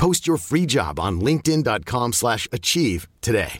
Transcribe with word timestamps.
Post 0.00 0.26
your 0.26 0.38
free 0.38 0.66
job 0.66 0.98
on 0.98 1.20
linkedin.com/achieve 1.20 2.14
slash 2.14 2.48
achieve 2.50 3.06
today. 3.20 3.52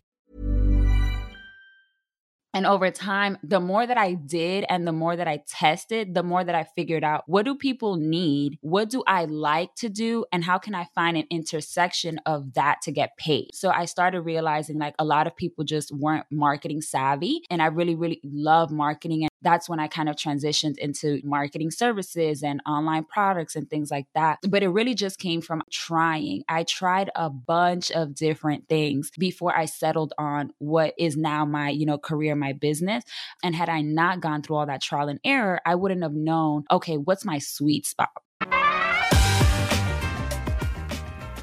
And 2.52 2.66
over 2.66 2.90
time, 2.90 3.38
the 3.44 3.60
more 3.60 3.86
that 3.86 3.96
I 3.96 4.14
did 4.14 4.64
and 4.68 4.84
the 4.86 4.92
more 4.92 5.14
that 5.14 5.28
I 5.28 5.42
tested, 5.46 6.14
the 6.14 6.24
more 6.24 6.42
that 6.42 6.54
I 6.54 6.64
figured 6.64 7.04
out 7.04 7.22
what 7.26 7.44
do 7.44 7.54
people 7.54 7.96
need? 7.96 8.58
What 8.60 8.90
do 8.90 9.04
I 9.06 9.26
like 9.26 9.74
to 9.76 9.88
do? 9.88 10.24
And 10.32 10.42
how 10.42 10.58
can 10.58 10.74
I 10.74 10.88
find 10.92 11.16
an 11.16 11.26
intersection 11.30 12.18
of 12.26 12.54
that 12.54 12.82
to 12.82 12.90
get 12.90 13.16
paid? 13.16 13.50
So 13.54 13.70
I 13.70 13.84
started 13.84 14.22
realizing 14.22 14.78
like 14.78 14.96
a 14.98 15.04
lot 15.04 15.28
of 15.28 15.36
people 15.36 15.64
just 15.64 15.92
weren't 15.94 16.26
marketing 16.32 16.80
savvy. 16.80 17.42
And 17.50 17.62
I 17.62 17.66
really, 17.66 17.94
really 17.94 18.20
love 18.24 18.72
marketing. 18.72 19.29
That's 19.42 19.68
when 19.68 19.80
I 19.80 19.88
kind 19.88 20.08
of 20.08 20.16
transitioned 20.16 20.76
into 20.78 21.20
marketing 21.24 21.70
services 21.70 22.42
and 22.42 22.60
online 22.66 23.04
products 23.04 23.56
and 23.56 23.68
things 23.68 23.90
like 23.90 24.06
that. 24.14 24.38
But 24.48 24.62
it 24.62 24.68
really 24.68 24.94
just 24.94 25.18
came 25.18 25.40
from 25.40 25.62
trying. 25.70 26.42
I 26.48 26.64
tried 26.64 27.10
a 27.14 27.30
bunch 27.30 27.90
of 27.90 28.14
different 28.14 28.68
things 28.68 29.10
before 29.18 29.56
I 29.56 29.64
settled 29.64 30.12
on 30.18 30.52
what 30.58 30.94
is 30.98 31.16
now 31.16 31.44
my, 31.44 31.70
you 31.70 31.86
know, 31.86 31.98
career, 31.98 32.34
my 32.34 32.52
business. 32.52 33.02
And 33.42 33.54
had 33.54 33.68
I 33.68 33.80
not 33.80 34.20
gone 34.20 34.42
through 34.42 34.56
all 34.56 34.66
that 34.66 34.82
trial 34.82 35.08
and 35.08 35.20
error, 35.24 35.60
I 35.64 35.74
wouldn't 35.74 36.02
have 36.02 36.12
known, 36.12 36.64
okay, 36.70 36.96
what's 36.96 37.24
my 37.24 37.38
sweet 37.38 37.86
spot? 37.86 38.10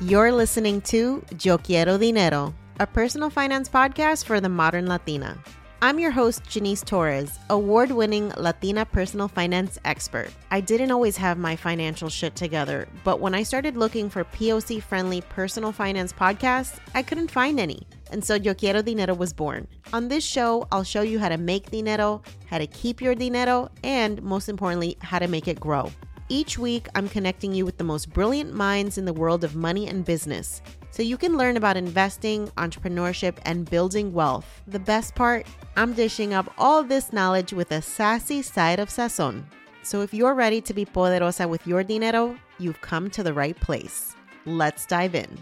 You're 0.01 0.31
listening 0.31 0.81
to 0.81 1.23
Yo 1.41 1.57
Quiero 1.57 1.97
Dinero, 1.97 2.53
a 2.79 2.85
personal 2.85 3.31
finance 3.31 3.67
podcast 3.67 4.25
for 4.25 4.39
the 4.39 4.49
modern 4.49 4.85
Latina. 4.85 5.39
I'm 5.79 5.99
your 5.99 6.09
host, 6.09 6.43
Janice 6.49 6.81
Torres, 6.81 7.37
award 7.51 7.91
winning 7.91 8.29
Latina 8.35 8.83
personal 8.83 9.27
finance 9.27 9.77
expert. 9.85 10.31
I 10.49 10.59
didn't 10.59 10.89
always 10.89 11.15
have 11.17 11.37
my 11.37 11.55
financial 11.55 12.09
shit 12.09 12.35
together, 12.35 12.87
but 13.03 13.19
when 13.19 13.35
I 13.35 13.43
started 13.43 13.77
looking 13.77 14.09
for 14.09 14.23
POC 14.23 14.81
friendly 14.81 15.21
personal 15.21 15.71
finance 15.71 16.11
podcasts, 16.11 16.79
I 16.95 17.03
couldn't 17.03 17.29
find 17.29 17.59
any. 17.59 17.85
And 18.11 18.25
so 18.25 18.33
Yo 18.33 18.55
Quiero 18.55 18.81
Dinero 18.81 19.13
was 19.13 19.33
born. 19.33 19.67
On 19.93 20.07
this 20.07 20.25
show, 20.25 20.67
I'll 20.71 20.83
show 20.83 21.03
you 21.03 21.19
how 21.19 21.29
to 21.29 21.37
make 21.37 21.69
dinero, 21.69 22.23
how 22.47 22.57
to 22.57 22.65
keep 22.65 22.99
your 22.99 23.13
dinero, 23.13 23.69
and 23.83 24.19
most 24.23 24.49
importantly, 24.49 24.97
how 25.01 25.19
to 25.19 25.27
make 25.27 25.47
it 25.47 25.59
grow. 25.59 25.91
Each 26.27 26.57
week, 26.57 26.87
I'm 26.95 27.07
connecting 27.07 27.53
you 27.53 27.65
with 27.65 27.77
the 27.77 27.83
most 27.83 28.11
brilliant 28.11 28.51
minds 28.51 28.97
in 28.97 29.05
the 29.05 29.13
world 29.13 29.43
of 29.43 29.55
money 29.55 29.87
and 29.87 30.03
business 30.03 30.63
so 30.97 31.03
you 31.03 31.15
can 31.15 31.37
learn 31.37 31.57
about 31.57 31.77
investing, 31.77 32.47
entrepreneurship, 32.57 33.37
and 33.43 33.69
building 33.69 34.11
wealth. 34.11 34.63
The 34.65 34.79
best 34.79 35.13
part, 35.13 35.45
I'm 35.75 35.93
dishing 35.93 36.33
up 36.33 36.51
all 36.57 36.81
this 36.81 37.13
knowledge 37.13 37.53
with 37.53 37.71
a 37.71 37.83
sassy 37.83 38.41
side 38.41 38.79
of 38.79 38.89
sazon. 38.89 39.43
So 39.83 40.01
if 40.01 40.11
you're 40.11 40.33
ready 40.33 40.59
to 40.59 40.73
be 40.73 40.85
poderosa 40.85 41.47
with 41.47 41.67
your 41.67 41.83
dinero, 41.83 42.35
you've 42.57 42.81
come 42.81 43.11
to 43.11 43.21
the 43.21 43.31
right 43.31 43.55
place. 43.59 44.15
Let's 44.47 44.87
dive 44.87 45.13
in. 45.13 45.37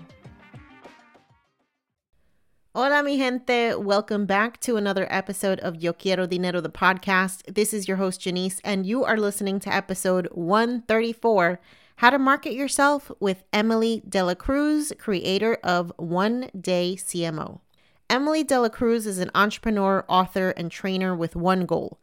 Hola, 2.76 3.02
mi 3.02 3.18
gente. 3.18 3.76
Welcome 3.80 4.26
back 4.26 4.60
to 4.60 4.76
another 4.76 5.08
episode 5.10 5.62
of 5.62 5.82
Yo 5.82 5.94
Quiero 5.94 6.28
Dinero, 6.28 6.60
the 6.60 6.70
podcast. 6.70 7.56
This 7.56 7.74
is 7.74 7.88
your 7.88 7.96
host, 7.96 8.20
Janice, 8.20 8.60
and 8.66 8.86
you 8.86 9.06
are 9.06 9.16
listening 9.16 9.62
to 9.62 9.74
episode 9.74 10.28
134 10.34 11.62
How 12.00 12.10
to 12.10 12.20
Market 12.20 12.52
Yourself 12.52 13.10
with 13.22 13.46
Emily 13.54 14.04
De 14.08 14.22
La 14.22 14.36
Cruz, 14.36 14.92
creator 15.00 15.58
of 15.64 15.94
One 15.96 16.50
Day 16.60 16.98
CMO. 16.98 17.62
Emily 18.10 18.44
De 18.44 18.60
La 18.60 18.68
Cruz 18.68 19.08
is 19.08 19.18
an 19.20 19.32
entrepreneur, 19.34 20.04
author, 20.10 20.50
and 20.52 20.70
trainer 20.70 21.16
with 21.16 21.38
one 21.38 21.66
goal 21.66 21.98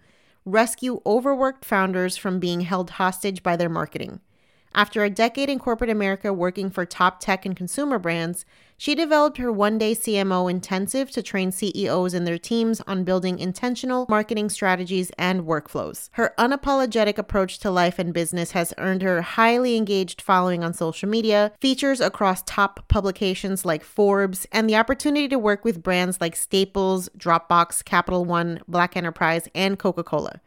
rescue 0.46 1.02
overworked 1.04 1.64
founders 1.64 2.16
from 2.16 2.40
being 2.40 2.62
held 2.62 2.92
hostage 2.92 3.42
by 3.42 3.54
their 3.54 3.68
marketing. 3.68 4.20
After 4.74 5.04
a 5.04 5.10
decade 5.10 5.50
in 5.50 5.58
corporate 5.58 5.90
America 5.90 6.32
working 6.32 6.70
for 6.70 6.86
top 6.86 7.20
tech 7.20 7.44
and 7.44 7.54
consumer 7.54 7.98
brands, 7.98 8.46
she 8.78 8.94
developed 8.94 9.36
her 9.36 9.52
one 9.52 9.76
day 9.76 9.94
CMO 9.94 10.50
intensive 10.50 11.10
to 11.10 11.22
train 11.22 11.52
CEOs 11.52 12.14
and 12.14 12.26
their 12.26 12.38
teams 12.38 12.80
on 12.86 13.04
building 13.04 13.38
intentional 13.38 14.06
marketing 14.08 14.48
strategies 14.48 15.12
and 15.18 15.42
workflows. 15.42 16.08
Her 16.12 16.34
unapologetic 16.38 17.18
approach 17.18 17.58
to 17.60 17.70
life 17.70 17.98
and 17.98 18.14
business 18.14 18.52
has 18.52 18.72
earned 18.78 19.02
her 19.02 19.20
highly 19.20 19.76
engaged 19.76 20.22
following 20.22 20.64
on 20.64 20.72
social 20.72 21.08
media, 21.08 21.52
features 21.60 22.00
across 22.00 22.42
top 22.42 22.88
publications 22.88 23.64
like 23.64 23.84
Forbes, 23.84 24.46
and 24.50 24.68
the 24.68 24.76
opportunity 24.76 25.28
to 25.28 25.38
work 25.38 25.64
with 25.64 25.82
brands 25.82 26.20
like 26.20 26.34
Staples, 26.34 27.10
Dropbox, 27.10 27.84
Capital 27.84 28.24
One, 28.24 28.60
Black 28.66 28.96
Enterprise, 28.96 29.48
and 29.54 29.78
Coca 29.78 30.02
Cola. 30.02 30.40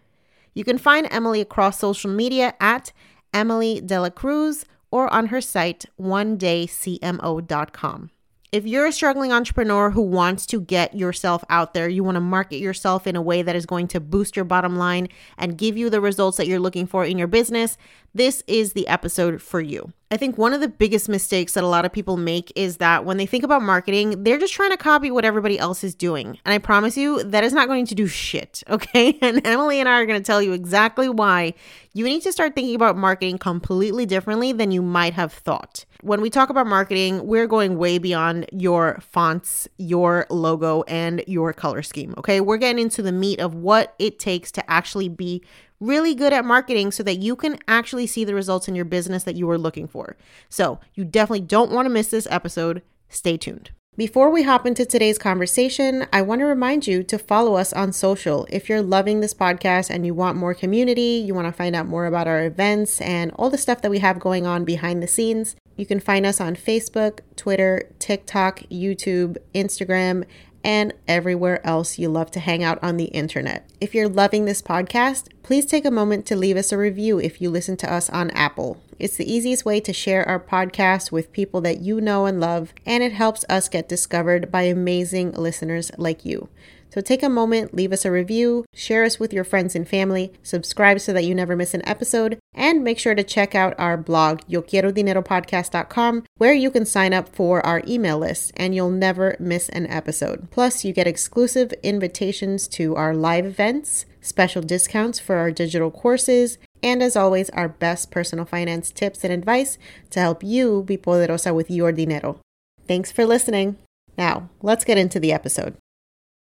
You 0.55 0.63
can 0.63 0.77
find 0.77 1.07
Emily 1.11 1.41
across 1.41 1.79
social 1.79 2.09
media 2.09 2.53
at 2.59 2.91
Emily 3.35 3.81
Dela 3.81 4.09
Cruz 4.09 4.65
or 4.89 5.13
on 5.13 5.27
her 5.27 5.41
site, 5.41 5.85
onedaycmo.com. 5.99 8.09
If 8.55 8.65
you're 8.65 8.85
a 8.85 8.91
struggling 8.93 9.33
entrepreneur 9.33 9.89
who 9.89 10.01
wants 10.01 10.45
to 10.45 10.61
get 10.61 10.95
yourself 10.95 11.43
out 11.49 11.73
there, 11.73 11.89
you 11.89 12.05
want 12.05 12.15
to 12.15 12.21
market 12.21 12.59
yourself 12.59 13.05
in 13.05 13.17
a 13.17 13.21
way 13.21 13.41
that 13.41 13.53
is 13.53 13.65
going 13.65 13.89
to 13.89 13.99
boost 13.99 14.37
your 14.37 14.45
bottom 14.45 14.77
line 14.77 15.09
and 15.37 15.57
give 15.57 15.75
you 15.75 15.89
the 15.89 15.99
results 15.99 16.37
that 16.37 16.47
you're 16.47 16.57
looking 16.57 16.87
for 16.87 17.03
in 17.03 17.17
your 17.17 17.27
business, 17.27 17.77
this 18.13 18.43
is 18.47 18.71
the 18.71 18.87
episode 18.87 19.41
for 19.41 19.59
you. 19.59 19.91
I 20.09 20.15
think 20.15 20.37
one 20.37 20.53
of 20.53 20.61
the 20.61 20.69
biggest 20.69 21.09
mistakes 21.09 21.51
that 21.55 21.65
a 21.65 21.67
lot 21.67 21.83
of 21.83 21.91
people 21.91 22.15
make 22.15 22.49
is 22.55 22.77
that 22.77 23.03
when 23.03 23.17
they 23.17 23.25
think 23.25 23.43
about 23.43 23.61
marketing, 23.61 24.23
they're 24.23 24.39
just 24.39 24.53
trying 24.53 24.71
to 24.71 24.77
copy 24.77 25.11
what 25.11 25.25
everybody 25.25 25.59
else 25.59 25.83
is 25.83 25.93
doing. 25.93 26.39
And 26.45 26.53
I 26.53 26.57
promise 26.59 26.95
you, 26.95 27.23
that 27.23 27.43
is 27.43 27.51
not 27.51 27.67
going 27.67 27.85
to 27.87 27.95
do 27.95 28.07
shit, 28.07 28.63
okay? 28.69 29.17
And 29.21 29.45
Emily 29.45 29.81
and 29.81 29.89
I 29.89 29.99
are 29.99 30.05
going 30.05 30.21
to 30.21 30.25
tell 30.25 30.41
you 30.41 30.53
exactly 30.53 31.09
why 31.09 31.55
you 31.91 32.05
need 32.05 32.21
to 32.21 32.31
start 32.31 32.55
thinking 32.55 32.75
about 32.75 32.95
marketing 32.95 33.37
completely 33.37 34.05
differently 34.05 34.53
than 34.53 34.71
you 34.71 34.81
might 34.81 35.15
have 35.15 35.33
thought. 35.33 35.83
When 36.05 36.21
we 36.21 36.29
talk 36.29 36.51
about 36.51 36.67
marketing, 36.67 37.25
we're 37.25 37.47
going 37.47 37.79
way 37.79 37.97
beyond 37.97 38.45
your 38.51 38.99
fonts, 39.09 39.67
your 39.77 40.27
logo, 40.29 40.83
and 40.83 41.23
your 41.25 41.51
color 41.51 41.81
scheme. 41.81 42.13
Okay. 42.19 42.39
We're 42.41 42.57
getting 42.57 42.83
into 42.83 43.01
the 43.01 43.11
meat 43.11 43.39
of 43.39 43.55
what 43.55 43.95
it 43.97 44.19
takes 44.19 44.51
to 44.51 44.69
actually 44.69 45.09
be 45.09 45.41
really 45.79 46.13
good 46.13 46.31
at 46.31 46.45
marketing 46.45 46.91
so 46.91 47.01
that 47.01 47.15
you 47.15 47.35
can 47.35 47.57
actually 47.67 48.05
see 48.05 48.23
the 48.23 48.35
results 48.35 48.67
in 48.67 48.75
your 48.75 48.85
business 48.85 49.23
that 49.23 49.35
you 49.35 49.49
are 49.49 49.57
looking 49.57 49.87
for. 49.87 50.15
So 50.47 50.79
you 50.93 51.05
definitely 51.05 51.41
don't 51.41 51.71
want 51.71 51.87
to 51.87 51.89
miss 51.89 52.09
this 52.09 52.27
episode. 52.29 52.83
Stay 53.09 53.35
tuned. 53.35 53.71
Before 53.97 54.29
we 54.29 54.43
hop 54.43 54.67
into 54.67 54.85
today's 54.85 55.17
conversation, 55.17 56.05
I 56.13 56.21
want 56.21 56.39
to 56.41 56.45
remind 56.45 56.85
you 56.85 57.01
to 57.03 57.17
follow 57.17 57.55
us 57.55 57.73
on 57.73 57.93
social. 57.93 58.45
If 58.49 58.69
you're 58.69 58.81
loving 58.81 59.21
this 59.21 59.33
podcast 59.33 59.89
and 59.89 60.05
you 60.05 60.13
want 60.13 60.37
more 60.37 60.53
community, 60.53 61.23
you 61.25 61.33
want 61.33 61.47
to 61.47 61.53
find 61.53 61.75
out 61.75 61.87
more 61.87 62.05
about 62.05 62.27
our 62.27 62.45
events 62.45 62.99
and 63.01 63.31
all 63.35 63.49
the 63.49 63.57
stuff 63.57 63.81
that 63.81 63.91
we 63.91 63.99
have 63.99 64.19
going 64.19 64.45
on 64.45 64.65
behind 64.65 65.01
the 65.01 65.07
scenes, 65.07 65.55
you 65.75 65.85
can 65.85 65.99
find 65.99 66.25
us 66.25 66.39
on 66.39 66.55
Facebook, 66.55 67.19
Twitter, 67.35 67.89
TikTok, 67.99 68.61
YouTube, 68.71 69.37
Instagram, 69.53 70.25
and 70.63 70.93
everywhere 71.07 71.65
else 71.65 71.99
you 71.99 72.09
love 72.09 72.31
to 72.31 72.39
hang 72.39 72.63
out 72.63 72.79
on 72.81 72.97
the 72.97 73.05
internet. 73.05 73.69
If 73.79 73.93
you're 73.93 74.09
loving 74.09 74.45
this 74.45 74.63
podcast, 74.63 75.29
please 75.43 75.67
take 75.67 75.85
a 75.85 75.91
moment 75.91 76.25
to 76.25 76.35
leave 76.35 76.57
us 76.57 76.71
a 76.71 76.77
review 76.77 77.19
if 77.19 77.39
you 77.39 77.51
listen 77.51 77.77
to 77.77 77.93
us 77.93 78.09
on 78.09 78.31
Apple. 78.31 78.81
It's 78.97 79.17
the 79.17 79.31
easiest 79.31 79.63
way 79.63 79.79
to 79.81 79.93
share 79.93 80.27
our 80.27 80.39
podcast 80.39 81.11
with 81.11 81.31
people 81.31 81.61
that 81.61 81.81
you 81.81 82.01
know 82.01 82.25
and 82.25 82.39
love, 82.39 82.73
and 82.83 83.03
it 83.03 83.11
helps 83.11 83.45
us 83.47 83.69
get 83.69 83.87
discovered 83.87 84.51
by 84.51 84.63
amazing 84.63 85.33
listeners 85.33 85.91
like 85.97 86.25
you. 86.25 86.49
So 86.95 87.01
take 87.01 87.23
a 87.23 87.29
moment, 87.29 87.73
leave 87.73 87.91
us 87.91 88.05
a 88.05 88.11
review, 88.11 88.63
share 88.73 89.03
us 89.03 89.19
with 89.19 89.33
your 89.33 89.43
friends 89.43 89.75
and 89.75 89.85
family, 89.85 90.31
subscribe 90.41 91.01
so 91.01 91.11
that 91.11 91.25
you 91.25 91.35
never 91.35 91.53
miss 91.53 91.73
an 91.73 91.85
episode, 91.85 92.39
and 92.53 92.85
make 92.85 92.99
sure 92.99 93.13
to 93.13 93.21
check 93.21 93.53
out 93.53 93.75
our 93.77 93.97
blog, 93.97 94.39
YoQuieroDineroPodcast.com, 94.49 96.23
where 96.37 96.53
you 96.53 96.71
can 96.71 96.85
sign 96.85 97.13
up 97.13 97.27
for 97.35 97.59
our 97.65 97.81
email 97.85 98.17
list 98.17 98.53
and 98.55 98.73
you'll 98.73 98.91
never 98.91 99.35
miss 99.41 99.67
an 99.67 99.87
episode. 99.87 100.49
Plus, 100.51 100.85
you 100.85 100.93
get 100.93 101.05
exclusive 101.05 101.73
invitations 101.83 102.65
to 102.69 102.95
our 102.95 103.13
live 103.13 103.45
events, 103.45 104.05
special 104.21 104.61
discounts 104.61 105.19
for 105.19 105.35
our 105.35 105.51
digital 105.51 105.91
courses, 105.91 106.57
and 106.81 107.03
as 107.03 107.17
always, 107.17 107.49
our 107.49 107.67
best 107.67 108.09
personal 108.09 108.45
finance 108.45 108.89
tips 108.89 109.25
and 109.25 109.33
advice 109.33 109.77
to 110.11 110.21
help 110.21 110.45
you 110.45 110.81
be 110.83 110.95
poderosa 110.95 111.53
with 111.53 111.69
your 111.69 111.91
dinero. 111.91 112.39
Thanks 112.87 113.11
for 113.11 113.25
listening. 113.25 113.75
Now, 114.17 114.47
let's 114.61 114.85
get 114.85 114.97
into 114.97 115.19
the 115.19 115.33
episode. 115.33 115.75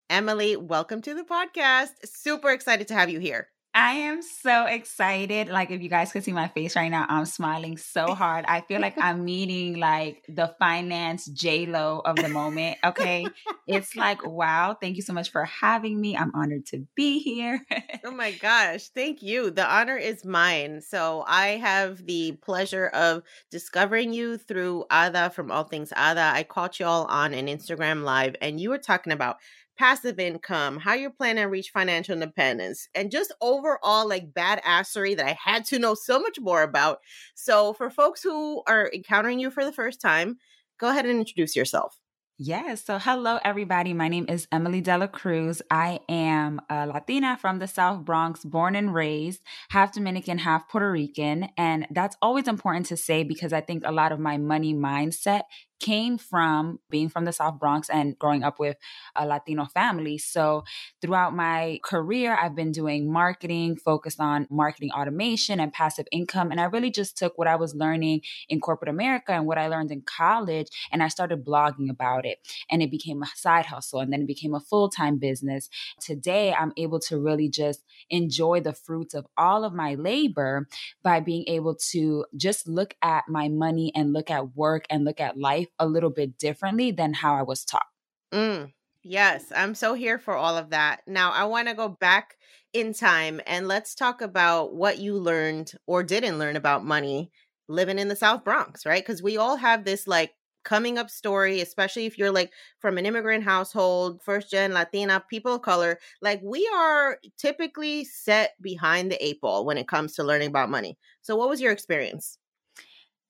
Emily, 0.10 0.56
welcome 0.56 1.02
to 1.02 1.16
the 1.16 1.24
podcast. 1.24 1.90
Super 2.06 2.52
excited 2.52 2.88
to 2.90 2.94
have 2.94 3.10
you 3.10 3.20
here. 3.20 3.48
I 3.74 3.94
am 3.94 4.22
so 4.22 4.68
excited. 4.68 5.50
Like 5.50 5.70
if 5.70 5.82
you 5.82 5.90
guys 5.90 6.14
could 6.14 6.24
see 6.24 6.32
my 6.32 6.48
face 6.48 6.78
right 6.78 6.88
now, 6.88 7.06
I'm 7.10 7.26
smiling 7.26 7.76
so 7.76 8.14
hard. 8.14 8.46
I 8.48 8.62
feel 8.62 8.80
like 8.80 8.94
I'm 9.02 9.26
meeting 9.26 9.80
like 9.80 10.24
the 10.30 10.56
finance 10.60 11.26
J 11.26 11.66
Lo 11.66 12.02
of 12.06 12.16
the 12.16 12.30
moment. 12.30 12.78
Okay, 12.86 13.26
it's 13.68 13.96
like 13.98 14.26
wow. 14.26 14.78
Thank 14.80 14.96
you 14.96 15.02
so 15.02 15.12
much 15.12 15.30
for 15.30 15.44
having 15.44 16.00
me. 16.00 16.16
I'm 16.16 16.32
honored 16.36 16.68
to 16.68 16.86
be 16.96 17.20
here. 17.20 17.66
oh 18.06 18.12
my 18.16 18.32
gosh, 18.32 18.90
thank 18.90 19.22
you. 19.22 19.50
The 19.52 19.70
honor 19.70 19.98
is 19.98 20.24
mine. 20.24 20.82
So 20.82 21.26
I 21.28 21.58
have 21.58 22.06
the 22.06 22.38
pleasure 22.44 22.88
of 22.88 23.24
discovering 23.52 24.14
you 24.14 24.38
through 24.38 24.86
Ada 24.90 25.32
from 25.32 25.52
All 25.52 25.66
Things 25.66 25.92
Ada. 25.92 26.32
I 26.34 26.44
caught 26.44 26.80
y'all 26.80 27.08
on 27.08 27.34
an 27.34 27.48
Instagram 27.48 28.04
live, 28.04 28.36
and 28.40 28.58
you 28.58 28.70
were 28.70 28.78
talking 28.78 29.12
about 29.12 29.38
passive 29.78 30.20
income, 30.20 30.80
how 30.80 30.94
you're 30.94 31.12
planning 31.12 31.44
to 31.44 31.50
reach 31.50 31.70
financial 31.70 32.14
independence, 32.14 32.88
and 32.96 33.12
just 33.12 33.34
overall 33.42 34.08
like 34.08 34.32
badassery 34.34 35.16
that 35.18 35.26
I 35.26 35.38
had 35.44 35.66
to 35.66 35.80
know 35.80 35.94
so 35.94 36.20
much 36.20 36.40
more 36.40 36.64
about. 36.64 37.00
So, 37.36 37.74
for 37.74 37.90
folks 37.90 38.24
who 38.24 38.64
are 38.68 38.90
encountering 38.94 39.40
you 39.40 39.50
for 39.50 39.66
the 39.66 39.74
first 39.74 40.02
time, 40.02 40.38
go 40.80 40.90
ahead 40.90 41.06
and 41.06 41.20
introduce 41.20 41.56
yourself. 41.56 42.00
Yes. 42.38 42.84
So, 42.84 43.00
hello, 43.00 43.40
everybody. 43.46 43.94
My 43.94 44.10
name 44.10 44.26
is 44.28 44.46
Emily 44.52 44.82
Dela 44.82 45.08
Cruz. 45.08 45.62
I 45.72 46.02
am 46.10 46.60
a 46.70 46.86
Latina 46.86 47.38
from 47.40 47.60
the 47.60 47.68
South 47.68 48.04
Bronx, 48.04 48.44
born 48.44 48.76
and 48.76 48.94
raised, 48.94 49.42
half 49.70 49.94
Dominican, 49.94 50.40
half 50.40 50.68
Puerto 50.68 50.92
Rican. 50.92 51.48
And 51.56 51.88
that's 51.92 52.18
always 52.22 52.50
important 52.50 52.88
to 52.88 52.98
say 52.98 53.24
because 53.24 53.54
I 53.54 53.62
think 53.62 53.84
a 53.86 53.94
lot 53.94 54.12
of 54.12 54.20
my 54.20 54.38
money 54.38 54.74
mindset 54.74 55.44
came 55.80 56.18
from 56.18 56.80
being 56.90 57.10
from 57.10 57.26
the 57.26 57.32
South 57.32 57.60
Bronx 57.60 57.90
and 57.90 58.18
growing 58.18 58.44
up 58.44 58.60
with 58.60 58.78
a 59.16 59.26
Latino 59.26 59.66
family. 59.66 60.18
So, 60.18 60.64
throughout 61.02 61.36
my 61.36 61.80
career, 61.84 62.36
I've 62.36 62.56
been 62.56 62.72
doing 62.72 63.12
marketing, 63.12 63.76
focused 63.78 64.20
on 64.20 64.48
marketing 64.50 64.92
automation 64.92 65.60
and 65.60 65.72
passive 65.72 66.08
income. 66.12 66.52
And 66.52 66.60
I 66.60 66.66
really 66.66 66.92
just 66.92 67.18
took 67.18 67.38
what 67.38 67.48
I 67.48 67.56
was 67.56 67.76
learning 67.76 68.22
in 68.50 68.60
corporate 68.60 68.90
America 68.90 69.34
and 69.34 69.46
what 69.46 69.58
I 69.58 69.68
learned 69.68 69.92
in 69.92 70.02
college, 70.02 70.68
and 70.92 71.04
I 71.04 71.08
started 71.08 71.46
blogging 71.46 71.90
about 71.90 72.26
it. 72.26 72.40
And 72.70 72.82
it 72.82 72.92
became 72.92 73.22
a 73.22 73.28
side 73.36 73.66
hustle, 73.66 74.00
and 74.00 74.12
then 74.12 74.22
it 74.22 74.28
became 74.28 74.54
a 74.54 74.60
full 74.60 74.90
time 74.90 75.18
business. 75.18 75.70
Today, 76.00 76.54
I'm 76.54 76.74
able 76.78 77.00
to 77.02 77.20
really 77.20 77.50
just 77.50 77.84
enjoy 78.10 78.62
the 78.62 78.74
fruits 78.74 79.14
of 79.14 79.26
all 79.38 79.64
of 79.64 79.74
my 79.74 79.96
labor 79.96 80.68
by 81.04 81.20
being 81.20 81.46
able 81.48 81.76
to 81.92 82.26
just 82.36 82.68
look 82.68 82.96
at 83.02 83.24
my 83.28 83.50
money 83.50 83.92
and 83.96 84.14
look 84.14 84.30
at 84.30 84.56
work 84.56 84.86
and 84.90 85.04
look 85.04 85.20
at 85.20 85.38
life 85.38 85.65
a 85.80 85.88
little 85.88 86.10
bit 86.10 86.38
differently 86.38 86.92
than 86.92 87.14
how 87.14 87.36
I 87.36 87.44
was 87.44 87.66
taught. 87.66 87.88
Mm, 88.32 88.74
yes, 89.04 89.52
I'm 89.56 89.76
so 89.76 89.94
here 89.94 90.20
for 90.20 90.36
all 90.36 90.58
of 90.58 90.70
that. 90.72 91.02
Now, 91.08 91.32
I 91.32 91.46
want 91.46 91.68
to 91.68 91.74
go 91.74 91.90
back 91.90 92.38
in 92.74 92.94
time 92.94 93.40
and 93.48 93.68
let's 93.68 93.96
talk 93.96 94.22
about 94.22 94.76
what 94.76 95.00
you 95.00 95.18
learned 95.18 95.74
or 95.88 96.04
didn't 96.04 96.40
learn 96.40 96.56
about 96.56 96.84
money 96.84 97.32
living 97.68 98.00
in 98.00 98.10
the 98.10 98.16
South 98.16 98.44
Bronx, 98.44 98.86
right? 98.86 99.04
Because 99.04 99.24
we 99.24 99.38
all 99.38 99.56
have 99.56 99.86
this 99.86 100.08
like 100.08 100.34
coming 100.64 100.98
up 100.98 101.10
story, 101.10 101.62
especially 101.62 102.06
if 102.06 102.18
you're 102.18 102.32
like 102.32 102.52
from 102.80 102.98
an 102.98 103.06
immigrant 103.06 103.44
household, 103.44 104.22
first 104.24 104.52
gen 104.52 104.74
Latina, 104.74 105.24
people 105.30 105.56
of 105.56 105.62
color. 105.62 106.00
Like 106.22 106.42
we 106.44 106.70
are 106.76 107.20
typically 107.38 108.04
set 108.04 108.62
behind 108.62 109.12
the 109.12 109.26
eight 109.26 109.40
ball 109.42 109.66
when 109.66 109.78
it 109.78 109.88
comes 109.88 110.14
to 110.16 110.24
learning 110.24 110.50
about 110.50 110.70
money. 110.70 110.98
So, 111.22 111.36
what 111.36 111.50
was 111.50 111.62
your 111.62 111.72
experience? 111.72 112.38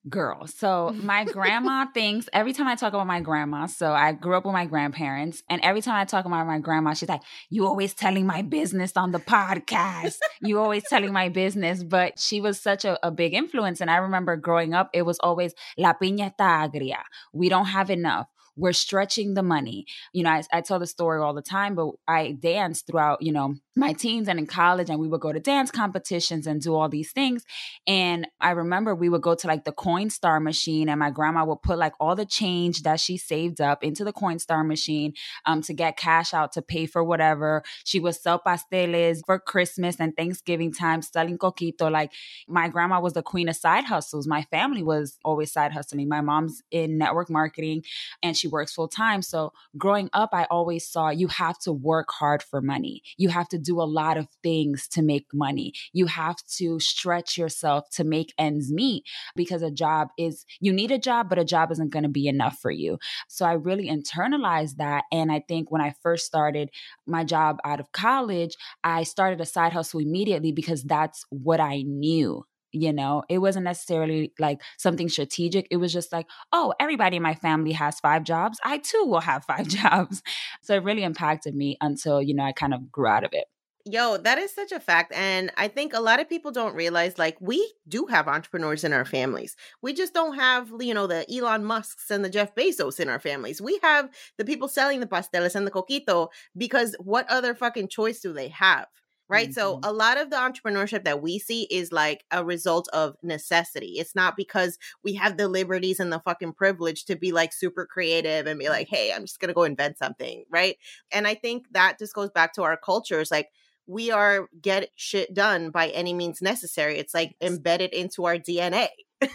Girl. 0.08 0.46
So 0.46 0.94
my 1.02 1.24
grandma 1.24 1.86
thinks 1.92 2.28
every 2.32 2.52
time 2.52 2.68
I 2.68 2.76
talk 2.76 2.92
about 2.92 3.06
my 3.06 3.20
grandma, 3.20 3.66
so 3.66 3.92
I 3.92 4.12
grew 4.12 4.36
up 4.36 4.44
with 4.44 4.52
my 4.52 4.64
grandparents, 4.64 5.42
and 5.50 5.60
every 5.62 5.80
time 5.80 5.96
I 5.96 6.04
talk 6.04 6.24
about 6.24 6.46
my 6.46 6.58
grandma, 6.58 6.94
she's 6.94 7.08
like, 7.08 7.22
You 7.50 7.66
always 7.66 7.94
telling 7.94 8.26
my 8.26 8.42
business 8.42 8.92
on 8.96 9.12
the 9.12 9.18
podcast. 9.18 10.18
you 10.42 10.58
always 10.58 10.84
telling 10.88 11.12
my 11.12 11.28
business. 11.28 11.82
But 11.82 12.18
she 12.18 12.40
was 12.40 12.60
such 12.60 12.84
a, 12.84 13.04
a, 13.06 13.10
big 13.10 13.34
influence. 13.34 13.80
And 13.80 13.90
I 13.90 13.96
remember 13.96 14.36
growing 14.36 14.74
up, 14.74 14.90
it 14.92 15.02
was 15.02 15.18
always 15.20 15.54
La 15.76 15.94
piña 15.94 16.32
está 16.32 16.68
agria. 16.68 16.98
We 17.32 17.48
don't 17.48 17.66
have 17.66 17.90
enough 17.90 18.28
we're 18.56 18.72
stretching 18.72 19.34
the 19.34 19.42
money. 19.42 19.86
You 20.12 20.24
know, 20.24 20.30
I, 20.30 20.42
I, 20.52 20.60
tell 20.62 20.78
the 20.78 20.86
story 20.86 21.20
all 21.20 21.34
the 21.34 21.42
time, 21.42 21.74
but 21.74 21.90
I 22.08 22.32
danced 22.32 22.86
throughout, 22.86 23.22
you 23.22 23.32
know, 23.32 23.56
my 23.76 23.92
teens 23.92 24.26
and 24.26 24.38
in 24.38 24.46
college, 24.46 24.88
and 24.88 24.98
we 24.98 25.06
would 25.06 25.20
go 25.20 25.32
to 25.32 25.38
dance 25.38 25.70
competitions 25.70 26.46
and 26.46 26.62
do 26.62 26.74
all 26.74 26.88
these 26.88 27.12
things. 27.12 27.44
And 27.86 28.26
I 28.40 28.52
remember 28.52 28.94
we 28.94 29.10
would 29.10 29.20
go 29.20 29.34
to 29.34 29.46
like 29.46 29.64
the 29.64 29.72
Coinstar 29.72 30.42
machine, 30.42 30.88
and 30.88 30.98
my 30.98 31.10
grandma 31.10 31.44
would 31.44 31.62
put 31.62 31.78
like 31.78 31.92
all 32.00 32.16
the 32.16 32.24
change 32.24 32.82
that 32.82 32.98
she 33.00 33.18
saved 33.18 33.60
up 33.60 33.84
into 33.84 34.02
the 34.02 34.14
Coinstar 34.14 34.66
machine 34.66 35.12
um, 35.44 35.60
to 35.62 35.74
get 35.74 35.98
cash 35.98 36.32
out 36.32 36.52
to 36.52 36.62
pay 36.62 36.86
for 36.86 37.04
whatever. 37.04 37.62
She 37.84 38.00
would 38.00 38.14
sell 38.14 38.40
pasteles 38.40 39.20
for 39.26 39.38
Christmas 39.38 40.00
and 40.00 40.16
Thanksgiving 40.16 40.72
time, 40.72 41.02
selling 41.02 41.36
coquito. 41.36 41.90
Like 41.90 42.12
my 42.48 42.68
grandma 42.68 43.00
was 43.00 43.12
the 43.12 43.22
queen 43.22 43.48
of 43.48 43.56
side 43.56 43.84
hustles. 43.84 44.26
My 44.26 44.42
family 44.44 44.82
was 44.82 45.18
always 45.22 45.52
side 45.52 45.72
hustling. 45.72 46.08
My 46.08 46.22
mom's 46.22 46.62
in 46.70 46.96
network 46.96 47.28
marketing, 47.28 47.84
and 48.22 48.34
she 48.36 48.45
works 48.46 48.72
full 48.72 48.88
time. 48.88 49.22
So 49.22 49.52
growing 49.76 50.10
up, 50.12 50.30
I 50.32 50.44
always 50.44 50.88
saw 50.88 51.10
you 51.10 51.28
have 51.28 51.58
to 51.60 51.72
work 51.72 52.10
hard 52.10 52.42
for 52.42 52.60
money. 52.60 53.02
You 53.16 53.28
have 53.30 53.48
to 53.48 53.58
do 53.58 53.80
a 53.80 53.84
lot 53.84 54.16
of 54.16 54.28
things 54.42 54.88
to 54.88 55.02
make 55.02 55.26
money. 55.32 55.72
You 55.92 56.06
have 56.06 56.36
to 56.56 56.78
stretch 56.80 57.36
yourself 57.36 57.88
to 57.90 58.04
make 58.04 58.32
ends 58.38 58.72
meet 58.72 59.04
because 59.34 59.62
a 59.62 59.70
job 59.70 60.08
is, 60.18 60.44
you 60.60 60.72
need 60.72 60.90
a 60.90 60.98
job, 60.98 61.28
but 61.28 61.38
a 61.38 61.44
job 61.44 61.70
isn't 61.72 61.92
going 61.92 62.02
to 62.02 62.08
be 62.08 62.28
enough 62.28 62.58
for 62.58 62.70
you. 62.70 62.98
So 63.28 63.46
I 63.46 63.52
really 63.52 63.88
internalized 63.88 64.76
that. 64.76 65.04
And 65.12 65.30
I 65.30 65.40
think 65.46 65.70
when 65.70 65.82
I 65.82 65.94
first 66.02 66.26
started 66.26 66.70
my 67.06 67.24
job 67.24 67.58
out 67.64 67.80
of 67.80 67.92
college, 67.92 68.56
I 68.84 69.02
started 69.02 69.40
a 69.40 69.46
side 69.46 69.72
hustle 69.72 70.00
immediately 70.00 70.52
because 70.52 70.82
that's 70.82 71.24
what 71.30 71.60
I 71.60 71.82
knew 71.82 72.44
you 72.82 72.92
know 72.92 73.22
it 73.28 73.38
wasn't 73.38 73.64
necessarily 73.64 74.32
like 74.38 74.60
something 74.78 75.08
strategic 75.08 75.66
it 75.70 75.76
was 75.76 75.92
just 75.92 76.12
like 76.12 76.26
oh 76.52 76.72
everybody 76.80 77.16
in 77.16 77.22
my 77.22 77.34
family 77.34 77.72
has 77.72 78.00
five 78.00 78.24
jobs 78.24 78.58
i 78.64 78.78
too 78.78 79.04
will 79.06 79.20
have 79.20 79.44
five 79.44 79.66
jobs 79.68 80.22
so 80.62 80.74
it 80.74 80.82
really 80.82 81.02
impacted 81.02 81.54
me 81.54 81.76
until 81.80 82.22
you 82.22 82.34
know 82.34 82.44
i 82.44 82.52
kind 82.52 82.74
of 82.74 82.90
grew 82.90 83.06
out 83.06 83.24
of 83.24 83.30
it 83.32 83.46
Yo, 83.88 84.16
that 84.16 84.36
is 84.36 84.52
such 84.52 84.72
a 84.72 84.80
fact. 84.80 85.12
And 85.14 85.52
I 85.56 85.68
think 85.68 85.94
a 85.94 86.00
lot 86.00 86.18
of 86.18 86.28
people 86.28 86.50
don't 86.50 86.74
realize 86.74 87.18
like 87.18 87.36
we 87.40 87.72
do 87.86 88.06
have 88.06 88.26
entrepreneurs 88.26 88.82
in 88.82 88.92
our 88.92 89.04
families. 89.04 89.54
We 89.80 89.92
just 89.92 90.12
don't 90.12 90.34
have, 90.34 90.72
you 90.80 90.92
know, 90.92 91.06
the 91.06 91.24
Elon 91.32 91.64
Musks 91.64 92.10
and 92.10 92.24
the 92.24 92.28
Jeff 92.28 92.52
Bezos 92.56 92.98
in 92.98 93.08
our 93.08 93.20
families. 93.20 93.62
We 93.62 93.78
have 93.84 94.10
the 94.38 94.44
people 94.44 94.66
selling 94.66 94.98
the 94.98 95.06
pasteles 95.06 95.54
and 95.54 95.64
the 95.64 95.70
coquito 95.70 96.30
because 96.56 96.96
what 96.98 97.30
other 97.30 97.54
fucking 97.54 97.86
choice 97.86 98.18
do 98.18 98.32
they 98.32 98.48
have? 98.48 98.88
Right? 99.28 99.48
Mm-hmm. 99.48 99.60
So 99.60 99.80
a 99.82 99.92
lot 99.92 100.18
of 100.18 100.30
the 100.30 100.36
entrepreneurship 100.36 101.04
that 101.04 101.22
we 101.22 101.38
see 101.38 101.64
is 101.70 101.92
like 101.92 102.24
a 102.30 102.44
result 102.44 102.88
of 102.92 103.16
necessity. 103.22 103.94
It's 103.98 104.14
not 104.14 104.36
because 104.36 104.78
we 105.02 105.14
have 105.14 105.36
the 105.36 105.48
liberties 105.48 106.00
and 106.00 106.12
the 106.12 106.20
fucking 106.20 106.52
privilege 106.52 107.04
to 107.06 107.16
be 107.16 107.32
like 107.32 107.52
super 107.52 107.86
creative 107.86 108.46
and 108.46 108.58
be 108.58 108.68
like, 108.68 108.88
hey, 108.88 109.12
I'm 109.12 109.22
just 109.22 109.40
gonna 109.40 109.54
go 109.54 109.64
invent 109.64 109.98
something, 109.98 110.44
right? 110.50 110.76
And 111.10 111.26
I 111.26 111.34
think 111.34 111.66
that 111.72 111.98
just 111.98 112.14
goes 112.14 112.30
back 112.30 112.54
to 112.54 112.62
our 112.62 112.76
cultures, 112.76 113.30
like 113.30 113.50
we 113.86 114.10
are 114.10 114.48
get 114.60 114.90
shit 114.96 115.32
done 115.32 115.70
by 115.70 115.88
any 115.88 116.12
means 116.12 116.42
necessary. 116.42 116.98
It's 116.98 117.14
like 117.14 117.36
embedded 117.40 117.92
into 117.92 118.24
our 118.24 118.36
DNA. 118.36 118.88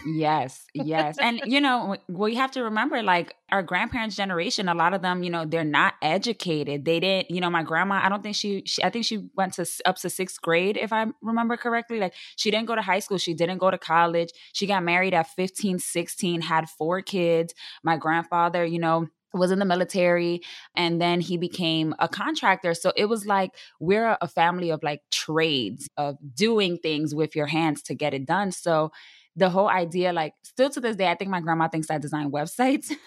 Yes, 0.06 0.64
yes. 0.74 1.18
And 1.18 1.42
you 1.44 1.60
know, 1.60 1.96
we 2.08 2.36
have 2.36 2.52
to 2.52 2.62
remember 2.62 3.02
like 3.02 3.34
our 3.50 3.62
grandparents' 3.62 4.16
generation, 4.16 4.68
a 4.68 4.74
lot 4.74 4.94
of 4.94 5.02
them, 5.02 5.22
you 5.22 5.30
know, 5.30 5.44
they're 5.44 5.64
not 5.64 5.94
educated. 6.00 6.84
They 6.84 7.00
didn't, 7.00 7.30
you 7.30 7.40
know, 7.40 7.50
my 7.50 7.62
grandma, 7.62 8.00
I 8.02 8.08
don't 8.08 8.22
think 8.22 8.36
she, 8.36 8.62
she 8.64 8.82
I 8.82 8.90
think 8.90 9.04
she 9.04 9.28
went 9.36 9.54
to 9.54 9.66
up 9.84 9.96
to 9.96 10.08
6th 10.08 10.40
grade 10.40 10.76
if 10.76 10.92
I 10.92 11.06
remember 11.20 11.56
correctly. 11.56 11.98
Like 11.98 12.14
she 12.36 12.50
didn't 12.50 12.66
go 12.66 12.76
to 12.76 12.82
high 12.82 13.00
school, 13.00 13.18
she 13.18 13.34
didn't 13.34 13.58
go 13.58 13.70
to 13.70 13.78
college. 13.78 14.30
She 14.52 14.66
got 14.66 14.84
married 14.84 15.14
at 15.14 15.28
15, 15.30 15.78
16, 15.78 16.40
had 16.42 16.68
four 16.68 17.02
kids. 17.02 17.54
My 17.82 17.96
grandfather, 17.96 18.64
you 18.64 18.78
know, 18.78 19.08
was 19.34 19.50
in 19.50 19.58
the 19.58 19.64
military 19.64 20.42
and 20.76 21.00
then 21.00 21.20
he 21.20 21.36
became 21.38 21.94
a 21.98 22.06
contractor 22.08 22.74
so 22.74 22.92
it 22.96 23.06
was 23.06 23.24
like 23.24 23.52
we're 23.80 24.16
a 24.20 24.28
family 24.28 24.70
of 24.70 24.82
like 24.82 25.00
trades 25.10 25.88
of 25.96 26.16
doing 26.34 26.76
things 26.76 27.14
with 27.14 27.34
your 27.34 27.46
hands 27.46 27.82
to 27.82 27.94
get 27.94 28.12
it 28.12 28.26
done 28.26 28.52
so 28.52 28.92
the 29.36 29.50
whole 29.50 29.68
idea 29.68 30.12
like 30.12 30.34
still 30.42 30.70
to 30.70 30.80
this 30.80 30.96
day 30.96 31.10
i 31.10 31.14
think 31.14 31.30
my 31.30 31.40
grandma 31.40 31.68
thinks 31.68 31.90
i 31.90 31.98
design 31.98 32.30
websites 32.30 32.92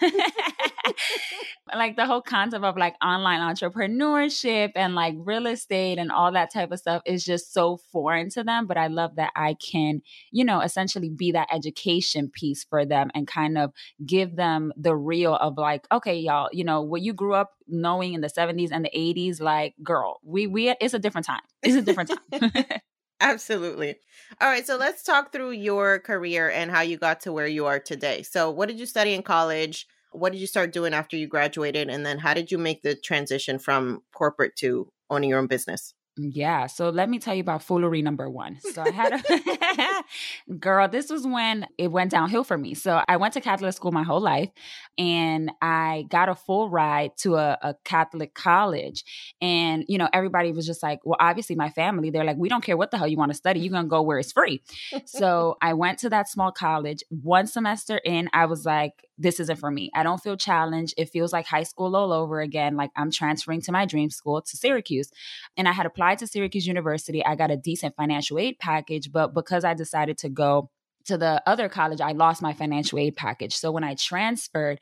like 1.74 1.96
the 1.96 2.06
whole 2.06 2.22
concept 2.22 2.64
of 2.64 2.76
like 2.76 2.94
online 3.02 3.40
entrepreneurship 3.40 4.72
and 4.76 4.94
like 4.94 5.14
real 5.18 5.46
estate 5.46 5.98
and 5.98 6.12
all 6.12 6.32
that 6.32 6.52
type 6.52 6.70
of 6.70 6.78
stuff 6.78 7.02
is 7.04 7.24
just 7.24 7.52
so 7.52 7.76
foreign 7.76 8.30
to 8.30 8.44
them. 8.44 8.66
But 8.66 8.76
I 8.76 8.86
love 8.86 9.16
that 9.16 9.32
I 9.34 9.54
can, 9.54 10.02
you 10.30 10.44
know, 10.44 10.60
essentially 10.60 11.08
be 11.08 11.32
that 11.32 11.48
education 11.52 12.30
piece 12.30 12.64
for 12.64 12.84
them 12.84 13.10
and 13.14 13.26
kind 13.26 13.58
of 13.58 13.72
give 14.04 14.36
them 14.36 14.72
the 14.76 14.94
real 14.94 15.34
of 15.34 15.58
like, 15.58 15.86
okay, 15.90 16.16
y'all, 16.18 16.48
you 16.52 16.64
know, 16.64 16.82
what 16.82 17.02
you 17.02 17.12
grew 17.12 17.34
up 17.34 17.54
knowing 17.66 18.14
in 18.14 18.20
the 18.20 18.28
70s 18.30 18.70
and 18.72 18.84
the 18.84 18.90
80s, 18.90 19.40
like, 19.40 19.74
girl, 19.82 20.20
we 20.22 20.46
we 20.46 20.70
it's 20.80 20.94
a 20.94 20.98
different 20.98 21.26
time. 21.26 21.42
It's 21.62 21.76
a 21.76 21.82
different 21.82 22.12
time. 22.30 22.52
Absolutely. 23.20 23.96
All 24.40 24.48
right, 24.48 24.66
so 24.66 24.76
let's 24.76 25.02
talk 25.02 25.32
through 25.32 25.52
your 25.52 25.98
career 26.00 26.50
and 26.50 26.70
how 26.70 26.82
you 26.82 26.98
got 26.98 27.20
to 27.20 27.32
where 27.32 27.46
you 27.46 27.66
are 27.66 27.78
today. 27.78 28.22
So, 28.22 28.50
what 28.50 28.68
did 28.68 28.78
you 28.78 28.86
study 28.86 29.14
in 29.14 29.22
college? 29.22 29.86
what 30.16 30.32
did 30.32 30.40
you 30.40 30.46
start 30.46 30.72
doing 30.72 30.94
after 30.94 31.16
you 31.16 31.26
graduated 31.26 31.88
and 31.88 32.04
then 32.04 32.18
how 32.18 32.34
did 32.34 32.50
you 32.50 32.58
make 32.58 32.82
the 32.82 32.94
transition 32.94 33.58
from 33.58 34.02
corporate 34.14 34.56
to 34.56 34.88
owning 35.10 35.30
your 35.30 35.38
own 35.38 35.46
business 35.46 35.94
mm, 36.18 36.30
yeah. 36.32 36.66
So 36.66 36.88
let 36.88 37.08
me 37.08 37.18
tell 37.18 37.34
you 37.34 37.42
about 37.42 37.62
foolery 37.62 38.02
number 38.02 38.28
one. 38.30 38.58
So 38.72 38.82
I 38.82 38.90
had 38.90 39.12
a 39.12 39.18
girl, 40.58 40.88
this 40.88 41.10
was 41.10 41.26
when 41.26 41.66
it 41.78 41.88
went 41.88 42.10
downhill 42.10 42.44
for 42.44 42.56
me. 42.56 42.74
So 42.74 43.02
I 43.08 43.16
went 43.16 43.34
to 43.34 43.40
Catholic 43.40 43.72
school 43.74 43.92
my 43.92 44.02
whole 44.02 44.20
life 44.20 44.50
and 44.98 45.50
I 45.60 46.06
got 46.08 46.28
a 46.28 46.34
full 46.34 46.70
ride 46.70 47.16
to 47.18 47.36
a, 47.36 47.58
a 47.62 47.74
Catholic 47.84 48.34
college. 48.34 49.04
And, 49.40 49.84
you 49.88 49.98
know, 49.98 50.08
everybody 50.12 50.52
was 50.52 50.66
just 50.66 50.82
like, 50.82 51.00
well, 51.04 51.18
obviously 51.20 51.56
my 51.56 51.70
family, 51.70 52.10
they're 52.10 52.24
like, 52.24 52.36
we 52.36 52.48
don't 52.48 52.64
care 52.64 52.76
what 52.76 52.90
the 52.90 52.98
hell 52.98 53.08
you 53.08 53.16
want 53.16 53.30
to 53.32 53.36
study. 53.36 53.60
You're 53.60 53.72
going 53.72 53.84
to 53.84 53.88
go 53.88 54.02
where 54.02 54.18
it's 54.18 54.32
free. 54.32 54.62
so 55.04 55.56
I 55.60 55.74
went 55.74 55.98
to 56.00 56.10
that 56.10 56.28
small 56.28 56.52
college. 56.52 57.02
One 57.10 57.46
semester 57.46 57.98
in, 57.98 58.28
I 58.32 58.46
was 58.46 58.64
like, 58.64 59.06
this 59.18 59.40
isn't 59.40 59.58
for 59.58 59.70
me. 59.70 59.90
I 59.94 60.02
don't 60.02 60.22
feel 60.22 60.36
challenged. 60.36 60.94
It 60.96 61.08
feels 61.08 61.32
like 61.32 61.46
high 61.46 61.62
school 61.62 61.96
all 61.96 62.12
over 62.12 62.40
again. 62.40 62.76
Like 62.76 62.90
I'm 62.96 63.10
transferring 63.10 63.62
to 63.62 63.72
my 63.72 63.86
dream 63.86 64.10
school 64.10 64.42
to 64.42 64.56
Syracuse. 64.56 65.10
And 65.56 65.68
I 65.68 65.72
had 65.72 65.86
applied 65.86 66.18
to 66.18 66.26
Syracuse 66.26 66.66
University. 66.66 67.24
I 67.24 67.34
got 67.34 67.50
a 67.50 67.56
decent 67.56 67.96
financial 67.96 68.38
aid 68.38 68.58
package, 68.58 69.10
but 69.10 69.32
because 69.32 69.64
I 69.66 69.74
decided 69.74 70.18
to 70.18 70.28
go 70.28 70.70
to 71.06 71.16
the 71.16 71.42
other 71.46 71.68
college, 71.68 72.00
I 72.00 72.12
lost 72.12 72.42
my 72.42 72.52
financial 72.52 72.98
aid 72.98 73.16
package. 73.16 73.54
So 73.56 73.70
when 73.70 73.84
I 73.84 73.94
transferred, 73.94 74.80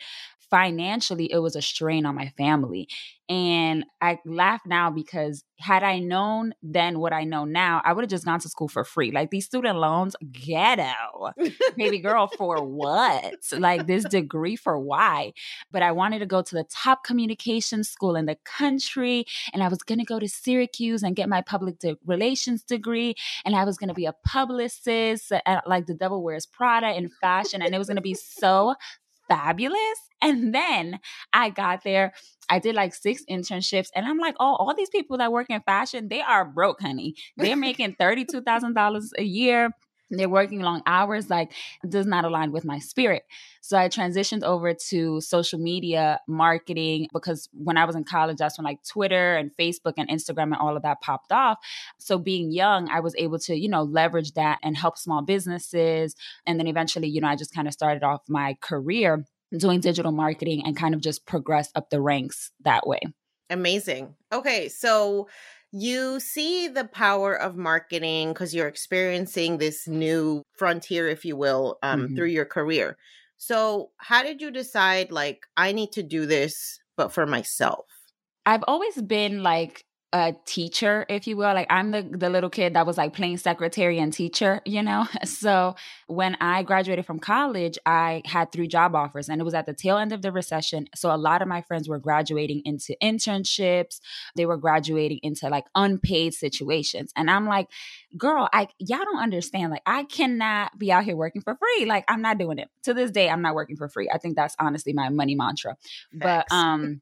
financially, 0.51 1.31
it 1.31 1.39
was 1.39 1.57
a 1.57 1.63
strain 1.63 2.07
on 2.07 2.15
my 2.15 2.29
family. 2.37 2.89
And 3.29 3.87
I 4.03 4.19
laugh 4.27 4.61
now 4.67 4.91
because 4.91 5.45
had 5.59 5.83
I 5.83 5.99
known 5.99 6.53
then 6.63 6.99
what 6.99 7.15
I 7.15 7.25
know 7.25 7.47
now, 7.47 7.81
I 7.83 7.95
would 7.95 8.03
have 8.03 8.11
just 8.11 8.27
gone 8.27 8.41
to 8.41 8.51
school 8.51 8.69
for 8.69 8.85
free. 8.85 9.13
Like 9.13 9.31
these 9.31 9.47
student 9.47 9.79
loans, 9.79 10.15
ghetto. 10.31 11.33
Baby 11.75 11.99
girl, 12.01 12.27
for 12.27 12.63
what? 12.63 13.37
Like 13.53 13.87
this 13.87 14.05
degree 14.05 14.57
for 14.57 14.79
why? 14.79 15.33
But 15.71 15.83
I 15.83 15.93
wanted 15.93 16.19
to 16.19 16.27
go 16.27 16.43
to 16.43 16.55
the 16.55 16.65
top 16.65 17.03
communication 17.03 17.83
school 17.83 18.15
in 18.15 18.27
the 18.27 18.37
country. 18.45 19.25
And 19.55 19.63
I 19.63 19.69
was 19.69 19.83
going 19.83 20.01
to 20.01 20.05
go 20.05 20.19
to 20.19 20.29
Syracuse 20.29 21.03
and 21.03 21.17
get 21.17 21.31
my 21.31 21.41
public 21.41 21.79
de- 21.79 21.97
relations 22.05 22.63
degree. 22.63 23.15
And 23.47 23.57
I 23.57 23.65
was 23.65 23.79
going 23.79 23.89
to 23.89 23.95
be 23.95 24.07
a 24.07 24.15
publicist, 24.27 25.33
at, 25.33 25.67
like 25.67 25.87
the 25.87 25.95
devil 25.95 26.23
wears 26.23 26.45
Prada 26.45 26.95
in 26.95 27.09
fashion. 27.09 27.63
And 27.63 27.75
it 27.75 27.79
was 27.79 27.87
going 27.87 27.97
to 27.97 28.03
be 28.03 28.15
so 28.15 28.75
fabulous. 29.29 29.99
And 30.23 30.55
then 30.55 31.01
I 31.33 31.51
got 31.51 31.85
there. 31.85 32.13
I 32.49 32.59
did 32.59 32.75
like 32.75 32.95
six 32.95 33.23
internships, 33.31 33.89
and 33.95 34.07
I'm 34.07 34.19
like, 34.19 34.37
oh, 34.41 34.55
all 34.57 34.75
these 34.75 34.91
people 34.91 35.19
that 35.19 35.33
work 35.33 35.49
in 35.51 35.61
fashion, 35.63 36.09
they 36.09 36.21
are 36.21 36.45
broke, 36.45 36.81
honey. 36.81 37.15
They're 37.37 37.57
making 37.69 37.97
$32,000 37.97 39.05
a 39.19 39.23
year. 39.23 39.71
They're 40.19 40.29
working 40.29 40.61
long 40.61 40.83
hours, 40.87 41.31
like, 41.31 41.53
does 41.89 42.07
not 42.07 42.25
align 42.25 42.53
with 42.53 42.65
my 42.65 42.79
spirit. 42.79 43.25
So 43.61 43.79
I 43.79 43.89
transitioned 43.89 44.43
over 44.43 44.75
to 44.91 45.21
social 45.21 45.59
media 45.59 46.21
marketing 46.29 47.09
because 47.13 47.49
when 47.53 47.77
I 47.77 47.85
was 47.87 47.97
in 47.97 48.05
college, 48.05 48.37
that's 48.37 48.59
when 48.59 48.65
like 48.65 48.85
Twitter 48.87 49.37
and 49.37 49.51
Facebook 49.59 49.95
and 49.97 50.09
Instagram 50.09 50.53
and 50.53 50.57
all 50.57 50.77
of 50.77 50.83
that 50.83 51.01
popped 51.01 51.33
off. 51.33 51.59
So 51.99 52.19
being 52.19 52.53
young, 52.53 52.91
I 52.91 53.01
was 53.01 53.15
able 53.17 53.39
to, 53.41 53.57
you 53.57 53.69
know, 53.69 53.83
leverage 53.83 54.33
that 54.33 54.59
and 54.63 54.77
help 54.77 54.99
small 54.99 55.23
businesses. 55.23 56.15
And 56.47 56.59
then 56.61 56.67
eventually, 56.67 57.09
you 57.09 57.21
know, 57.21 57.29
I 57.29 57.37
just 57.37 57.55
kind 57.55 57.67
of 57.67 57.73
started 57.73 58.03
off 58.03 58.21
my 58.29 58.57
career 58.61 59.25
doing 59.57 59.81
digital 59.81 60.13
marketing 60.13 60.63
and 60.67 60.77
kind 60.77 60.95
of 60.95 61.01
just 61.01 61.27
progress 61.27 61.71
up 61.75 61.91
the 61.91 62.01
ranks 62.01 62.51
that 62.65 62.87
way. 62.87 63.01
Amazing. 63.51 64.15
Okay, 64.33 64.69
so 64.69 65.29
you 65.77 66.21
see 66.21 66.69
the 66.69 66.85
power 66.85 67.35
of 67.35 67.57
marketing 67.57 68.29
because 68.29 68.55
you're 68.55 68.69
experiencing 68.69 69.59
this 69.59 69.89
new 69.89 70.45
frontier, 70.57 71.09
if 71.09 71.25
you 71.25 71.37
will, 71.37 71.79
um, 71.83 72.03
mm-hmm. 72.03 72.15
through 72.15 72.29
your 72.29 72.45
career. 72.45 72.97
So, 73.39 73.91
how 73.97 74.23
did 74.23 74.41
you 74.41 74.53
decide, 74.53 75.11
like, 75.11 75.41
I 75.57 75.73
need 75.73 75.91
to 75.93 76.05
do 76.05 76.27
this, 76.27 76.79
but 76.97 77.13
for 77.13 77.27
myself? 77.27 77.87
I've 78.47 78.63
always 78.69 79.03
been 79.03 79.43
like 79.43 79.85
a 80.15 80.33
teacher, 80.47 81.05
if 81.09 81.27
you 81.27 81.37
will. 81.37 81.53
Like 81.53 81.67
I'm 81.71 81.91
the 81.91 82.03
the 82.03 82.31
little 82.31 82.49
kid 82.49 82.75
that 82.75 82.87
was 82.87 82.97
like 82.97 83.15
playing 83.15 83.39
secretary 83.39 83.99
and 83.99 84.13
teacher, 84.13 84.61
you 84.65 84.83
know. 84.83 85.07
So 85.25 85.75
when 86.07 86.37
I 86.41 86.63
graduated 86.63 87.07
from 87.07 87.19
college, 87.19 87.79
I 87.87 88.23
had 88.25 88.53
three 88.53 88.69
job 88.69 88.95
offers, 88.95 89.29
and 89.29 89.41
it 89.41 89.45
was 89.45 89.55
at 89.55 89.67
the 89.67 89.75
tail 89.75 89.97
end 89.97 90.13
of 90.13 90.23
the 90.23 90.33
recession. 90.33 90.89
So 90.95 91.15
a 91.15 91.17
lot 91.17 91.43
of 91.43 91.49
my 91.49 91.63
friends 91.63 91.89
were 91.89 91.99
graduating 91.99 92.63
into 92.65 92.97
internships. 93.03 94.01
They 94.37 94.47
were 94.47 94.57
graduating 94.57 95.21
into 95.23 95.49
like 95.49 95.67
unpaid 95.75 96.35
situations, 96.35 97.13
and 97.17 97.31
I'm 97.31 97.47
like, 97.47 97.69
girl, 98.17 98.49
I 98.53 98.69
y'all 98.79 99.05
don't 99.05 99.23
understand. 99.23 99.71
Like 99.71 99.83
I 99.87 100.05
cannot 100.05 100.79
be 100.79 100.93
out 100.93 101.05
here 101.05 101.17
working 101.17 101.43
for 101.43 101.57
free. 101.57 101.87
Like 101.87 102.05
I'm 102.09 102.23
not 102.23 102.39
doing 102.39 102.59
it. 102.59 102.69
To 102.85 102.95
this 102.95 103.11
day, 103.11 103.29
I'm 103.29 103.43
not 103.43 103.55
working 103.55 103.77
for 103.77 103.89
free. 103.89 104.11
I 104.13 104.19
think 104.19 104.37
that's 104.37 104.55
honestly 104.59 104.93
my 104.93 105.09
money 105.09 105.35
mantra. 105.35 105.77
Facts. 106.21 106.47
But 106.51 106.55
um, 106.55 107.01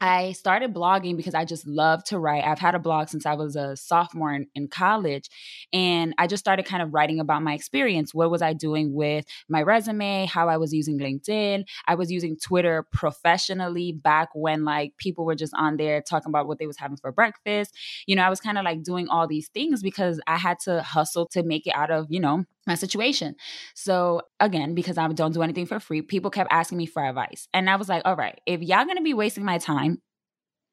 I 0.00 0.32
started 0.32 0.74
blogging 0.74 1.16
because 1.16 1.34
I 1.34 1.44
just 1.44 1.66
love 1.66 2.04
to 2.04 2.18
write. 2.18 2.44
I've 2.44 2.58
had 2.58 2.74
a 2.74 2.78
blog 2.78 3.08
since 3.08 3.26
I 3.26 3.34
was 3.34 3.56
a 3.56 3.76
sophomore 3.76 4.32
in, 4.32 4.46
in 4.54 4.68
college. 4.68 5.28
And 5.72 6.14
I 6.18 6.26
just 6.26 6.42
started 6.42 6.66
kind 6.66 6.82
of 6.82 6.92
writing 6.92 7.20
about 7.20 7.42
my 7.42 7.54
experience. 7.54 8.14
What 8.14 8.30
was 8.34 8.42
I 8.42 8.52
doing 8.52 8.92
with 8.92 9.24
my 9.48 9.62
resume? 9.62 10.26
How 10.26 10.48
I 10.48 10.56
was 10.56 10.74
using 10.74 10.98
LinkedIn. 10.98 11.64
I 11.86 11.94
was 11.94 12.10
using 12.10 12.36
Twitter 12.36 12.84
professionally 12.92 13.92
back 13.92 14.30
when 14.34 14.64
like 14.64 14.96
people 14.96 15.24
were 15.24 15.36
just 15.36 15.54
on 15.54 15.76
there 15.76 16.02
talking 16.02 16.30
about 16.30 16.48
what 16.48 16.58
they 16.58 16.66
was 16.66 16.76
having 16.76 16.96
for 16.96 17.12
breakfast. 17.12 17.76
You 18.08 18.16
know, 18.16 18.22
I 18.22 18.28
was 18.28 18.40
kind 18.40 18.58
of 18.58 18.64
like 18.64 18.82
doing 18.82 19.06
all 19.08 19.28
these 19.28 19.46
things 19.50 19.84
because 19.84 20.20
I 20.26 20.36
had 20.36 20.58
to 20.64 20.82
hustle 20.82 21.26
to 21.28 21.44
make 21.44 21.68
it 21.68 21.76
out 21.76 21.92
of, 21.92 22.08
you 22.10 22.18
know, 22.18 22.44
my 22.66 22.74
situation. 22.74 23.36
So 23.74 24.22
again, 24.40 24.74
because 24.74 24.98
I 24.98 25.06
don't 25.06 25.32
do 25.32 25.42
anything 25.42 25.66
for 25.66 25.78
free, 25.78 26.02
people 26.02 26.32
kept 26.32 26.50
asking 26.50 26.78
me 26.78 26.86
for 26.86 27.04
advice. 27.04 27.46
And 27.54 27.70
I 27.70 27.76
was 27.76 27.88
like, 27.88 28.02
all 28.04 28.16
right, 28.16 28.40
if 28.46 28.62
y'all 28.62 28.84
gonna 28.84 29.02
be 29.02 29.14
wasting 29.14 29.44
my 29.44 29.58
time 29.58 30.02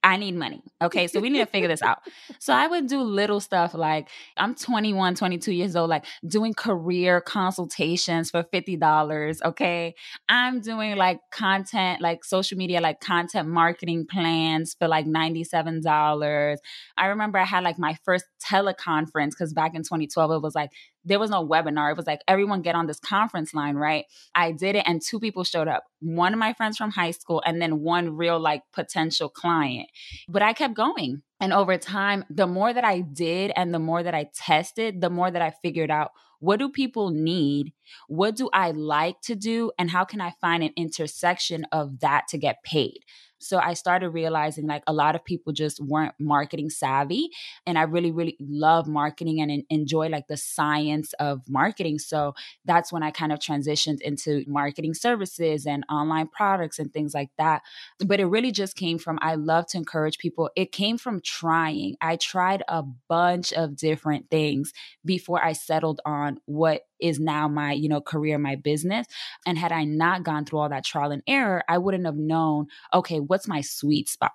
I 0.04 0.18
need 0.18 0.36
money. 0.36 0.64
Okay. 0.82 1.06
So 1.08 1.20
we 1.20 1.30
need 1.30 1.40
to 1.40 1.46
figure 1.46 1.68
this 1.68 1.84
out. 1.84 2.00
So 2.40 2.54
I 2.54 2.66
would 2.66 2.88
do 2.88 3.02
little 3.02 3.40
stuff 3.40 3.76
like 3.76 4.10
I'm 4.36 4.56
21, 4.56 5.14
22 5.14 5.52
years 5.52 5.76
old, 5.76 5.92
like 5.92 6.06
doing 6.26 6.56
career 6.56 7.22
consultations 7.22 8.32
for 8.32 8.44
$50. 8.44 9.42
Okay. 9.46 9.94
I'm 10.28 10.60
doing 10.62 10.96
like 10.96 11.20
content, 11.32 12.02
like 12.02 12.26
social 12.26 12.58
media, 12.58 12.82
like 12.82 13.00
content 13.00 13.48
marketing 13.48 14.08
plans 14.10 14.76
for 14.78 14.88
like 14.88 15.06
$97. 15.06 16.58
I 16.98 17.06
remember 17.06 17.38
I 17.38 17.46
had 17.46 17.64
like 17.64 17.78
my 17.78 17.96
first 18.04 18.26
teleconference 18.44 19.32
because 19.32 19.54
back 19.54 19.76
in 19.76 19.84
2012, 19.84 20.32
it 20.32 20.42
was 20.42 20.56
like 20.56 20.72
there 21.06 21.20
was 21.20 21.30
no 21.30 21.48
webinar. 21.48 21.92
It 21.92 21.98
was 21.98 22.08
like 22.08 22.22
everyone 22.28 22.62
get 22.62 22.76
on 22.76 22.88
this 22.88 23.00
conference 23.00 23.54
line, 23.54 23.76
right? 23.76 24.06
I 24.36 24.52
did 24.52 24.76
it 24.76 24.84
and 24.88 25.02
two 25.02 25.20
people 25.20 25.44
showed 25.44 25.68
up. 25.68 25.86
One 26.00 26.34
of 26.34 26.40
my 26.40 26.54
friends 26.54 26.78
from 26.78 26.92
high 26.92 27.12
school 27.12 27.42
and 27.46 27.62
then 27.62 27.82
one 27.82 28.16
real 28.18 28.40
like 28.40 28.64
potential 28.74 29.30
client. 29.30 29.90
But 30.30 30.42
I 30.42 30.54
kept 30.54 30.76
going 30.76 31.24
And 31.40 31.54
over 31.54 31.78
time, 31.78 32.24
the 32.30 32.48
more 32.48 32.72
that 32.72 32.86
I 32.86 33.02
did 33.02 33.52
and 33.56 33.74
the 33.74 33.80
more 33.80 34.04
that 34.04 34.14
I 34.14 34.30
tested, 34.36 35.02
the 35.02 35.10
more 35.10 35.32
that 35.32 35.42
I 35.42 35.52
figured 35.62 35.90
out 35.92 36.12
what 36.40 36.58
do 36.58 36.70
people 36.70 37.12
need? 37.12 37.72
What 38.08 38.36
do 38.36 38.50
I 38.52 38.72
like 38.72 39.22
to 39.22 39.36
do? 39.36 39.72
And 39.78 39.92
how 39.92 40.06
can 40.06 40.22
I 40.22 40.34
find 40.42 40.64
an 40.64 40.74
intersection 40.76 41.66
of 41.72 42.00
that 42.00 42.28
to 42.30 42.38
get 42.38 42.64
paid? 42.64 43.02
So 43.42 43.58
I 43.58 43.74
started 43.74 44.10
realizing 44.10 44.68
like 44.68 44.84
a 44.88 44.94
lot 44.94 45.16
of 45.16 45.26
people 45.26 45.54
just 45.54 45.80
weren't 45.80 46.14
marketing 46.20 46.70
savvy. 46.70 47.30
And 47.66 47.78
I 47.78 47.84
really, 47.84 48.12
really 48.12 48.38
love 48.40 48.88
marketing 48.88 49.42
and 49.42 49.64
enjoy 49.70 50.08
like 50.08 50.28
the 50.28 50.38
science 50.38 51.14
of 51.14 51.42
marketing. 51.50 52.00
So 52.00 52.34
that's 52.66 52.92
when 52.92 53.04
I 53.04 53.12
kind 53.12 53.32
of 53.32 53.40
transitioned 53.40 54.02
into 54.02 54.44
marketing 54.48 54.94
services 54.94 55.66
and 55.66 55.84
online 55.90 56.28
products 56.28 56.80
and 56.80 56.94
things 56.94 57.14
like 57.14 57.30
that. 57.38 57.62
But 58.00 58.20
it 58.20 58.26
really 58.26 58.52
just 58.52 58.76
came 58.76 58.98
from 58.98 59.20
I 59.22 59.36
love 59.36 59.68
to 59.68 59.78
encourage 59.78 60.18
people. 60.18 60.50
It 60.56 60.72
came 60.72 60.98
from 60.98 61.22
trying. 61.22 61.96
I 62.02 62.16
tried 62.16 62.64
a 62.68 62.84
bunch 63.10 63.54
of 63.54 63.76
different 63.76 64.30
things 64.30 64.72
before 65.04 65.44
I 65.44 65.54
settled 65.54 66.02
on 66.06 66.40
what 66.46 66.82
is 67.02 67.20
now 67.20 67.48
my, 67.48 67.74
you 67.74 67.90
know, 67.90 68.02
career, 68.02 68.38
my 68.38 68.56
business. 68.56 69.08
And 69.46 69.58
had 69.58 69.72
I 69.72 69.84
not 69.84 70.24
gone 70.24 70.46
through 70.46 70.60
all 70.60 70.70
that 70.70 70.86
trial 70.86 71.12
and 71.12 71.24
error, 71.28 71.64
I 71.68 71.78
wouldn't 71.78 72.06
have 72.06 72.16
known, 72.16 72.68
okay, 72.94 73.20
what's 73.20 73.48
my 73.48 73.62
sweet 73.62 74.10
spot? 74.10 74.32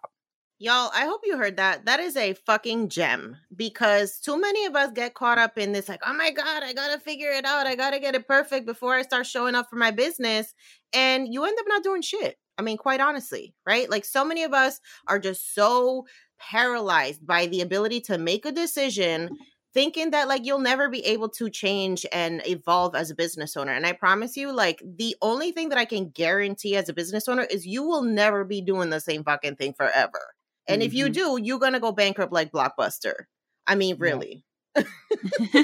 Y'all, 0.58 0.90
I 0.94 1.04
hope 1.04 1.20
you 1.24 1.36
heard 1.36 1.58
that. 1.58 1.84
That 1.84 2.00
is 2.00 2.16
a 2.16 2.32
fucking 2.32 2.88
gem 2.88 3.36
because 3.54 4.18
too 4.18 4.40
many 4.40 4.64
of 4.64 4.74
us 4.74 4.90
get 4.90 5.12
caught 5.12 5.36
up 5.36 5.58
in 5.58 5.72
this, 5.72 5.86
like, 5.86 6.00
oh 6.06 6.14
my 6.14 6.30
God, 6.30 6.62
I 6.62 6.72
gotta 6.72 6.98
figure 6.98 7.30
it 7.30 7.44
out. 7.44 7.66
I 7.66 7.74
gotta 7.74 8.00
get 8.00 8.14
it 8.14 8.26
perfect 8.26 8.64
before 8.64 8.94
I 8.94 9.02
start 9.02 9.26
showing 9.26 9.54
up 9.54 9.68
for 9.68 9.76
my 9.76 9.90
business. 9.90 10.54
And 10.94 11.32
you 11.32 11.44
end 11.44 11.58
up 11.60 11.66
not 11.68 11.82
doing 11.82 12.00
shit. 12.00 12.38
I 12.56 12.62
mean, 12.62 12.78
quite 12.78 13.00
honestly, 13.00 13.54
right? 13.66 13.90
Like, 13.90 14.06
so 14.06 14.24
many 14.24 14.44
of 14.44 14.54
us 14.54 14.80
are 15.06 15.18
just 15.18 15.54
so 15.54 16.06
paralyzed 16.38 17.26
by 17.26 17.46
the 17.46 17.60
ability 17.60 18.00
to 18.00 18.16
make 18.16 18.46
a 18.46 18.52
decision 18.52 19.28
thinking 19.76 20.12
that 20.12 20.26
like 20.26 20.46
you'll 20.46 20.58
never 20.58 20.88
be 20.88 21.04
able 21.04 21.28
to 21.28 21.50
change 21.50 22.06
and 22.10 22.40
evolve 22.46 22.94
as 22.94 23.10
a 23.10 23.14
business 23.14 23.58
owner. 23.58 23.72
And 23.72 23.86
I 23.86 23.92
promise 23.92 24.34
you, 24.34 24.50
like 24.50 24.82
the 24.82 25.14
only 25.20 25.52
thing 25.52 25.68
that 25.68 25.76
I 25.76 25.84
can 25.84 26.08
guarantee 26.08 26.76
as 26.76 26.88
a 26.88 26.94
business 26.94 27.28
owner 27.28 27.42
is 27.42 27.66
you 27.66 27.82
will 27.82 28.00
never 28.00 28.42
be 28.42 28.62
doing 28.62 28.88
the 28.88 29.00
same 29.00 29.22
fucking 29.22 29.56
thing 29.56 29.74
forever. 29.74 30.32
And 30.66 30.80
mm-hmm. 30.80 30.86
if 30.86 30.94
you 30.94 31.04
mm-hmm. 31.04 31.12
do, 31.12 31.40
you're 31.42 31.58
gonna 31.58 31.78
go 31.78 31.92
bankrupt 31.92 32.32
like 32.32 32.52
Blockbuster. 32.52 33.26
I 33.66 33.74
mean, 33.74 33.98
really. 33.98 34.44
Yeah. 34.74 34.84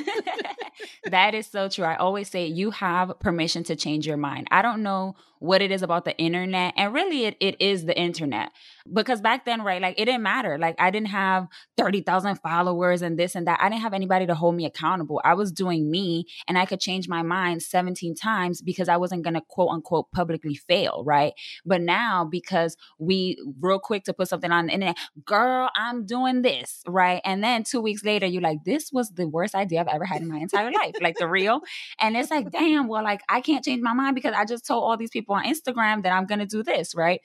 that 1.10 1.34
is 1.34 1.46
so 1.46 1.70
true. 1.70 1.86
I 1.86 1.96
always 1.96 2.28
say 2.28 2.46
you 2.46 2.70
have 2.70 3.18
permission 3.18 3.64
to 3.64 3.76
change 3.76 4.06
your 4.06 4.18
mind. 4.18 4.46
I 4.50 4.60
don't 4.60 4.82
know 4.82 5.14
what 5.42 5.60
it 5.60 5.72
is 5.72 5.82
about 5.82 6.04
the 6.04 6.16
internet. 6.18 6.72
And 6.76 6.94
really, 6.94 7.24
it, 7.24 7.36
it 7.40 7.56
is 7.60 7.84
the 7.84 7.98
internet. 7.98 8.52
Because 8.92 9.20
back 9.20 9.44
then, 9.44 9.62
right, 9.62 9.82
like 9.82 9.98
it 9.98 10.04
didn't 10.04 10.22
matter. 10.22 10.56
Like 10.56 10.76
I 10.78 10.90
didn't 10.90 11.08
have 11.08 11.48
30,000 11.76 12.36
followers 12.36 13.02
and 13.02 13.18
this 13.18 13.34
and 13.34 13.46
that. 13.48 13.60
I 13.60 13.68
didn't 13.68 13.82
have 13.82 13.92
anybody 13.92 14.26
to 14.26 14.36
hold 14.36 14.54
me 14.54 14.66
accountable. 14.66 15.20
I 15.24 15.34
was 15.34 15.50
doing 15.50 15.90
me 15.90 16.26
and 16.46 16.56
I 16.56 16.64
could 16.64 16.80
change 16.80 17.08
my 17.08 17.22
mind 17.22 17.62
17 17.62 18.14
times 18.14 18.62
because 18.62 18.88
I 18.88 18.96
wasn't 18.96 19.24
going 19.24 19.34
to 19.34 19.40
quote 19.40 19.70
unquote 19.70 20.12
publicly 20.12 20.54
fail, 20.54 21.02
right? 21.04 21.32
But 21.64 21.80
now, 21.80 22.24
because 22.24 22.76
we 23.00 23.36
real 23.60 23.80
quick 23.80 24.04
to 24.04 24.12
put 24.12 24.28
something 24.28 24.52
on 24.52 24.66
the 24.66 24.72
internet, 24.72 24.96
girl, 25.24 25.70
I'm 25.74 26.06
doing 26.06 26.42
this, 26.42 26.82
right? 26.86 27.20
And 27.24 27.42
then 27.42 27.64
two 27.64 27.80
weeks 27.80 28.04
later, 28.04 28.26
you're 28.26 28.42
like, 28.42 28.62
this 28.64 28.90
was 28.92 29.10
the 29.10 29.26
worst 29.26 29.56
idea 29.56 29.80
I've 29.80 29.88
ever 29.88 30.04
had 30.04 30.22
in 30.22 30.28
my 30.28 30.38
entire 30.38 30.70
life, 30.70 30.94
like 31.00 31.16
the 31.18 31.26
real. 31.26 31.62
And 32.00 32.16
it's 32.16 32.30
like, 32.30 32.50
damn, 32.52 32.86
well, 32.86 33.02
like 33.02 33.22
I 33.28 33.40
can't 33.40 33.64
change 33.64 33.82
my 33.82 33.92
mind 33.92 34.14
because 34.14 34.34
I 34.36 34.44
just 34.44 34.66
told 34.66 34.84
all 34.84 34.96
these 34.96 35.10
people 35.10 35.31
people 35.31 35.31
on 35.32 35.44
Instagram 35.44 36.02
that 36.02 36.12
I'm 36.12 36.26
going 36.26 36.38
to 36.38 36.46
do 36.46 36.62
this, 36.62 36.94
right? 36.94 37.20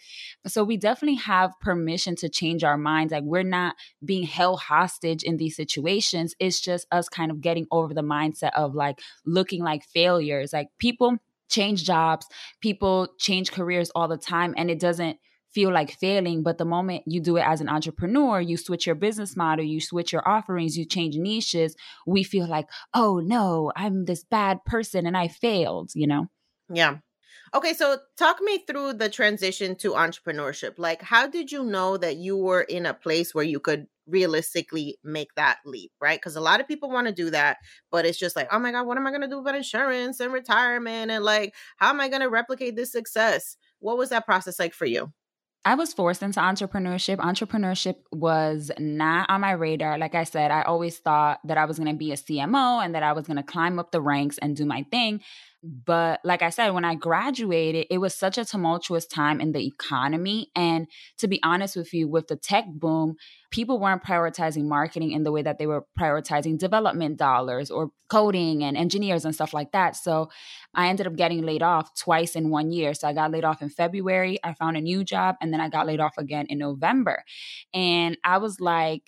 So 0.46 0.64
we 0.64 0.78
definitely 0.78 1.18
have 1.18 1.52
permission 1.62 2.16
to 2.18 2.30
change 2.30 2.64
our 2.64 2.78
minds. 2.78 3.12
Like 3.12 3.24
we're 3.24 3.44
not 3.44 3.76
being 4.04 4.24
held 4.24 4.60
hostage 4.60 5.24
in 5.24 5.38
these 5.38 5.56
situations. 5.56 6.36
It's 6.40 6.60
just 6.60 6.88
us 6.92 7.10
kind 7.10 7.32
of 7.32 7.42
getting 7.42 7.68
over 7.72 7.94
the 7.94 8.02
mindset 8.02 8.52
of 8.56 8.76
like 8.76 9.00
looking 9.26 9.64
like 9.64 9.84
failures. 9.86 10.54
Like 10.54 10.68
people 10.80 11.18
change 11.50 11.84
jobs, 11.84 12.28
people 12.62 13.08
change 13.18 13.52
careers 13.52 13.90
all 13.96 14.08
the 14.08 14.18
time, 14.18 14.54
and 14.58 14.70
it 14.70 14.80
doesn't 14.80 15.18
feel 15.54 15.72
like 15.72 15.92
failing. 15.92 16.44
But 16.44 16.58
the 16.58 16.66
moment 16.66 17.04
you 17.08 17.20
do 17.20 17.38
it 17.38 17.46
as 17.46 17.62
an 17.62 17.70
entrepreneur, 17.70 18.40
you 18.40 18.58
switch 18.58 18.86
your 18.86 18.96
business 18.96 19.36
model, 19.36 19.66
you 19.66 19.82
switch 19.82 20.12
your 20.12 20.28
offerings, 20.28 20.78
you 20.78 20.86
change 20.86 21.16
niches, 21.16 21.76
we 22.06 22.24
feel 22.24 22.48
like, 22.48 22.68
oh 22.94 23.20
no, 23.20 23.72
I'm 23.76 24.06
this 24.06 24.24
bad 24.24 24.64
person 24.66 25.08
and 25.08 25.18
I 25.18 25.28
failed, 25.30 25.92
you 25.96 26.08
know? 26.08 26.28
Yeah. 26.72 26.98
Okay, 27.54 27.74
so 27.74 27.98
talk 28.18 28.42
me 28.42 28.60
through 28.68 28.94
the 28.94 29.10
transition 29.10 29.76
to 29.78 29.92
entrepreneurship. 29.92 30.74
Like, 30.78 31.02
how 31.02 31.28
did 31.28 31.52
you 31.52 31.64
know 31.64 31.98
that 31.98 32.18
you 32.18 32.38
were 32.38 32.62
in 32.62 32.86
a 32.86 32.94
place 32.94 33.34
where 33.34 33.44
you 33.44 33.60
could 33.60 33.88
realistically 34.08 34.98
make 35.04 35.34
that 35.36 35.60
leap, 35.66 35.92
right? 36.02 36.20
Because 36.20 36.36
a 36.36 36.42
lot 36.42 36.60
of 36.60 36.68
people 36.68 36.90
want 36.90 37.08
to 37.08 37.14
do 37.14 37.30
that, 37.30 37.58
but 37.92 38.06
it's 38.06 38.18
just 38.18 38.36
like, 38.36 38.48
oh 38.52 38.60
my 38.60 38.72
God, 38.72 38.88
what 38.88 38.98
am 38.98 39.06
I 39.06 39.12
going 39.12 39.22
to 39.22 39.28
do 39.28 39.40
about 39.40 39.56
insurance 39.56 40.20
and 40.20 40.34
retirement? 40.34 41.12
And 41.12 41.24
like, 41.24 41.54
how 41.78 41.90
am 41.90 42.00
I 42.00 42.10
going 42.10 42.22
to 42.22 42.30
replicate 42.30 42.76
this 42.76 42.92
success? 42.92 43.58
What 43.80 43.98
was 43.98 44.10
that 44.10 44.26
process 44.26 44.60
like 44.60 44.74
for 44.74 44.86
you? 44.86 45.12
I 45.66 45.76
was 45.76 45.94
forced 45.94 46.24
into 46.24 46.40
entrepreneurship. 46.40 47.18
Entrepreneurship 47.18 47.96
was 48.14 48.72
not 48.80 49.30
on 49.30 49.42
my 49.42 49.52
radar. 49.52 49.98
Like 49.98 50.16
I 50.16 50.24
said, 50.24 50.50
I 50.50 50.62
always 50.62 50.98
thought 51.00 51.40
that 51.44 51.58
I 51.58 51.66
was 51.66 51.78
going 51.78 51.92
to 51.92 51.98
be 51.98 52.14
a 52.14 52.16
CMO 52.16 52.84
and 52.84 52.96
that 52.96 53.04
I 53.04 53.12
was 53.12 53.28
going 53.28 53.36
to 53.36 53.44
climb 53.44 53.78
up 53.78 53.92
the 53.92 54.00
ranks 54.00 54.38
and 54.38 54.56
do 54.56 54.66
my 54.66 54.84
thing. 54.90 55.20
But 55.64 56.20
like 56.24 56.44
I 56.44 56.50
said, 56.52 56.70
when 56.70 56.86
I 56.86 56.96
graduated, 56.96 57.88
it 57.90 57.98
was 57.98 58.14
such 58.14 58.38
a 58.38 58.46
tumultuous 58.46 59.08
time 59.08 59.42
in 59.42 59.54
the 59.54 59.66
economy. 59.66 60.52
And 60.56 60.88
to 61.18 61.28
be 61.28 61.42
honest 61.44 61.76
with 61.76 61.94
you, 61.94 62.08
with 62.08 62.28
the 62.28 62.36
tech 62.36 62.66
boom, 62.68 63.16
people 63.50 63.80
weren't 63.80 64.04
prioritizing 64.04 64.66
marketing 64.66 65.12
in 65.12 65.24
the 65.24 65.32
way 65.32 65.42
that 65.42 65.58
they 65.58 65.66
were 65.66 65.86
prioritizing 66.00 66.60
development 66.60 67.18
dollars 67.18 67.72
or 67.72 67.90
coding 68.08 68.64
and 68.64 68.78
engineers 68.78 69.26
and 69.26 69.34
stuff 69.34 69.54
like 69.54 69.72
that. 69.72 69.96
So 69.96 70.30
I 70.76 70.90
ended 70.90 71.08
up 71.08 71.16
getting 71.16 71.42
laid 71.42 71.64
off 71.64 71.90
twice 71.96 72.36
in 72.36 72.50
one 72.50 72.72
year. 72.72 72.94
So 72.94 73.08
I 73.08 73.14
got 73.14 73.32
laid 73.32 73.44
off 73.44 73.62
in 73.62 73.70
February, 73.70 74.38
I 74.44 74.54
found 74.54 74.78
a 74.78 74.82
new 74.82 75.04
job, 75.04 75.36
and 75.42 75.52
then 75.52 75.60
I 75.60 75.70
got 75.70 75.88
laid 75.88 76.00
off 76.00 76.18
again 76.18 76.46
in 76.50 76.60
November. 76.60 77.24
And 77.74 78.18
I 78.24 78.38
was 78.38 78.60
like, 78.60 79.04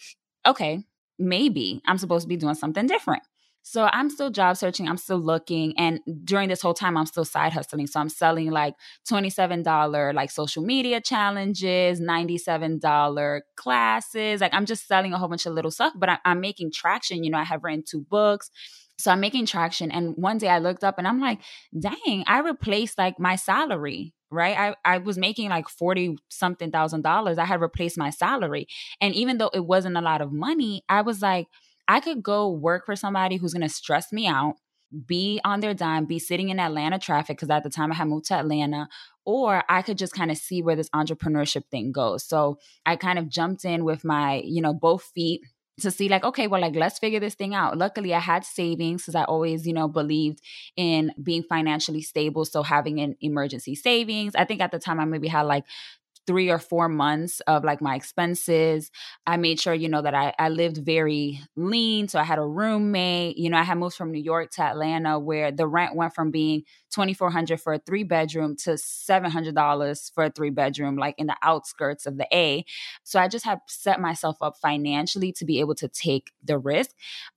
okay, 0.48 0.84
maybe 1.20 1.82
I'm 1.86 1.98
supposed 1.98 2.24
to 2.24 2.30
be 2.30 2.38
doing 2.38 2.56
something 2.56 2.88
different. 2.88 3.24
So 3.62 3.90
I'm 3.92 4.10
still 4.10 4.30
job 4.30 4.58
searching, 4.58 4.88
I'm 4.88 4.98
still 4.98 5.20
looking. 5.20 5.78
And 5.78 6.00
during 6.24 6.50
this 6.50 6.62
whole 6.62 6.74
time, 6.74 6.98
I'm 6.98 7.06
still 7.06 7.26
side 7.26 7.54
hustling. 7.54 7.88
So 7.88 8.00
I'm 8.00 8.10
selling 8.10 8.50
like 8.52 8.74
$27 9.08 10.14
like 10.14 10.32
social 10.32 10.64
media 10.64 11.02
challenges, 11.02 12.02
$97 12.02 13.42
classes. 13.56 14.42
Like 14.42 14.54
I'm 14.54 14.66
just 14.66 14.88
selling 14.88 15.14
a 15.14 15.18
whole 15.18 15.28
bunch 15.28 15.46
of 15.46 15.54
little 15.54 15.72
stuff, 15.72 15.94
but 15.96 16.10
I, 16.10 16.18
I'm 16.26 16.40
making 16.40 16.72
traction. 16.72 17.24
You 17.24 17.32
know, 17.32 17.38
I 17.38 17.44
have 17.44 17.64
written 17.64 17.84
two 17.88 18.02
books. 18.02 18.50
So 18.98 19.12
I'm 19.12 19.20
making 19.20 19.46
traction. 19.46 19.92
And 19.92 20.14
one 20.18 20.38
day 20.38 20.50
I 20.50 20.60
looked 20.60 20.84
up 20.84 20.98
and 20.98 21.08
I'm 21.08 21.22
like, 21.22 21.40
dang, 21.78 22.24
I 22.28 22.40
replaced 22.40 22.98
like 22.98 23.20
my 23.20 23.36
salary 23.36 24.14
right 24.32 24.56
i 24.60 24.76
i 24.86 25.00
was 25.00 25.18
making 25.18 25.50
like 25.50 25.68
40 25.68 26.18
something 26.30 26.70
thousand 26.70 27.02
dollars 27.02 27.40
i 27.40 27.46
had 27.46 27.62
replaced 27.62 27.98
my 27.98 28.12
salary 28.12 28.68
and 29.02 29.16
even 29.16 29.40
though 29.40 29.50
it 29.54 29.66
wasn't 29.66 29.98
a 29.98 30.02
lot 30.02 30.22
of 30.22 30.32
money 30.32 30.84
i 30.88 31.02
was 31.02 31.22
like 31.22 31.48
I 31.90 32.00
could 32.00 32.22
go 32.22 32.50
work 32.52 32.86
for 32.86 32.96
somebody 32.96 33.38
who's 33.38 33.54
going 33.54 33.68
to 33.68 33.74
stress 33.74 34.14
me 34.14 34.28
out, 34.28 34.58
be 35.08 35.42
on 35.44 35.60
their 35.60 35.74
dime, 35.74 36.06
be 36.06 36.20
sitting 36.20 36.50
in 36.50 36.60
Atlanta 36.60 37.00
traffic, 37.00 37.38
because 37.38 37.50
at 37.50 37.64
the 37.64 37.70
time 37.72 37.92
I 37.92 37.96
had 37.96 38.08
moved 38.08 38.26
to 38.28 38.36
Atlanta, 38.36 38.88
or 39.26 39.64
I 39.68 39.82
could 39.82 39.98
just 39.98 40.14
kind 40.14 40.30
of 40.30 40.38
see 40.38 40.62
where 40.62 40.76
this 40.76 40.90
entrepreneurship 40.92 41.66
thing 41.72 41.92
goes. 41.92 42.24
So 42.24 42.60
I 42.86 42.96
kind 42.96 43.18
of 43.18 43.28
jumped 43.28 43.66
in 43.66 43.84
with 43.84 44.06
my, 44.06 44.42
you 44.46 44.62
know, 44.62 44.74
both 44.74 45.02
feet 45.16 45.42
to 45.80 45.92
see 45.92 46.10
like 46.10 46.24
okay 46.24 46.48
well 46.48 46.62
like 46.62 46.76
let's 46.76 47.00
figure 47.00 47.20
this 47.20 47.36
thing 47.36 47.56
out 47.56 47.78
luckily 47.78 48.14
i 48.14 48.20
had 48.20 48.44
savings 48.44 49.02
because 49.02 49.16
i 49.16 49.24
always 49.24 49.66
you 49.66 49.74
know 49.74 49.88
believed 49.88 50.42
in 50.76 51.12
being 51.22 51.44
financially 51.44 52.02
stable 52.02 52.46
so 52.46 52.64
having 52.64 53.00
an 53.00 53.16
emergency 53.22 53.76
savings 53.76 54.36
i 54.36 54.44
think 54.44 54.62
at 54.62 54.72
the 54.72 54.80
time 54.80 55.00
i 55.00 55.06
maybe 55.06 55.28
had 55.28 55.44
like 55.44 55.64
three 56.30 56.52
or 56.52 56.60
four 56.60 56.88
months 56.88 57.40
of 57.48 57.64
like 57.64 57.82
my 57.82 57.96
expenses. 57.96 58.92
I 59.26 59.38
made 59.38 59.60
sure, 59.60 59.74
you 59.74 59.90
know, 59.90 60.04
that 60.04 60.14
I, 60.14 60.32
I 60.38 60.50
lived 60.50 60.78
very 60.78 61.42
lean. 61.56 62.08
So 62.08 62.20
I 62.20 62.24
had 62.24 62.38
a 62.38 62.46
roommate. 62.46 63.36
You 63.40 63.50
know, 63.50 63.58
I 63.58 63.64
had 63.64 63.80
moved 63.80 63.96
from 63.96 64.12
New 64.12 64.22
York 64.22 64.52
to 64.52 64.62
Atlanta 64.62 65.18
where 65.18 65.52
the 65.52 65.66
rent 65.66 65.96
went 65.96 66.14
from 66.14 66.30
being 66.30 66.66
2400 66.92 67.60
for 67.60 67.74
a 67.74 67.80
three 67.80 68.04
bedroom 68.04 68.56
to 68.58 68.72
$700 68.72 70.14
for 70.14 70.26
a 70.26 70.30
three 70.30 70.52
bedroom, 70.52 70.98
like 70.98 71.16
in 71.18 71.26
the 71.26 71.36
outskirts 71.42 72.06
of 72.06 72.18
the 72.18 72.28
A. 72.32 72.64
So 73.04 73.20
I 73.20 73.28
just 73.28 73.44
had 73.44 73.62
set 73.68 74.00
myself 74.00 74.38
up 74.40 74.58
financially 74.62 75.32
to 75.32 75.46
be 75.46 75.60
able 75.62 75.74
to 75.76 75.88
take 75.88 76.32
the 76.44 76.60
risk. 76.60 76.92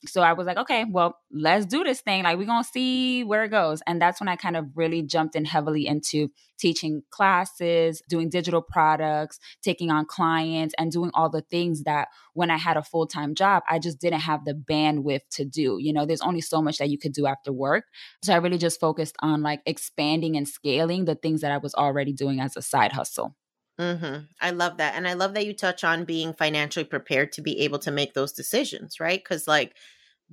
So 0.07 0.21
I 0.21 0.35
was 0.35 0.47
like, 0.47 0.59
okay, 0.59 0.85
well, 0.87 1.19
let's 1.31 1.65
do 1.65 1.83
this 1.83 2.03
thing. 2.03 2.25
Like, 2.25 2.37
we're 2.37 2.45
going 2.45 2.63
to 2.63 2.69
see 2.69 3.25
where 3.25 3.45
it 3.45 3.51
goes. 3.51 3.81
And 3.87 4.03
that's 4.03 4.21
when 4.21 4.29
I 4.29 4.37
kind 4.37 4.57
of 4.57 4.67
really 4.75 5.01
jumped 5.01 5.35
in 5.35 5.47
heavily 5.47 5.87
into 5.87 6.31
teaching 6.63 7.03
classes, 7.11 8.01
doing 8.09 8.29
digital 8.29 8.63
products, 8.63 9.41
taking 9.63 9.91
on 9.91 10.07
clients, 10.07 10.73
and 10.79 10.93
doing 10.93 11.11
all 11.13 11.29
the 11.29 11.41
things 11.41 11.83
that 11.83 12.07
when 12.35 12.53
I 12.53 12.57
had 12.57 12.77
a 12.77 12.85
full 12.85 13.09
time 13.09 13.35
job, 13.35 13.65
I 13.69 13.81
just 13.81 14.01
didn't 14.01 14.21
have 14.21 14.45
the 14.45 14.55
bandwidth 14.55 15.29
to 15.33 15.45
do. 15.45 15.79
You 15.81 15.93
know, 15.93 16.07
there's 16.07 16.23
only 16.23 16.41
so 16.41 16.63
much 16.63 16.79
that 16.79 16.89
you 16.89 16.99
could 16.99 17.13
do 17.13 17.27
after 17.27 17.53
work. 17.53 17.87
So 18.23 18.33
I 18.33 18.37
really 18.37 18.59
just 18.59 18.79
focused 18.79 19.17
on 19.19 19.43
like 19.43 19.61
expanding 19.67 20.37
and 20.37 20.49
scaling 20.49 21.05
the 21.05 21.17
things 21.17 21.41
that 21.41 21.51
I 21.51 21.59
was 21.59 21.75
already 21.75 22.13
doing 22.13 22.39
as 22.39 22.57
a 22.57 22.63
side 22.63 22.93
hustle. 22.93 23.35
Mm-hmm. 23.81 24.27
I 24.41 24.51
love 24.51 24.77
that. 24.77 24.95
And 24.95 25.09
I 25.09 25.15
love 25.15 25.35
that 25.35 25.47
you 25.47 25.55
touch 25.55 25.83
on 25.83 26.05
being 26.05 26.33
financially 26.33 26.85
prepared 26.85 27.33
to 27.33 27.43
be 27.43 27.61
able 27.63 27.81
to 27.81 27.91
make 27.91 28.15
those 28.15 28.33
decisions, 28.33 29.01
right? 29.01 29.19
Because, 29.19 29.49
like, 29.49 29.75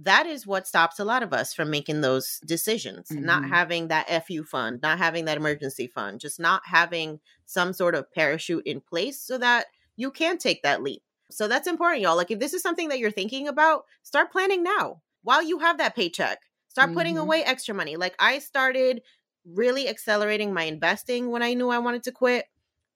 that 0.01 0.25
is 0.25 0.47
what 0.47 0.67
stops 0.67 0.99
a 0.99 1.05
lot 1.05 1.23
of 1.23 1.33
us 1.33 1.53
from 1.53 1.69
making 1.69 2.01
those 2.01 2.39
decisions 2.45 3.09
mm-hmm. 3.09 3.25
not 3.25 3.47
having 3.47 3.87
that 3.89 4.25
fu 4.25 4.43
fund 4.43 4.79
not 4.81 4.97
having 4.97 5.25
that 5.25 5.37
emergency 5.37 5.87
fund 5.87 6.19
just 6.19 6.39
not 6.39 6.61
having 6.65 7.19
some 7.45 7.73
sort 7.73 7.95
of 7.95 8.11
parachute 8.13 8.65
in 8.65 8.79
place 8.79 9.19
so 9.21 9.37
that 9.37 9.65
you 9.95 10.09
can 10.11 10.37
take 10.37 10.63
that 10.63 10.81
leap 10.81 11.01
so 11.29 11.47
that's 11.47 11.67
important 11.67 12.01
y'all 12.01 12.15
like 12.15 12.31
if 12.31 12.39
this 12.39 12.53
is 12.53 12.61
something 12.61 12.89
that 12.89 12.99
you're 12.99 13.11
thinking 13.11 13.47
about 13.47 13.85
start 14.03 14.31
planning 14.31 14.63
now 14.63 15.01
while 15.23 15.43
you 15.43 15.59
have 15.59 15.77
that 15.77 15.95
paycheck 15.95 16.39
start 16.67 16.93
putting 16.93 17.15
mm-hmm. 17.15 17.23
away 17.23 17.43
extra 17.43 17.75
money 17.75 17.95
like 17.95 18.15
i 18.19 18.39
started 18.39 19.01
really 19.45 19.87
accelerating 19.87 20.53
my 20.53 20.63
investing 20.63 21.29
when 21.29 21.43
i 21.43 21.53
knew 21.53 21.69
i 21.69 21.79
wanted 21.79 22.03
to 22.03 22.11
quit 22.11 22.45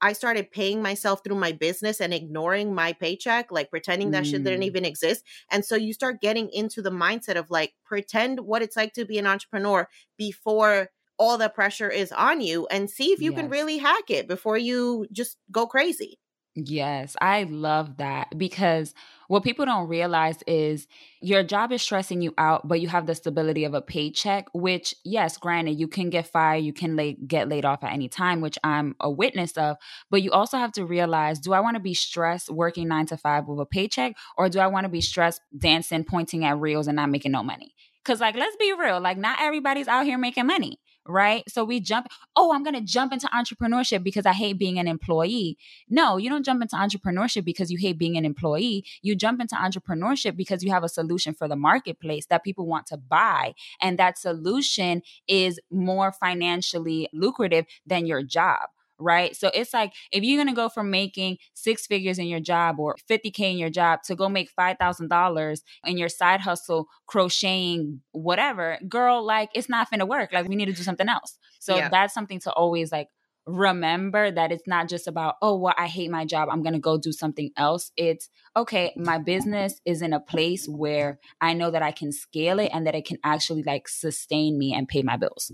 I 0.03 0.11
started 0.11 0.51
paying 0.51 0.81
myself 0.81 1.21
through 1.23 1.37
my 1.37 1.53
business 1.53 2.01
and 2.01 2.13
ignoring 2.13 2.75
my 2.75 2.91
paycheck, 2.91 3.53
like 3.53 3.69
pretending 3.69 4.11
that 4.11 4.25
mm. 4.25 4.31
shit 4.31 4.43
didn't 4.43 4.59
mm. 4.59 4.65
even 4.65 4.83
exist. 4.83 5.23
And 5.49 5.63
so 5.63 5.77
you 5.77 5.93
start 5.93 6.19
getting 6.19 6.49
into 6.51 6.81
the 6.81 6.91
mindset 6.91 7.37
of 7.37 7.49
like, 7.49 7.73
pretend 7.85 8.41
what 8.41 8.61
it's 8.61 8.75
like 8.75 8.91
to 8.93 9.05
be 9.05 9.17
an 9.17 9.25
entrepreneur 9.25 9.87
before 10.17 10.89
all 11.17 11.37
the 11.37 11.47
pressure 11.47 11.89
is 11.89 12.11
on 12.11 12.41
you 12.41 12.67
and 12.67 12.89
see 12.89 13.13
if 13.13 13.21
you 13.21 13.31
yes. 13.31 13.39
can 13.39 13.49
really 13.49 13.77
hack 13.77 14.09
it 14.09 14.27
before 14.27 14.57
you 14.57 15.07
just 15.13 15.37
go 15.51 15.65
crazy. 15.65 16.19
Yes, 16.55 17.15
I 17.19 17.43
love 17.43 17.97
that 17.97 18.37
because 18.37 18.93
what 19.27 19.43
people 19.43 19.65
don't 19.65 19.87
realize 19.87 20.37
is 20.45 20.87
your 21.19 21.41
job 21.41 21.71
is 21.71 21.81
stressing 21.81 22.21
you 22.21 22.31
out, 22.37 22.67
but 22.67 22.79
you 22.79 22.87
have 22.89 23.07
the 23.07 23.15
stability 23.15 23.63
of 23.63 23.73
a 23.73 23.81
paycheck, 23.81 24.45
which, 24.53 24.93
yes, 25.03 25.37
granted, 25.37 25.79
you 25.79 25.87
can 25.87 26.11
get 26.11 26.27
fired, 26.27 26.63
you 26.63 26.71
can 26.71 26.95
lay, 26.95 27.13
get 27.13 27.49
laid 27.49 27.65
off 27.65 27.83
at 27.83 27.91
any 27.91 28.07
time, 28.07 28.39
which 28.39 28.59
I'm 28.63 28.95
a 28.99 29.09
witness 29.09 29.53
of. 29.53 29.77
But 30.11 30.21
you 30.21 30.29
also 30.29 30.57
have 30.57 30.71
to 30.73 30.85
realize 30.85 31.39
do 31.39 31.53
I 31.53 31.59
want 31.59 31.75
to 31.75 31.81
be 31.81 31.95
stressed 31.95 32.51
working 32.51 32.87
nine 32.87 33.07
to 33.07 33.17
five 33.17 33.47
with 33.47 33.59
a 33.59 33.65
paycheck, 33.65 34.15
or 34.37 34.47
do 34.47 34.59
I 34.59 34.67
want 34.67 34.85
to 34.85 34.89
be 34.89 35.01
stressed 35.01 35.41
dancing, 35.57 36.03
pointing 36.03 36.45
at 36.45 36.59
reels, 36.59 36.87
and 36.87 36.97
not 36.97 37.09
making 37.09 37.31
no 37.31 37.41
money? 37.41 37.73
Because, 38.03 38.19
like, 38.21 38.35
let's 38.35 38.57
be 38.57 38.73
real, 38.73 38.99
like, 39.01 39.17
not 39.17 39.41
everybody's 39.41 39.87
out 39.87 40.05
here 40.05 40.19
making 40.19 40.45
money 40.45 40.77
right? 41.07 41.43
So 41.49 41.63
we 41.63 41.79
jump, 41.79 42.07
oh, 42.35 42.53
I'm 42.53 42.63
going 42.63 42.75
to 42.75 42.81
jump 42.81 43.13
into 43.13 43.27
entrepreneurship 43.27 44.03
because 44.03 44.25
I 44.25 44.33
hate 44.33 44.57
being 44.57 44.79
an 44.79 44.87
employee. 44.87 45.57
No, 45.89 46.17
you 46.17 46.29
don't 46.29 46.45
jump 46.45 46.61
into 46.61 46.75
entrepreneurship 46.75 47.43
because 47.45 47.71
you 47.71 47.77
hate 47.77 47.97
being 47.97 48.17
an 48.17 48.25
employee. 48.25 48.85
You 49.01 49.15
jump 49.15 49.41
into 49.41 49.55
entrepreneurship 49.55 50.35
because 50.35 50.63
you 50.63 50.71
have 50.71 50.83
a 50.83 50.89
solution 50.89 51.33
for 51.33 51.47
the 51.47 51.55
marketplace 51.55 52.25
that 52.27 52.43
people 52.43 52.65
want 52.65 52.87
to 52.87 52.97
buy. 52.97 53.53
And 53.81 53.97
that 53.99 54.17
solution 54.17 55.01
is 55.27 55.59
more 55.71 56.11
financially 56.11 57.09
lucrative 57.13 57.65
than 57.85 58.05
your 58.05 58.23
job 58.23 58.69
right? 59.03 59.35
So 59.35 59.51
it's 59.53 59.73
like 59.73 59.93
if 60.11 60.23
you're 60.23 60.39
gonna 60.39 60.55
go 60.55 60.69
from 60.69 60.89
making 60.89 61.37
six 61.53 61.85
figures 61.85 62.19
in 62.19 62.27
your 62.27 62.39
job 62.39 62.79
or 62.79 62.95
50K 63.09 63.51
in 63.51 63.57
your 63.57 63.69
job 63.69 64.03
to 64.03 64.15
go 64.15 64.29
make 64.29 64.49
$5,000 64.57 65.61
in 65.85 65.97
your 65.97 66.09
side 66.09 66.41
hustle, 66.41 66.87
crocheting, 67.07 68.01
whatever, 68.11 68.79
girl, 68.87 69.23
like 69.23 69.49
it's 69.53 69.69
not 69.69 69.89
gonna 69.89 70.05
work. 70.05 70.31
Like 70.33 70.47
we 70.47 70.55
need 70.55 70.65
to 70.65 70.73
do 70.73 70.83
something 70.83 71.09
else. 71.09 71.37
So 71.59 71.75
yeah. 71.75 71.89
that's 71.89 72.13
something 72.13 72.39
to 72.41 72.51
always 72.51 72.91
like 72.91 73.07
remember 73.45 74.31
that 74.31 74.51
it's 74.51 74.67
not 74.67 74.87
just 74.87 75.07
about, 75.07 75.35
oh, 75.41 75.57
well, 75.57 75.73
I 75.77 75.87
hate 75.87 76.09
my 76.09 76.25
job. 76.25 76.49
I'm 76.51 76.63
going 76.63 76.73
to 76.73 76.79
go 76.79 76.97
do 76.97 77.11
something 77.11 77.51
else. 77.57 77.91
It's, 77.97 78.29
okay, 78.55 78.93
my 78.95 79.17
business 79.17 79.81
is 79.85 80.01
in 80.01 80.13
a 80.13 80.19
place 80.19 80.67
where 80.67 81.19
I 81.41 81.53
know 81.53 81.71
that 81.71 81.81
I 81.81 81.91
can 81.91 82.11
scale 82.11 82.59
it 82.59 82.71
and 82.73 82.87
that 82.87 82.95
it 82.95 83.05
can 83.05 83.17
actually 83.23 83.63
like 83.63 83.87
sustain 83.87 84.57
me 84.57 84.73
and 84.73 84.87
pay 84.87 85.01
my 85.01 85.17
bills. 85.17 85.51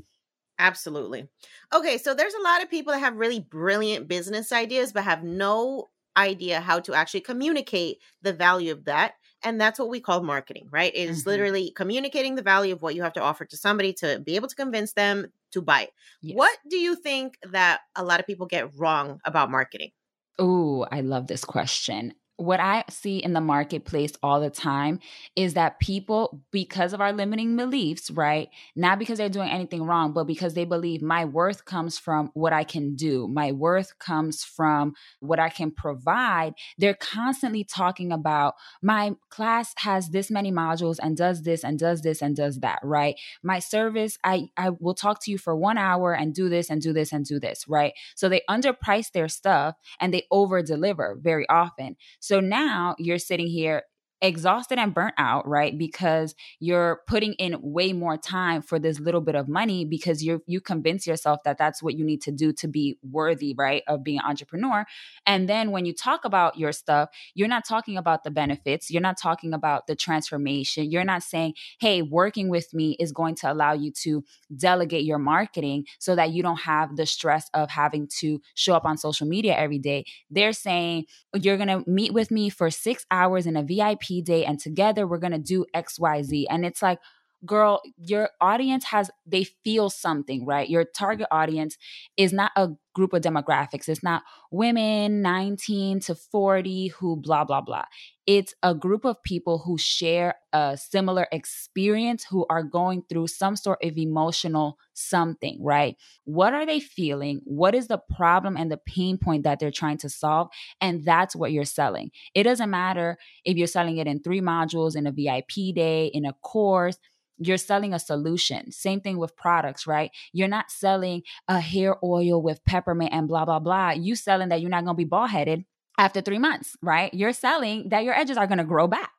Absolutely. 0.60 1.28
Okay, 1.74 1.98
so 1.98 2.13
there's 2.13 2.34
a 2.34 2.43
lot 2.43 2.62
of 2.62 2.69
people 2.69 2.91
that 2.91 3.00
have 3.00 3.15
really 3.15 3.39
brilliant 3.39 4.10
business 4.10 4.52
ideas, 4.52 4.91
but 4.91 5.06
have 5.06 5.24
no 5.24 5.88
idea 6.17 6.60
how 6.60 6.82
to 6.82 6.93
actually 6.93 7.22
communicate 7.22 7.98
the 8.22 8.34
value 8.34 8.74
of 8.74 8.84
that. 8.86 9.13
And 9.41 9.60
that's 9.60 9.80
what 9.80 9.88
we 9.88 10.02
call 10.02 10.22
marketing, 10.22 10.67
right? 10.69 10.93
It 10.93 11.10
is 11.10 11.22
mm-hmm. 11.22 11.30
literally 11.30 11.72
communicating 11.72 12.36
the 12.36 12.41
value 12.41 12.74
of 12.74 12.82
what 12.82 12.93
you 12.93 13.04
have 13.04 13.13
to 13.13 13.22
offer 13.22 13.45
to 13.45 13.56
somebody 13.56 13.93
to 13.93 14.19
be 14.19 14.36
able 14.36 14.50
to 14.50 14.56
convince 14.56 14.91
them 14.91 15.28
to 15.54 15.62
buy 15.62 15.84
it. 15.84 15.91
Yes. 16.22 16.38
What 16.38 16.58
do 16.69 16.78
you 16.78 16.95
think 16.95 17.38
that 17.52 17.80
a 17.95 18.04
lot 18.04 18.19
of 18.19 18.28
people 18.28 18.48
get 18.48 18.76
wrong 18.78 19.22
about 19.24 19.50
marketing? 19.50 19.91
Oh, 20.38 20.86
I 20.91 21.02
love 21.02 21.28
this 21.28 21.45
question 21.45 22.13
what 22.39 22.62
I 22.62 22.86
see 22.89 23.17
in 23.17 23.34
the 23.34 23.41
marketplace 23.41 24.13
all 24.23 24.39
the 24.39 24.49
time 24.49 24.99
is 25.36 25.56
that 25.56 25.80
people, 25.80 26.41
because 26.52 26.93
of 26.93 27.02
our 27.02 27.12
limiting 27.12 27.58
beliefs, 27.58 28.10
right? 28.10 28.47
Not 28.78 28.97
because 28.97 29.17
they're 29.17 29.28
doing 29.28 29.49
anything 29.49 29.84
wrong, 29.84 30.13
but 30.13 30.23
because 30.23 30.54
they 30.54 30.63
believe 30.63 31.02
my 31.02 31.25
worth 31.25 31.65
comes 31.65 31.99
from 31.99 32.32
what 32.34 32.54
I 32.54 32.63
can 32.63 32.95
do, 32.95 33.28
my 33.28 33.52
worth 33.52 33.99
comes 33.99 34.45
from 34.45 34.93
what 35.19 35.38
I 35.38 35.49
can 35.49 35.71
provide. 35.71 36.54
They're 36.78 36.93
constantly 36.93 37.65
talking 37.65 38.13
about 38.13 38.56
my 38.82 39.15
class 39.30 39.73
has 39.80 40.10
this 40.10 40.32
many 40.32 40.52
modules 40.52 40.95
and 41.02 41.17
does 41.17 41.43
this 41.43 41.65
and 41.65 41.78
does 41.78 42.04
this 42.04 42.21
and 42.21 42.38
does 42.38 42.60
that, 42.60 42.80
right? 42.84 43.15
My 43.43 43.60
service, 43.60 44.17
I, 44.23 44.47
I 44.56 44.69
will 44.69 44.95
talk 44.95 45.21
to 45.23 45.32
you 45.32 45.38
for 45.38 45.58
one 45.58 45.78
hour 45.78 46.13
and 46.13 46.34
do 46.34 46.47
this 46.47 46.69
and 46.69 46.82
do 46.82 46.93
this 46.93 47.12
and 47.12 47.25
do 47.25 47.38
this, 47.38 47.67
right? 47.67 47.91
So 48.15 48.30
they 48.30 48.43
underprice 48.49 49.12
their 49.12 49.28
stuff 49.28 49.75
and 49.99 50.13
they 50.13 50.25
over 50.32 50.63
deliver 50.63 51.17
very 51.19 51.47
often. 51.49 51.97
So 52.29 52.39
now 52.39 52.93
you're 52.99 53.17
sitting 53.17 53.47
here 53.47 53.81
exhausted 54.21 54.77
and 54.77 54.93
burnt 54.93 55.15
out, 55.17 55.47
right? 55.47 55.77
Because 55.77 56.36
you're 56.60 57.01
putting 57.08 57.34
in 57.34 57.58
way 57.62 57.93
more 57.93 58.17
time 58.17 58.62
for 58.62 58.77
this 58.79 58.99
little 58.99 59.21
bit 59.21 59.36
of 59.36 59.47
money 59.47 59.86
because 59.86 60.23
you 60.23 60.43
you 60.45 60.60
convince 60.60 61.08
yourself 61.08 61.39
that 61.45 61.58
that's 61.58 61.82
what 61.82 61.97
you 61.97 62.03
need 62.03 62.21
to 62.23 62.32
do 62.32 62.51
to 62.53 62.67
be 62.67 62.97
worthy, 63.01 63.55
right, 63.58 63.84
of 63.88 64.03
being 64.03 64.19
an 64.19 64.25
entrepreneur. 64.25 64.86
And 65.25 65.47
then 65.47 65.71
when 65.71 65.86
you 65.86 65.93
talk 65.93 66.25
about 66.25 66.58
your 66.58 66.71
stuff, 66.71 67.10
you're 67.34 67.47
not 67.47 67.65
talking 67.65 67.97
about 67.97 68.23
the 68.23 68.32
benefits, 68.32 68.91
you're 68.91 69.01
not 69.01 69.17
talking 69.17 69.53
about 69.53 69.88
the 69.88 69.95
transformation. 69.95 70.91
You're 70.91 71.05
not 71.05 71.23
saying, 71.23 71.53
"Hey, 71.79 72.01
working 72.01 72.49
with 72.49 72.73
me 72.73 72.97
is 72.99 73.12
going 73.12 73.36
to 73.36 73.51
allow 73.51 73.73
you 73.73 73.91
to 74.03 74.23
delegate 74.55 75.05
your 75.05 75.19
marketing 75.19 75.86
so 75.99 76.15
that 76.15 76.32
you 76.32 76.43
don't 76.43 76.62
have 76.62 76.95
the 76.97 77.05
stress 77.05 77.49
of 77.53 77.69
having 77.69 78.08
to 78.19 78.41
show 78.53 78.73
up 78.73 78.86
on 78.86 78.97
social 78.97 79.27
media 79.27 79.55
every 79.55 79.79
day." 79.79 80.05
They're 80.29 80.53
saying, 80.53 81.05
"You're 81.34 81.58
going 81.58 81.69
to 81.69 81.89
meet 81.89 82.13
with 82.13 82.32
me 82.32 82.49
for 82.49 82.69
6 82.69 83.05
hours 83.12 83.45
in 83.45 83.55
a 83.55 83.63
VIP 83.63 84.09
day 84.26 84.45
and 84.45 84.60
together 84.60 85.08
we're 85.08 85.17
going 85.17 85.32
to 85.32 85.38
do 85.39 85.65
XYZ. 85.76 86.45
And 86.50 86.65
it's 86.65 86.82
like, 86.82 87.00
girl, 87.45 87.82
your 87.97 88.30
audience 88.41 88.86
has, 88.86 89.10
they 89.25 89.43
feel 89.43 89.89
something, 89.89 90.45
right? 90.45 90.69
Your 90.69 90.84
target 90.84 91.28
audience 91.32 91.78
is 92.17 92.34
not 92.34 92.52
a 92.56 92.69
group 92.93 93.13
of 93.13 93.21
demographics. 93.21 93.88
It's 93.88 94.04
not 94.04 94.23
women 94.52 95.21
19 95.21 96.02
to 96.02 96.15
40 96.15 96.88
who 96.88 97.15
blah, 97.15 97.45
blah, 97.45 97.62
blah. 97.62 97.86
It's 98.28 98.54
a 98.62 98.75
group 98.75 99.06
of 99.06 99.23
people 99.23 99.60
who 99.60 99.78
share 99.78 100.36
a 100.52 100.78
similar 100.78 101.28
experience, 101.32 102.25
who 102.30 102.45
are 102.49 102.63
going 102.63 103.04
through 103.08 103.28
some 103.28 103.56
sort 103.56 103.80
of 103.84 103.97
emotional 103.97 104.78
something, 104.93 105.58
right? 105.63 105.95
What 106.25 106.54
are 106.54 106.65
they 106.65 106.80
feeling? 106.80 107.41
What 107.45 107.73
is 107.73 107.88
the 107.88 108.02
problem 108.15 108.58
and 108.58 108.71
the 108.71 108.78
pain 108.78 109.17
point 109.17 109.43
that 109.43 109.60
they're 109.60 109.71
trying 109.71 109.97
to 109.99 110.10
solve? 110.10 110.49
And 110.82 111.06
that's 111.06 111.36
what 111.36 111.52
you're 111.52 111.65
selling. 111.65 112.12
It 112.36 112.43
doesn't 112.43 112.69
matter 112.69 113.17
if 113.45 113.56
you're 113.56 113.67
selling 113.67 113.97
it 113.97 114.08
in 114.08 114.21
three 114.21 114.41
modules, 114.41 114.95
in 114.95 115.08
a 115.08 115.12
VIP 115.12 115.73
day, 115.73 116.08
in 116.13 116.25
a 116.25 116.34
course 116.34 116.97
you're 117.39 117.58
selling 117.58 117.93
a 117.93 117.99
solution. 117.99 118.71
Same 118.71 118.99
thing 119.02 119.17
with 119.17 119.36
products, 119.36 119.88
right? 119.88 120.12
You're 120.34 120.47
not 120.47 120.69
selling 120.69 121.23
a 121.47 121.60
hair 121.60 121.95
oil 122.04 122.41
with 122.41 122.63
peppermint 122.65 123.13
and 123.13 123.28
blah, 123.28 123.45
blah, 123.45 123.60
blah. 123.60 123.91
You 123.91 124.15
selling 124.15 124.49
that 124.49 124.62
you're 124.62 124.69
not 124.69 124.84
going 124.84 124.95
to 124.95 124.97
be 124.97 125.06
bald 125.06 125.30
headed 125.30 125.65
after 125.97 126.21
three 126.21 126.39
months, 126.39 126.75
right? 126.82 127.13
You're 127.13 127.34
selling 127.34 127.89
that 127.89 128.04
your 128.04 128.13
edges 128.13 128.38
are 128.38 128.47
going 128.47 128.58
to 128.60 128.63
grow 128.63 128.88
back, 128.88 129.12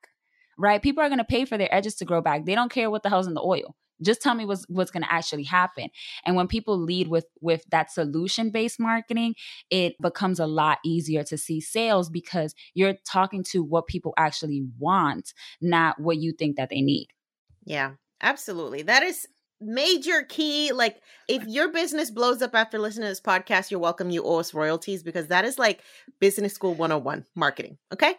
right? 0.58 0.82
People 0.82 1.02
are 1.02 1.08
going 1.08 1.18
to 1.18 1.24
pay 1.24 1.44
for 1.44 1.58
their 1.58 1.74
edges 1.74 1.96
to 1.96 2.04
grow 2.04 2.20
back. 2.20 2.44
They 2.44 2.54
don't 2.54 2.70
care 2.70 2.90
what 2.90 3.02
the 3.02 3.08
hell's 3.08 3.26
in 3.26 3.34
the 3.34 3.42
oil. 3.42 3.74
Just 4.02 4.22
tell 4.22 4.34
me 4.34 4.46
what's 4.46 4.64
what's 4.68 4.90
going 4.90 5.02
to 5.02 5.12
actually 5.12 5.44
happen. 5.44 5.88
And 6.24 6.34
when 6.34 6.48
people 6.48 6.78
lead 6.78 7.08
with 7.08 7.26
with 7.42 7.64
that 7.70 7.90
solution 7.90 8.50
based 8.50 8.80
marketing, 8.80 9.34
it 9.68 9.94
becomes 10.00 10.40
a 10.40 10.46
lot 10.46 10.78
easier 10.84 11.22
to 11.24 11.36
see 11.36 11.60
sales 11.60 12.08
because 12.08 12.54
you're 12.72 12.94
talking 13.06 13.44
to 13.50 13.62
what 13.62 13.86
people 13.86 14.14
actually 14.16 14.64
want, 14.78 15.34
not 15.60 16.00
what 16.00 16.16
you 16.16 16.32
think 16.32 16.56
that 16.56 16.70
they 16.70 16.80
need. 16.80 17.08
Yeah, 17.66 17.92
Absolutely. 18.22 18.82
That 18.82 19.02
is 19.02 19.26
major 19.60 20.22
key. 20.22 20.72
Like, 20.72 21.00
if 21.28 21.44
your 21.46 21.70
business 21.70 22.10
blows 22.10 22.42
up 22.42 22.54
after 22.54 22.78
listening 22.78 23.04
to 23.04 23.10
this 23.10 23.20
podcast, 23.20 23.70
you're 23.70 23.80
welcome. 23.80 24.10
You 24.10 24.22
owe 24.24 24.40
us 24.40 24.54
royalties 24.54 25.02
because 25.02 25.28
that 25.28 25.44
is 25.44 25.58
like 25.58 25.80
business 26.18 26.54
school 26.54 26.74
101 26.74 27.24
marketing. 27.34 27.78
Okay. 27.92 28.14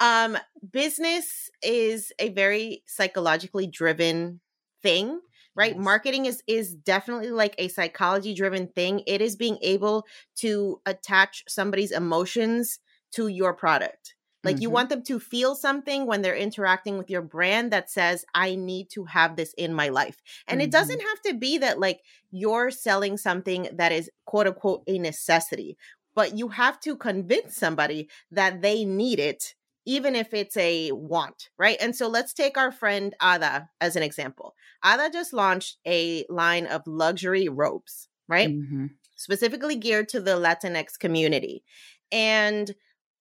Um, 0.00 0.36
business 0.72 1.50
is 1.62 2.12
a 2.18 2.30
very 2.30 2.82
psychologically 2.86 3.66
driven 3.66 4.40
thing 4.82 5.20
right 5.54 5.74
yes. 5.74 5.84
marketing 5.84 6.26
is 6.26 6.42
is 6.46 6.74
definitely 6.74 7.30
like 7.30 7.54
a 7.58 7.68
psychology 7.68 8.34
driven 8.34 8.66
thing 8.68 9.02
it 9.06 9.20
is 9.20 9.36
being 9.36 9.58
able 9.60 10.06
to 10.36 10.80
attach 10.86 11.44
somebody's 11.48 11.90
emotions 11.90 12.78
to 13.12 13.28
your 13.28 13.52
product 13.52 14.14
like 14.42 14.56
mm-hmm. 14.56 14.62
you 14.62 14.70
want 14.70 14.88
them 14.88 15.02
to 15.04 15.20
feel 15.20 15.54
something 15.54 16.06
when 16.06 16.22
they're 16.22 16.36
interacting 16.36 16.98
with 16.98 17.10
your 17.10 17.22
brand 17.22 17.72
that 17.72 17.90
says, 17.90 18.24
I 18.34 18.54
need 18.54 18.88
to 18.90 19.04
have 19.04 19.36
this 19.36 19.52
in 19.58 19.74
my 19.74 19.88
life. 19.88 20.22
And 20.46 20.60
mm-hmm. 20.60 20.66
it 20.66 20.70
doesn't 20.70 21.00
have 21.00 21.20
to 21.26 21.34
be 21.34 21.58
that 21.58 21.78
like 21.78 22.00
you're 22.30 22.70
selling 22.70 23.16
something 23.16 23.68
that 23.72 23.92
is 23.92 24.10
quote 24.24 24.46
unquote 24.46 24.82
a 24.86 24.98
necessity. 24.98 25.76
but 26.14 26.36
you 26.36 26.48
have 26.48 26.80
to 26.80 26.96
convince 26.96 27.56
somebody 27.56 28.08
that 28.30 28.62
they 28.62 28.84
need 28.84 29.18
it 29.18 29.54
even 29.86 30.14
if 30.14 30.34
it's 30.34 30.56
a 30.56 30.92
want, 30.92 31.48
right? 31.58 31.76
And 31.80 31.96
so 31.96 32.06
let's 32.06 32.34
take 32.34 32.58
our 32.58 32.70
friend 32.70 33.14
Ada 33.22 33.70
as 33.80 33.96
an 33.96 34.02
example. 34.02 34.54
Ada 34.84 35.10
just 35.12 35.32
launched 35.32 35.78
a 35.86 36.24
line 36.28 36.66
of 36.66 36.82
luxury 36.86 37.48
robes, 37.48 38.08
right? 38.28 38.50
Mm-hmm. 38.50 38.86
Specifically 39.16 39.76
geared 39.76 40.08
to 40.10 40.20
the 40.20 40.32
Latinx 40.32 40.98
community. 40.98 41.64
And 42.12 42.70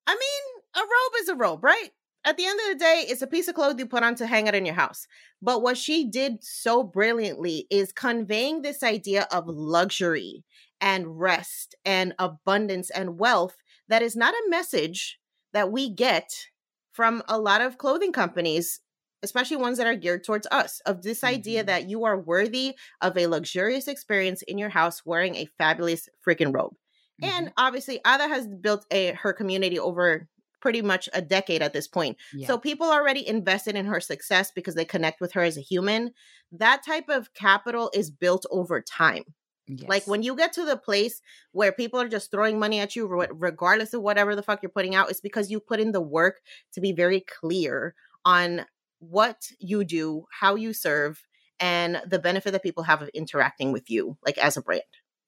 I 0.05 0.13
mean, 0.13 0.58
a 0.79 0.81
robe 0.81 1.21
is 1.21 1.29
a 1.29 1.35
robe, 1.35 1.63
right? 1.63 1.89
At 2.25 2.37
the 2.37 2.45
end 2.45 2.59
of 2.59 2.67
the 2.73 2.83
day, 2.83 3.05
it's 3.07 3.21
a 3.21 3.27
piece 3.27 3.47
of 3.47 3.55
clothing 3.55 3.79
you 3.79 3.85
put 3.85 4.03
on 4.03 4.15
to 4.15 4.27
hang 4.27 4.47
it 4.47 4.55
in 4.55 4.65
your 4.65 4.75
house. 4.75 5.07
But 5.41 5.61
what 5.61 5.77
she 5.77 6.05
did 6.05 6.43
so 6.43 6.83
brilliantly 6.83 7.65
is 7.69 7.93
conveying 7.93 8.61
this 8.61 8.83
idea 8.83 9.27
of 9.31 9.47
luxury 9.47 10.43
and 10.81 11.19
rest 11.19 11.75
and 11.85 12.13
abundance 12.19 12.89
and 12.89 13.19
wealth 13.19 13.55
that 13.87 14.01
is 14.01 14.15
not 14.15 14.33
a 14.33 14.49
message 14.49 15.19
that 15.53 15.71
we 15.71 15.89
get 15.89 16.47
from 16.91 17.23
a 17.27 17.37
lot 17.37 17.61
of 17.61 17.77
clothing 17.77 18.11
companies 18.11 18.81
especially 19.21 19.57
ones 19.57 19.77
that 19.77 19.87
are 19.87 19.95
geared 19.95 20.23
towards 20.23 20.47
us 20.49 20.81
of 20.85 21.01
this 21.01 21.19
mm-hmm. 21.19 21.35
idea 21.35 21.63
that 21.63 21.89
you 21.89 22.05
are 22.05 22.17
worthy 22.17 22.73
of 23.01 23.17
a 23.17 23.27
luxurious 23.27 23.87
experience 23.87 24.41
in 24.43 24.57
your 24.57 24.69
house 24.69 25.05
wearing 25.05 25.35
a 25.35 25.49
fabulous 25.57 26.07
freaking 26.25 26.53
robe 26.53 26.73
mm-hmm. 27.21 27.29
and 27.29 27.53
obviously 27.57 27.99
ada 28.07 28.27
has 28.27 28.47
built 28.47 28.85
a 28.91 29.11
her 29.13 29.33
community 29.33 29.77
over 29.77 30.27
pretty 30.61 30.81
much 30.81 31.07
a 31.13 31.21
decade 31.21 31.61
at 31.61 31.73
this 31.73 31.87
point 31.87 32.17
yeah. 32.33 32.47
so 32.47 32.57
people 32.57 32.87
already 32.87 33.27
invested 33.27 33.75
in 33.75 33.85
her 33.85 33.99
success 33.99 34.51
because 34.51 34.75
they 34.75 34.85
connect 34.85 35.21
with 35.21 35.33
her 35.33 35.41
as 35.41 35.57
a 35.57 35.61
human 35.61 36.11
that 36.51 36.83
type 36.85 37.09
of 37.09 37.33
capital 37.33 37.89
is 37.93 38.09
built 38.11 38.45
over 38.51 38.81
time 38.81 39.23
Yes. 39.69 39.87
Like 39.87 40.07
when 40.07 40.23
you 40.23 40.35
get 40.35 40.51
to 40.53 40.65
the 40.65 40.77
place 40.77 41.21
where 41.51 41.71
people 41.71 42.01
are 42.01 42.09
just 42.09 42.31
throwing 42.31 42.57
money 42.57 42.79
at 42.79 42.95
you, 42.95 43.05
regardless 43.07 43.93
of 43.93 44.01
whatever 44.01 44.35
the 44.35 44.41
fuck 44.41 44.63
you're 44.63 44.71
putting 44.71 44.95
out, 44.95 45.11
it's 45.11 45.21
because 45.21 45.51
you 45.51 45.59
put 45.59 45.79
in 45.79 45.91
the 45.91 46.01
work 46.01 46.41
to 46.73 46.81
be 46.81 46.91
very 46.91 47.21
clear 47.21 47.93
on 48.25 48.65
what 48.97 49.43
you 49.59 49.83
do, 49.83 50.25
how 50.31 50.55
you 50.55 50.73
serve, 50.73 51.23
and 51.59 52.01
the 52.07 52.19
benefit 52.19 52.51
that 52.51 52.63
people 52.63 52.83
have 52.83 53.01
of 53.01 53.09
interacting 53.09 53.71
with 53.71 53.89
you, 53.89 54.17
like 54.25 54.37
as 54.39 54.57
a 54.57 54.61
brand. 54.61 54.81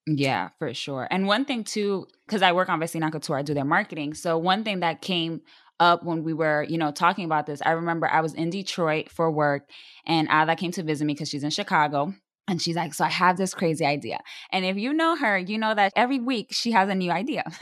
Yeah, 0.07 0.49
for 0.57 0.73
sure. 0.73 1.07
And 1.11 1.27
one 1.27 1.45
thing 1.45 1.63
too, 1.63 2.07
because 2.25 2.41
I 2.41 2.51
work 2.53 2.69
on 2.69 2.79
Vecina 2.79 3.11
Couture, 3.11 3.37
I 3.37 3.43
do 3.43 3.53
their 3.53 3.65
marketing. 3.65 4.13
So 4.15 4.37
one 4.37 4.63
thing 4.63 4.79
that 4.79 5.01
came 5.01 5.41
up 5.79 6.03
when 6.03 6.23
we 6.23 6.33
were, 6.33 6.63
you 6.67 6.77
know, 6.77 6.91
talking 6.91 7.25
about 7.25 7.45
this, 7.45 7.61
I 7.63 7.71
remember 7.71 8.07
I 8.07 8.21
was 8.21 8.33
in 8.33 8.49
Detroit 8.49 9.09
for 9.09 9.29
work 9.31 9.69
and 10.05 10.27
Ada 10.31 10.55
came 10.55 10.71
to 10.71 10.83
visit 10.83 11.05
me 11.05 11.13
because 11.13 11.29
she's 11.29 11.43
in 11.43 11.51
Chicago. 11.51 12.13
And 12.47 12.61
she's 12.61 12.75
like, 12.75 12.93
So 12.95 13.05
I 13.05 13.09
have 13.09 13.37
this 13.37 13.53
crazy 13.53 13.85
idea. 13.85 14.19
And 14.51 14.65
if 14.65 14.75
you 14.75 14.91
know 14.93 15.15
her, 15.15 15.37
you 15.37 15.57
know 15.59 15.73
that 15.75 15.93
every 15.95 16.19
week 16.19 16.47
she 16.51 16.71
has 16.71 16.89
a 16.89 16.95
new 16.95 17.11
idea. 17.11 17.43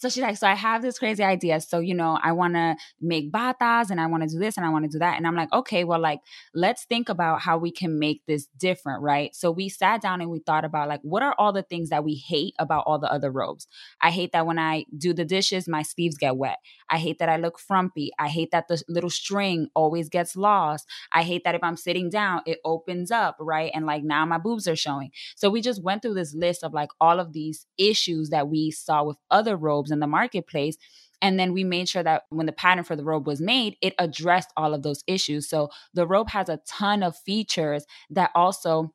so 0.00 0.08
she's 0.08 0.22
like, 0.22 0.38
So 0.38 0.46
I 0.46 0.54
have 0.54 0.80
this 0.80 0.98
crazy 0.98 1.22
idea. 1.22 1.60
So, 1.60 1.78
you 1.78 1.94
know, 1.94 2.18
I 2.22 2.32
want 2.32 2.54
to 2.54 2.74
make 3.02 3.30
batas 3.30 3.90
and 3.90 4.00
I 4.00 4.06
want 4.06 4.22
to 4.22 4.28
do 4.30 4.38
this 4.38 4.56
and 4.56 4.64
I 4.64 4.70
want 4.70 4.86
to 4.86 4.90
do 4.90 4.98
that. 4.98 5.18
And 5.18 5.26
I'm 5.26 5.36
like, 5.36 5.52
Okay, 5.52 5.84
well, 5.84 6.00
like, 6.00 6.20
let's 6.54 6.84
think 6.84 7.10
about 7.10 7.42
how 7.42 7.58
we 7.58 7.70
can 7.70 7.98
make 7.98 8.22
this 8.26 8.46
different, 8.56 9.02
right? 9.02 9.34
So 9.34 9.50
we 9.50 9.68
sat 9.68 10.00
down 10.00 10.22
and 10.22 10.30
we 10.30 10.38
thought 10.40 10.64
about, 10.64 10.88
like, 10.88 11.00
what 11.02 11.22
are 11.22 11.34
all 11.38 11.52
the 11.52 11.62
things 11.62 11.90
that 11.90 12.02
we 12.02 12.14
hate 12.14 12.54
about 12.58 12.84
all 12.86 12.98
the 12.98 13.12
other 13.12 13.30
robes? 13.30 13.68
I 14.00 14.10
hate 14.10 14.32
that 14.32 14.46
when 14.46 14.58
I 14.58 14.86
do 14.96 15.12
the 15.12 15.26
dishes, 15.26 15.68
my 15.68 15.82
sleeves 15.82 16.16
get 16.16 16.36
wet. 16.36 16.58
I 16.88 16.96
hate 16.98 17.18
that 17.18 17.28
I 17.28 17.36
look 17.36 17.58
frumpy. 17.58 18.10
I 18.18 18.28
hate 18.28 18.52
that 18.52 18.68
the 18.68 18.82
little 18.88 19.10
string 19.10 19.68
always 19.74 20.08
gets 20.08 20.34
lost. 20.34 20.88
I 21.12 21.24
hate 21.24 21.44
that 21.44 21.54
if 21.54 21.62
I'm 21.62 21.76
sitting 21.76 22.08
down, 22.08 22.40
it 22.46 22.58
opens 22.64 23.10
up, 23.10 23.36
right? 23.38 23.70
And 23.74 23.84
like 23.84 24.02
now 24.02 24.24
my 24.24 24.38
boobs 24.38 24.66
are 24.66 24.76
showing. 24.76 25.10
So 25.36 25.50
we 25.50 25.60
just 25.60 25.82
went 25.82 26.00
through 26.00 26.14
this 26.14 26.34
list 26.34 26.64
of 26.64 26.72
like 26.72 26.90
all 27.00 27.20
of 27.20 27.34
these 27.34 27.66
issues 27.76 28.30
that 28.30 28.48
we 28.48 28.70
saw 28.70 29.04
with 29.04 29.18
other 29.30 29.56
robes 29.56 29.89
in 29.90 30.00
the 30.00 30.06
marketplace. 30.06 30.76
And 31.22 31.38
then 31.38 31.52
we 31.52 31.64
made 31.64 31.88
sure 31.88 32.02
that 32.02 32.22
when 32.30 32.46
the 32.46 32.52
pattern 32.52 32.84
for 32.84 32.96
the 32.96 33.04
robe 33.04 33.26
was 33.26 33.40
made, 33.40 33.76
it 33.82 33.94
addressed 33.98 34.50
all 34.56 34.72
of 34.72 34.82
those 34.82 35.04
issues. 35.06 35.48
So 35.48 35.70
the 35.92 36.06
robe 36.06 36.30
has 36.30 36.48
a 36.48 36.60
ton 36.66 37.02
of 37.02 37.16
features 37.16 37.84
that 38.10 38.30
also 38.34 38.94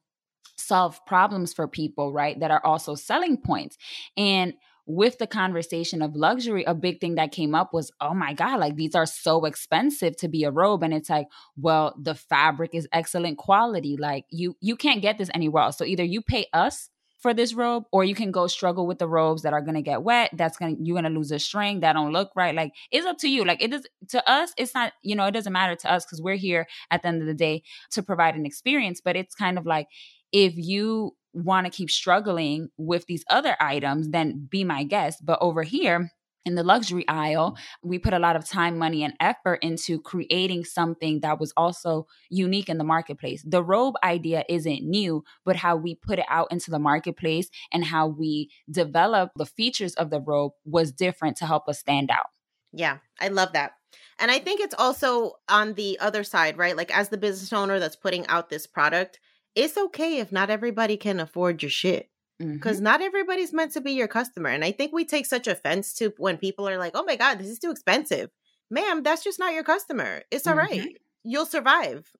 solve 0.57 1.05
problems 1.05 1.53
for 1.53 1.67
people, 1.67 2.11
right? 2.11 2.39
That 2.39 2.51
are 2.51 2.65
also 2.65 2.95
selling 2.95 3.37
points. 3.37 3.77
And 4.17 4.53
with 4.87 5.17
the 5.17 5.27
conversation 5.27 6.01
of 6.01 6.15
luxury, 6.15 6.63
a 6.63 6.75
big 6.75 7.01
thing 7.01 7.15
that 7.15 7.31
came 7.31 7.55
up 7.55 7.73
was, 7.73 7.91
oh 7.99 8.13
my 8.13 8.33
God, 8.33 8.59
like 8.59 8.75
these 8.75 8.93
are 8.93 9.05
so 9.05 9.45
expensive 9.45 10.15
to 10.17 10.27
be 10.27 10.43
a 10.43 10.51
robe. 10.51 10.83
And 10.83 10.93
it's 10.93 11.09
like, 11.09 11.27
well, 11.57 11.95
the 11.99 12.13
fabric 12.13 12.75
is 12.75 12.87
excellent 12.91 13.37
quality. 13.37 13.97
Like 13.97 14.25
you 14.29 14.55
you 14.61 14.75
can't 14.75 15.01
get 15.01 15.17
this 15.17 15.31
anywhere 15.33 15.63
else. 15.63 15.77
So 15.77 15.85
either 15.85 16.03
you 16.03 16.21
pay 16.21 16.45
us 16.53 16.89
for 17.25 17.33
this 17.33 17.55
robe 17.55 17.85
or 17.91 18.03
you 18.03 18.13
can 18.13 18.29
go 18.29 18.45
struggle 18.45 18.85
with 18.85 18.99
the 18.99 19.07
robes 19.07 19.41
that 19.41 19.51
are 19.51 19.61
going 19.61 19.73
to 19.73 19.81
get 19.81 20.03
wet 20.03 20.29
that's 20.33 20.57
going 20.57 20.77
to 20.77 20.83
you're 20.83 20.93
going 20.93 21.11
to 21.11 21.17
lose 21.19 21.31
a 21.31 21.39
string 21.39 21.79
that 21.79 21.93
don't 21.93 22.13
look 22.13 22.29
right 22.35 22.53
like 22.53 22.71
it's 22.91 23.07
up 23.07 23.17
to 23.17 23.27
you 23.27 23.43
like 23.43 23.63
it 23.63 23.73
is 23.73 23.87
to 24.07 24.29
us 24.29 24.53
it's 24.59 24.75
not 24.75 24.93
you 25.01 25.15
know 25.15 25.25
it 25.25 25.31
doesn't 25.31 25.51
matter 25.51 25.75
to 25.75 25.91
us 25.91 26.05
cuz 26.05 26.21
we're 26.21 26.35
here 26.35 26.67
at 26.91 27.01
the 27.01 27.07
end 27.07 27.23
of 27.23 27.27
the 27.27 27.33
day 27.33 27.63
to 27.89 28.03
provide 28.03 28.35
an 28.35 28.45
experience 28.45 29.01
but 29.03 29.15
it's 29.15 29.33
kind 29.33 29.57
of 29.57 29.65
like 29.65 29.87
if 30.31 30.53
you 30.55 31.15
want 31.33 31.65
to 31.65 31.71
keep 31.71 31.89
struggling 31.89 32.69
with 32.77 33.05
these 33.07 33.25
other 33.29 33.57
items, 33.59 34.09
then 34.09 34.47
be 34.49 34.63
my 34.63 34.83
guest. 34.83 35.25
But 35.25 35.37
over 35.41 35.63
here, 35.63 36.11
in 36.45 36.55
the 36.55 36.63
luxury 36.63 37.07
aisle, 37.07 37.57
we 37.83 37.99
put 37.99 38.13
a 38.13 38.19
lot 38.19 38.35
of 38.35 38.45
time, 38.45 38.77
money, 38.77 39.03
and 39.03 39.13
effort 39.19 39.59
into 39.61 39.99
creating 39.99 40.63
something 40.63 41.21
that 41.21 41.39
was 41.39 41.51
also 41.57 42.07
unique 42.29 42.69
in 42.69 42.77
the 42.77 42.83
marketplace. 42.83 43.43
The 43.45 43.63
robe 43.63 43.95
idea 44.03 44.43
isn't 44.47 44.83
new, 44.83 45.23
but 45.43 45.55
how 45.55 45.75
we 45.75 45.95
put 45.95 46.19
it 46.19 46.25
out 46.29 46.51
into 46.51 46.71
the 46.71 46.79
marketplace 46.79 47.49
and 47.73 47.83
how 47.83 48.07
we 48.07 48.51
develop 48.69 49.31
the 49.35 49.45
features 49.45 49.95
of 49.95 50.09
the 50.09 50.21
robe 50.21 50.53
was 50.65 50.91
different 50.91 51.37
to 51.37 51.45
help 51.45 51.67
us 51.67 51.79
stand 51.79 52.11
out. 52.11 52.27
Yeah, 52.71 52.97
I 53.19 53.29
love 53.29 53.53
that. 53.53 53.73
And 54.19 54.29
I 54.29 54.39
think 54.39 54.61
it's 54.61 54.75
also 54.77 55.33
on 55.49 55.73
the 55.73 55.99
other 55.99 56.23
side, 56.23 56.57
right? 56.57 56.75
Like, 56.75 56.95
as 56.95 57.09
the 57.09 57.17
business 57.17 57.53
owner 57.53 57.79
that's 57.79 57.95
putting 57.95 58.27
out 58.27 58.49
this 58.49 58.67
product, 58.67 59.19
it's 59.55 59.77
okay 59.77 60.19
if 60.19 60.31
not 60.31 60.49
everybody 60.49 60.97
can 60.97 61.19
afford 61.19 61.63
your 61.63 61.69
shit 61.69 62.09
because 62.39 62.77
mm-hmm. 62.77 62.83
not 62.83 63.01
everybody's 63.01 63.53
meant 63.53 63.71
to 63.73 63.81
be 63.81 63.91
your 63.91 64.07
customer. 64.07 64.49
And 64.49 64.63
I 64.63 64.71
think 64.71 64.93
we 64.93 65.05
take 65.05 65.25
such 65.25 65.47
offense 65.47 65.93
to 65.95 66.13
when 66.17 66.37
people 66.37 66.67
are 66.67 66.77
like, 66.77 66.91
oh 66.95 67.03
my 67.03 67.15
God, 67.15 67.39
this 67.39 67.47
is 67.47 67.59
too 67.59 67.71
expensive. 67.71 68.29
Ma'am, 68.69 69.03
that's 69.03 69.23
just 69.23 69.39
not 69.39 69.53
your 69.53 69.63
customer. 69.63 70.23
It's 70.31 70.47
all 70.47 70.55
mm-hmm. 70.55 70.79
right. 70.79 70.97
You'll 71.23 71.45
survive. 71.45 72.11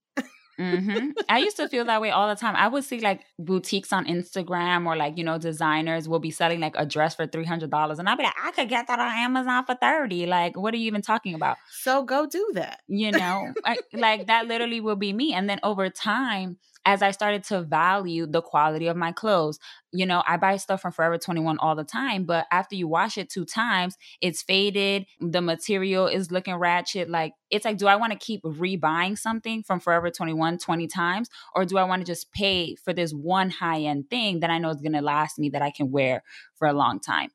mm-hmm. 0.59 1.09
I 1.27 1.39
used 1.39 1.57
to 1.57 1.67
feel 1.67 1.85
that 1.85 2.01
way 2.01 2.11
all 2.11 2.29
the 2.29 2.35
time. 2.35 2.55
I 2.55 2.67
would 2.67 2.83
see 2.83 3.01
like 3.01 3.21
boutiques 3.37 3.91
on 3.91 4.05
Instagram 4.05 4.85
or 4.85 4.95
like, 4.95 5.17
you 5.17 5.23
know, 5.23 5.37
designers 5.37 6.07
will 6.07 6.19
be 6.19 6.31
selling 6.31 6.61
like 6.61 6.75
a 6.77 6.85
dress 6.85 7.15
for 7.15 7.27
$300. 7.27 7.99
And 7.99 8.07
I'd 8.07 8.17
be 8.17 8.23
like, 8.23 8.33
I 8.41 8.51
could 8.51 8.69
get 8.69 8.87
that 8.87 8.99
on 8.99 9.11
Amazon 9.11 9.65
for 9.65 9.75
30 9.75 10.27
Like, 10.27 10.57
what 10.57 10.73
are 10.73 10.77
you 10.77 10.87
even 10.87 11.01
talking 11.01 11.33
about? 11.33 11.57
So 11.81 12.03
go 12.03 12.25
do 12.25 12.51
that. 12.53 12.81
You 12.87 13.11
know, 13.11 13.53
I, 13.65 13.77
like 13.91 14.27
that 14.27 14.47
literally 14.47 14.79
will 14.79 14.95
be 14.95 15.11
me. 15.11 15.33
And 15.33 15.49
then 15.49 15.59
over 15.61 15.89
time, 15.89 16.57
as 16.85 17.01
I 17.01 17.11
started 17.11 17.43
to 17.45 17.61
value 17.61 18.27
the 18.27 18.41
quality 18.41 18.87
of 18.87 18.95
my 18.95 19.11
clothes. 19.11 19.59
You 19.91 20.05
know, 20.05 20.23
I 20.25 20.37
buy 20.37 20.57
stuff 20.57 20.81
from 20.81 20.91
Forever 20.91 21.17
21 21.17 21.57
all 21.57 21.75
the 21.75 21.83
time, 21.83 22.25
but 22.25 22.45
after 22.51 22.75
you 22.75 22.87
wash 22.87 23.17
it 23.17 23.29
two 23.29 23.45
times, 23.45 23.97
it's 24.21 24.43
faded, 24.43 25.07
the 25.19 25.41
material 25.41 26.07
is 26.07 26.31
looking 26.31 26.55
ratchet. 26.55 27.09
Like, 27.09 27.33
it's 27.49 27.65
like, 27.65 27.77
do 27.77 27.87
I 27.87 27.95
want 27.95 28.13
to 28.13 28.19
keep 28.19 28.43
rebuying 28.43 29.17
something 29.17 29.63
from 29.63 29.79
Forever 29.79 30.11
21 30.11 30.59
20 30.59 30.87
times? 30.87 31.29
Or 31.55 31.65
do 31.65 31.77
I 31.77 31.83
want 31.83 32.01
to 32.01 32.05
just 32.05 32.31
pay 32.31 32.75
for 32.75 32.93
this 32.93 33.11
one 33.11 33.49
high 33.49 33.81
end 33.81 34.09
thing 34.09 34.41
that 34.41 34.49
I 34.49 34.59
know 34.59 34.69
is 34.69 34.81
going 34.81 34.93
to 34.93 35.01
last 35.01 35.39
me 35.39 35.49
that 35.49 35.61
I 35.61 35.71
can 35.71 35.91
wear 35.91 36.23
for 36.55 36.67
a 36.67 36.73
long 36.73 36.99
time? 36.99 37.31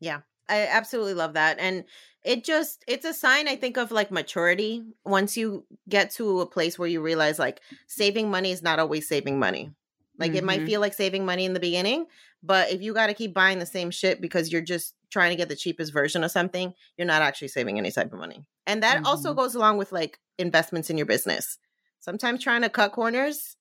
Yeah, 0.00 0.20
I 0.48 0.66
absolutely 0.66 1.14
love 1.14 1.34
that. 1.34 1.58
And 1.58 1.84
it 2.26 2.44
just 2.44 2.84
it's 2.86 3.04
a 3.04 3.14
sign 3.14 3.48
i 3.48 3.56
think 3.56 3.76
of 3.76 3.90
like 3.90 4.10
maturity. 4.10 4.82
Once 5.04 5.36
you 5.36 5.64
get 5.88 6.10
to 6.12 6.40
a 6.40 6.46
place 6.46 6.78
where 6.78 6.88
you 6.88 7.00
realize 7.00 7.38
like 7.38 7.60
saving 7.86 8.30
money 8.30 8.50
is 8.50 8.62
not 8.62 8.78
always 8.78 9.08
saving 9.08 9.38
money. 9.38 9.70
Like 10.18 10.30
mm-hmm. 10.30 10.38
it 10.38 10.44
might 10.44 10.58
mm-hmm. 10.58 10.66
feel 10.66 10.80
like 10.80 10.94
saving 10.94 11.24
money 11.24 11.44
in 11.44 11.52
the 11.52 11.60
beginning 11.60 12.06
but 12.46 12.70
if 12.70 12.80
you 12.80 12.94
got 12.94 13.08
to 13.08 13.14
keep 13.14 13.34
buying 13.34 13.58
the 13.58 13.66
same 13.66 13.90
shit 13.90 14.20
because 14.20 14.52
you're 14.52 14.62
just 14.62 14.94
trying 15.10 15.30
to 15.30 15.36
get 15.36 15.48
the 15.48 15.56
cheapest 15.56 15.92
version 15.92 16.22
of 16.22 16.30
something 16.30 16.72
you're 16.96 17.06
not 17.06 17.22
actually 17.22 17.48
saving 17.48 17.78
any 17.78 17.90
type 17.90 18.12
of 18.12 18.18
money. 18.18 18.46
And 18.66 18.82
that 18.82 18.98
mm-hmm. 18.98 19.06
also 19.06 19.34
goes 19.34 19.54
along 19.54 19.78
with 19.78 19.92
like 19.92 20.20
investments 20.38 20.88
in 20.88 20.96
your 20.96 21.06
business. 21.06 21.58
Sometimes 22.00 22.42
trying 22.42 22.62
to 22.62 22.68
cut 22.68 22.92
corners 22.92 23.56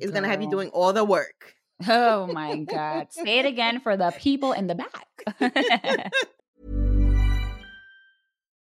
is 0.00 0.10
going 0.10 0.22
to 0.22 0.28
have 0.28 0.40
you 0.40 0.50
doing 0.50 0.68
all 0.68 0.92
the 0.92 1.04
work. 1.04 1.54
Oh 1.88 2.26
my 2.26 2.56
god. 2.60 3.08
Say 3.10 3.40
it 3.40 3.46
again 3.46 3.80
for 3.80 3.96
the 3.96 4.12
people 4.18 4.52
in 4.52 4.66
the 4.66 4.74
back 4.76 5.08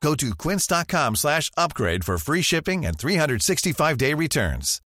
Go 0.00 0.14
to 0.14 0.34
quince.com 0.34 1.16
slash 1.16 1.50
upgrade 1.56 2.04
for 2.04 2.18
free 2.18 2.42
shipping 2.42 2.86
and 2.86 2.96
365-day 2.96 4.14
returns. 4.14 4.80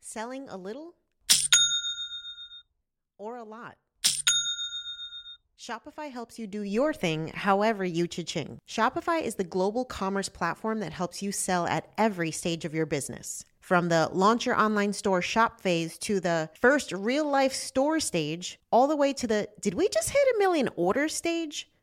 Selling 0.00 0.48
a 0.48 0.56
little 0.56 0.94
or 3.18 3.36
a 3.36 3.44
lot? 3.44 3.76
Shopify 5.56 6.10
helps 6.10 6.38
you 6.38 6.46
do 6.46 6.62
your 6.62 6.92
thing 6.92 7.28
however 7.34 7.84
you 7.84 8.08
cha-ching. 8.08 8.58
Shopify 8.68 9.22
is 9.22 9.34
the 9.36 9.44
global 9.44 9.84
commerce 9.84 10.28
platform 10.28 10.80
that 10.80 10.92
helps 10.92 11.22
you 11.22 11.30
sell 11.30 11.66
at 11.66 11.86
every 11.98 12.30
stage 12.30 12.64
of 12.64 12.74
your 12.74 12.86
business. 12.86 13.44
From 13.60 13.90
the 13.90 14.08
launch 14.12 14.46
your 14.46 14.56
online 14.56 14.92
store 14.92 15.22
shop 15.22 15.60
phase 15.60 15.98
to 15.98 16.18
the 16.18 16.48
first 16.58 16.92
real 16.92 17.30
life 17.30 17.52
store 17.52 18.00
stage, 18.00 18.58
all 18.72 18.88
the 18.88 18.96
way 18.96 19.12
to 19.12 19.26
the 19.26 19.48
did 19.60 19.74
we 19.74 19.88
just 19.90 20.10
hit 20.10 20.34
a 20.34 20.38
million 20.38 20.68
order 20.76 21.08
stage? 21.08 21.70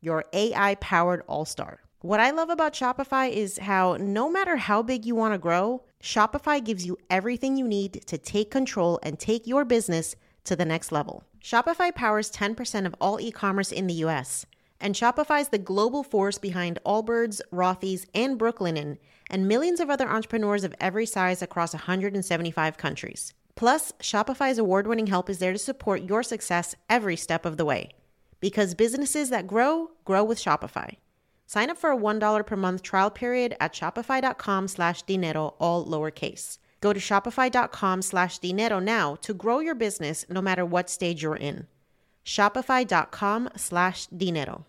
your 0.00 0.24
AI 0.32 0.74
powered 0.76 1.22
all 1.26 1.44
star. 1.44 1.80
What 2.02 2.20
I 2.20 2.30
love 2.30 2.48
about 2.48 2.72
Shopify 2.72 3.30
is 3.30 3.58
how 3.58 3.98
no 4.00 4.30
matter 4.30 4.56
how 4.56 4.82
big 4.82 5.04
you 5.04 5.14
want 5.14 5.34
to 5.34 5.38
grow, 5.38 5.82
Shopify 6.02 6.64
gives 6.64 6.86
you 6.86 6.96
everything 7.10 7.56
you 7.58 7.68
need 7.68 8.06
to 8.06 8.16
take 8.16 8.50
control 8.50 8.98
and 9.02 9.18
take 9.18 9.46
your 9.46 9.66
business 9.66 10.16
to 10.44 10.56
the 10.56 10.64
next 10.64 10.92
level. 10.92 11.24
Shopify 11.42 11.94
powers 11.94 12.30
10% 12.30 12.86
of 12.86 12.94
all 13.00 13.20
e 13.20 13.30
commerce 13.30 13.70
in 13.70 13.86
the 13.86 13.94
US, 14.04 14.46
and 14.80 14.94
Shopify 14.94 15.42
is 15.42 15.48
the 15.48 15.58
global 15.58 16.02
force 16.02 16.38
behind 16.38 16.78
Allbirds, 16.86 17.42
Rothy's, 17.52 18.06
and 18.14 18.38
Brooklinen, 18.38 18.96
and 19.28 19.46
millions 19.46 19.78
of 19.78 19.90
other 19.90 20.08
entrepreneurs 20.08 20.64
of 20.64 20.74
every 20.80 21.04
size 21.04 21.42
across 21.42 21.74
175 21.74 22.78
countries. 22.78 23.34
Plus, 23.56 23.92
Shopify's 24.00 24.56
award 24.56 24.86
winning 24.86 25.08
help 25.08 25.28
is 25.28 25.38
there 25.38 25.52
to 25.52 25.58
support 25.58 26.02
your 26.02 26.22
success 26.22 26.74
every 26.88 27.16
step 27.16 27.44
of 27.44 27.58
the 27.58 27.64
way 27.66 27.90
because 28.40 28.74
businesses 28.74 29.30
that 29.30 29.46
grow 29.46 29.90
grow 30.04 30.24
with 30.24 30.38
Shopify. 30.38 30.96
Sign 31.46 31.68
up 31.68 31.78
for 31.78 31.90
a 31.90 31.96
$1 31.96 32.46
per 32.46 32.56
month 32.56 32.82
trial 32.82 33.10
period 33.10 33.56
at 33.60 33.72
shopify.com 33.72 34.68
slash 34.68 35.02
dinero, 35.02 35.54
all 35.58 35.84
lowercase. 35.84 36.58
Go 36.80 36.92
to 36.92 37.00
shopify.com 37.00 38.02
slash 38.02 38.38
dinero 38.38 38.78
now 38.78 39.16
to 39.16 39.34
grow 39.34 39.58
your 39.58 39.74
business 39.74 40.24
no 40.28 40.40
matter 40.40 40.64
what 40.64 40.88
stage 40.88 41.22
you're 41.22 41.36
in. 41.36 41.66
Shopify.com 42.24 43.50
slash 43.56 44.06
dinero. 44.06 44.64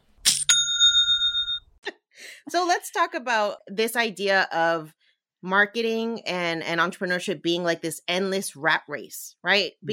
so 2.50 2.66
let's 2.66 2.92
talk 2.92 3.14
about 3.14 3.58
this 3.68 3.96
idea 3.96 4.48
of 4.52 4.94
marketing 5.42 6.22
and, 6.26 6.64
and 6.64 6.80
entrepreneurship 6.80 7.42
being 7.42 7.64
like 7.64 7.82
this 7.82 8.02
endless 8.08 8.56
rat 8.56 8.84
race, 8.88 9.36
right? 9.44 9.74
Mm-hmm. 9.74 9.86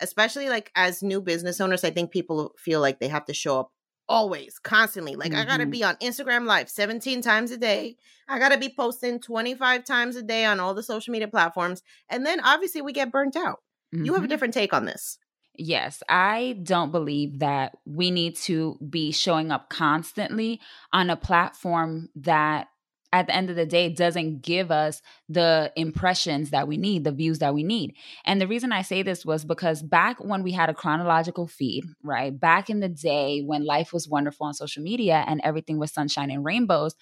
Especially 0.00 0.48
like 0.48 0.70
as 0.74 1.02
new 1.02 1.20
business 1.20 1.60
owners, 1.60 1.84
I 1.84 1.90
think 1.90 2.10
people 2.10 2.54
feel 2.58 2.80
like 2.80 3.00
they 3.00 3.08
have 3.08 3.26
to 3.26 3.34
show 3.34 3.60
up 3.60 3.72
always, 4.08 4.58
constantly. 4.58 5.14
Like 5.14 5.32
mm-hmm. 5.32 5.40
I 5.40 5.44
gotta 5.44 5.66
be 5.66 5.84
on 5.84 5.96
Instagram 5.96 6.44
live 6.44 6.68
17 6.68 7.22
times 7.22 7.52
a 7.52 7.56
day. 7.56 7.96
I 8.28 8.38
gotta 8.38 8.58
be 8.58 8.74
posting 8.76 9.20
25 9.20 9.84
times 9.84 10.16
a 10.16 10.22
day 10.22 10.44
on 10.44 10.58
all 10.58 10.74
the 10.74 10.82
social 10.82 11.12
media 11.12 11.28
platforms. 11.28 11.82
And 12.08 12.26
then 12.26 12.40
obviously 12.40 12.82
we 12.82 12.92
get 12.92 13.12
burnt 13.12 13.36
out. 13.36 13.60
Mm-hmm. 13.94 14.04
You 14.04 14.12
have 14.12 14.22
a 14.22 14.24
mm-hmm. 14.24 14.30
different 14.30 14.54
take 14.54 14.72
on 14.72 14.84
this. 14.84 15.18
Yes, 15.56 16.02
I 16.08 16.58
don't 16.62 16.90
believe 16.90 17.40
that 17.40 17.76
we 17.84 18.10
need 18.10 18.36
to 18.36 18.78
be 18.88 19.12
showing 19.12 19.50
up 19.50 19.68
constantly 19.68 20.60
on 20.92 21.10
a 21.10 21.16
platform 21.16 22.08
that 22.16 22.68
at 23.12 23.26
the 23.26 23.34
end 23.34 23.50
of 23.50 23.56
the 23.56 23.66
day 23.66 23.88
doesn't 23.88 24.42
give 24.42 24.70
us 24.70 25.02
the 25.28 25.72
impressions 25.76 26.50
that 26.50 26.68
we 26.68 26.76
need, 26.76 27.04
the 27.04 27.12
views 27.12 27.40
that 27.40 27.54
we 27.54 27.62
need. 27.62 27.94
And 28.24 28.40
the 28.40 28.46
reason 28.46 28.72
I 28.72 28.82
say 28.82 29.02
this 29.02 29.26
was 29.26 29.44
because 29.44 29.82
back 29.82 30.22
when 30.22 30.42
we 30.42 30.52
had 30.52 30.70
a 30.70 30.74
chronological 30.74 31.46
feed, 31.46 31.84
right? 32.02 32.38
Back 32.38 32.70
in 32.70 32.80
the 32.80 32.88
day 32.88 33.42
when 33.42 33.64
life 33.64 33.92
was 33.92 34.08
wonderful 34.08 34.46
on 34.46 34.54
social 34.54 34.82
media 34.82 35.24
and 35.26 35.40
everything 35.42 35.78
was 35.78 35.92
sunshine 35.92 36.30
and 36.30 36.44
rainbows, 36.44 36.94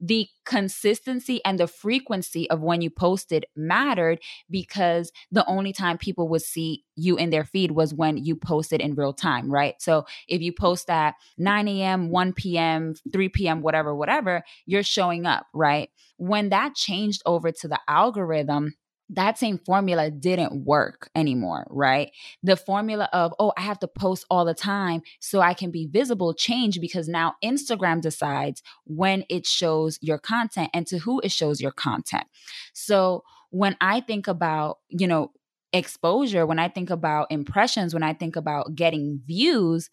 the 0.00 0.28
consistency 0.44 1.40
and 1.44 1.58
the 1.58 1.66
frequency 1.66 2.48
of 2.50 2.60
when 2.60 2.80
you 2.80 2.90
posted 2.90 3.46
mattered 3.56 4.20
because 4.50 5.10
the 5.30 5.44
only 5.46 5.72
time 5.72 5.98
people 5.98 6.28
would 6.28 6.42
see 6.42 6.84
you 6.94 7.16
in 7.16 7.30
their 7.30 7.44
feed 7.44 7.72
was 7.72 7.94
when 7.94 8.16
you 8.16 8.36
posted 8.36 8.80
in 8.80 8.94
real 8.94 9.12
time, 9.12 9.50
right? 9.50 9.74
So 9.80 10.06
if 10.28 10.40
you 10.42 10.52
post 10.52 10.90
at 10.90 11.14
9 11.38 11.68
a.m., 11.68 12.10
1 12.10 12.32
p.m., 12.34 12.94
3 13.12 13.28
p.m., 13.30 13.62
whatever, 13.62 13.94
whatever, 13.94 14.42
you're 14.66 14.82
showing 14.82 15.26
up, 15.26 15.46
right? 15.52 15.90
When 16.16 16.50
that 16.50 16.74
changed 16.74 17.22
over 17.26 17.52
to 17.52 17.68
the 17.68 17.80
algorithm, 17.88 18.74
that 19.10 19.38
same 19.38 19.58
formula 19.58 20.10
didn't 20.10 20.64
work 20.64 21.08
anymore, 21.14 21.66
right? 21.70 22.10
The 22.42 22.56
formula 22.56 23.08
of, 23.12 23.32
oh, 23.38 23.52
I 23.56 23.62
have 23.62 23.78
to 23.80 23.88
post 23.88 24.26
all 24.30 24.44
the 24.44 24.54
time 24.54 25.02
so 25.20 25.40
I 25.40 25.54
can 25.54 25.70
be 25.70 25.86
visible 25.86 26.34
changed 26.34 26.80
because 26.80 27.08
now 27.08 27.34
Instagram 27.42 28.00
decides 28.00 28.62
when 28.84 29.24
it 29.28 29.46
shows 29.46 29.98
your 30.02 30.18
content 30.18 30.70
and 30.74 30.86
to 30.88 30.98
who 30.98 31.20
it 31.20 31.30
shows 31.30 31.60
your 31.60 31.72
content. 31.72 32.24
So 32.72 33.22
when 33.50 33.76
I 33.80 34.00
think 34.00 34.26
about, 34.26 34.78
you 34.88 35.06
know, 35.06 35.30
exposure, 35.72 36.46
when 36.46 36.58
I 36.58 36.68
think 36.68 36.90
about 36.90 37.30
impressions, 37.30 37.94
when 37.94 38.02
I 38.02 38.12
think 38.12 38.34
about 38.34 38.74
getting 38.74 39.20
views, 39.24 39.88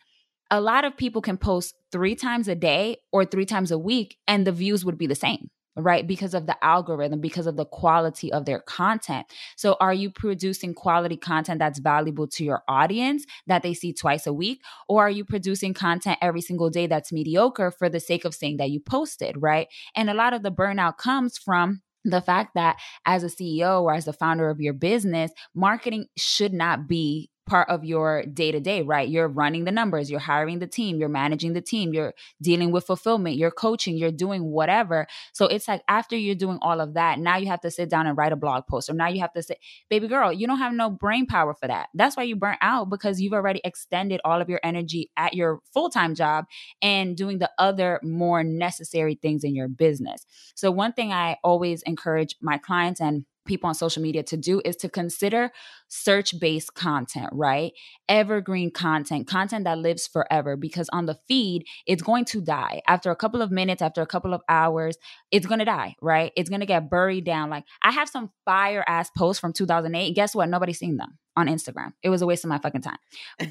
a 0.49 0.59
lot 0.59 0.85
of 0.85 0.97
people 0.97 1.21
can 1.21 1.37
post 1.37 1.75
three 1.91 2.15
times 2.15 2.47
a 2.47 2.55
day 2.55 2.97
or 3.11 3.25
three 3.25 3.45
times 3.45 3.71
a 3.71 3.77
week 3.77 4.17
and 4.27 4.45
the 4.45 4.51
views 4.51 4.83
would 4.83 4.97
be 4.97 5.07
the 5.07 5.15
same 5.15 5.49
right? 5.75 6.07
Because 6.07 6.33
of 6.33 6.45
the 6.45 6.63
algorithm, 6.63 7.19
because 7.19 7.47
of 7.47 7.55
the 7.55 7.65
quality 7.65 8.31
of 8.31 8.45
their 8.45 8.59
content. 8.59 9.27
So, 9.55 9.75
are 9.79 9.93
you 9.93 10.11
producing 10.11 10.73
quality 10.73 11.17
content 11.17 11.59
that's 11.59 11.79
valuable 11.79 12.27
to 12.27 12.43
your 12.43 12.63
audience 12.67 13.25
that 13.47 13.63
they 13.63 13.73
see 13.73 13.93
twice 13.93 14.27
a 14.27 14.33
week? 14.33 14.61
Or 14.87 15.03
are 15.03 15.11
you 15.11 15.25
producing 15.25 15.73
content 15.73 16.17
every 16.21 16.41
single 16.41 16.69
day 16.69 16.87
that's 16.87 17.11
mediocre 17.11 17.71
for 17.71 17.89
the 17.89 17.99
sake 17.99 18.25
of 18.25 18.35
saying 18.35 18.57
that 18.57 18.69
you 18.69 18.79
posted, 18.79 19.35
right? 19.39 19.67
And 19.95 20.09
a 20.09 20.13
lot 20.13 20.33
of 20.33 20.43
the 20.43 20.51
burnout 20.51 20.97
comes 20.97 21.37
from 21.37 21.81
the 22.05 22.21
fact 22.21 22.55
that 22.55 22.77
as 23.05 23.23
a 23.23 23.27
CEO 23.27 23.81
or 23.81 23.93
as 23.93 24.05
the 24.05 24.13
founder 24.13 24.49
of 24.49 24.59
your 24.59 24.73
business, 24.73 25.31
marketing 25.55 26.07
should 26.17 26.53
not 26.53 26.87
be 26.87 27.29
part 27.45 27.69
of 27.69 27.83
your 27.83 28.23
day 28.25 28.51
to 28.51 28.59
day, 28.59 28.81
right? 28.81 29.07
You're 29.07 29.27
running 29.27 29.65
the 29.65 29.71
numbers, 29.71 30.09
you're 30.09 30.19
hiring 30.19 30.59
the 30.59 30.67
team, 30.67 30.97
you're 30.97 31.09
managing 31.09 31.53
the 31.53 31.61
team, 31.61 31.93
you're 31.93 32.13
dealing 32.41 32.71
with 32.71 32.85
fulfillment, 32.85 33.35
you're 33.35 33.51
coaching, 33.51 33.97
you're 33.97 34.11
doing 34.11 34.45
whatever. 34.45 35.07
So 35.33 35.45
it's 35.47 35.67
like 35.67 35.81
after 35.87 36.15
you're 36.15 36.35
doing 36.35 36.59
all 36.61 36.79
of 36.79 36.93
that, 36.93 37.19
now 37.19 37.37
you 37.37 37.47
have 37.47 37.61
to 37.61 37.71
sit 37.71 37.89
down 37.89 38.07
and 38.07 38.17
write 38.17 38.31
a 38.31 38.37
blog 38.37 38.67
post, 38.67 38.89
or 38.89 38.93
now 38.93 39.07
you 39.07 39.21
have 39.21 39.33
to 39.33 39.43
say, 39.43 39.55
baby 39.89 40.07
girl, 40.07 40.31
you 40.31 40.47
don't 40.47 40.59
have 40.59 40.73
no 40.73 40.89
brain 40.89 41.25
power 41.25 41.53
for 41.53 41.67
that. 41.67 41.89
That's 41.93 42.15
why 42.15 42.23
you 42.23 42.35
burnt 42.35 42.59
out 42.61 42.89
because 42.89 43.19
you've 43.19 43.33
already 43.33 43.61
extended 43.63 44.21
all 44.23 44.41
of 44.41 44.49
your 44.49 44.59
energy 44.63 45.11
at 45.17 45.33
your 45.33 45.59
full 45.73 45.89
time 45.89 46.15
job 46.15 46.45
and 46.81 47.17
doing 47.17 47.39
the 47.39 47.51
other 47.57 47.99
more 48.03 48.43
necessary 48.43 49.15
things 49.15 49.43
in 49.43 49.55
your 49.55 49.67
business. 49.67 50.25
So, 50.55 50.71
one 50.71 50.93
thing 50.93 51.11
I 51.11 51.37
always 51.43 51.81
encourage 51.83 52.35
my 52.41 52.57
clients 52.57 53.01
and 53.01 53.25
people 53.45 53.67
on 53.67 53.75
social 53.75 54.01
media 54.01 54.23
to 54.23 54.37
do 54.37 54.61
is 54.65 54.75
to 54.77 54.89
consider 54.89 55.51
search 55.87 56.39
based 56.39 56.73
content, 56.73 57.29
right? 57.31 57.73
Evergreen 58.09 58.71
content, 58.71 59.27
content 59.27 59.65
that 59.65 59.77
lives 59.77 60.07
forever, 60.07 60.55
because 60.55 60.89
on 60.91 61.05
the 61.05 61.17
feed, 61.27 61.65
it's 61.85 62.03
going 62.03 62.25
to 62.25 62.41
die. 62.41 62.81
After 62.87 63.11
a 63.11 63.15
couple 63.15 63.41
of 63.41 63.51
minutes, 63.51 63.81
after 63.81 64.01
a 64.01 64.07
couple 64.07 64.33
of 64.33 64.41
hours, 64.49 64.97
it's 65.31 65.45
going 65.45 65.59
to 65.59 65.65
die, 65.65 65.95
right? 66.01 66.31
It's 66.35 66.49
going 66.49 66.61
to 66.61 66.65
get 66.65 66.89
buried 66.89 67.25
down. 67.25 67.49
Like 67.49 67.65
I 67.81 67.91
have 67.91 68.09
some 68.09 68.31
fire 68.45 68.83
ass 68.87 69.09
posts 69.17 69.39
from 69.39 69.53
2008. 69.53 70.13
Guess 70.15 70.35
what? 70.35 70.49
Nobody's 70.49 70.79
seen 70.79 70.97
them 70.97 71.17
on 71.35 71.47
Instagram. 71.47 71.93
It 72.03 72.09
was 72.09 72.21
a 72.21 72.25
waste 72.25 72.43
of 72.43 72.49
my 72.49 72.59
fucking 72.59 72.81
time. 72.81 72.97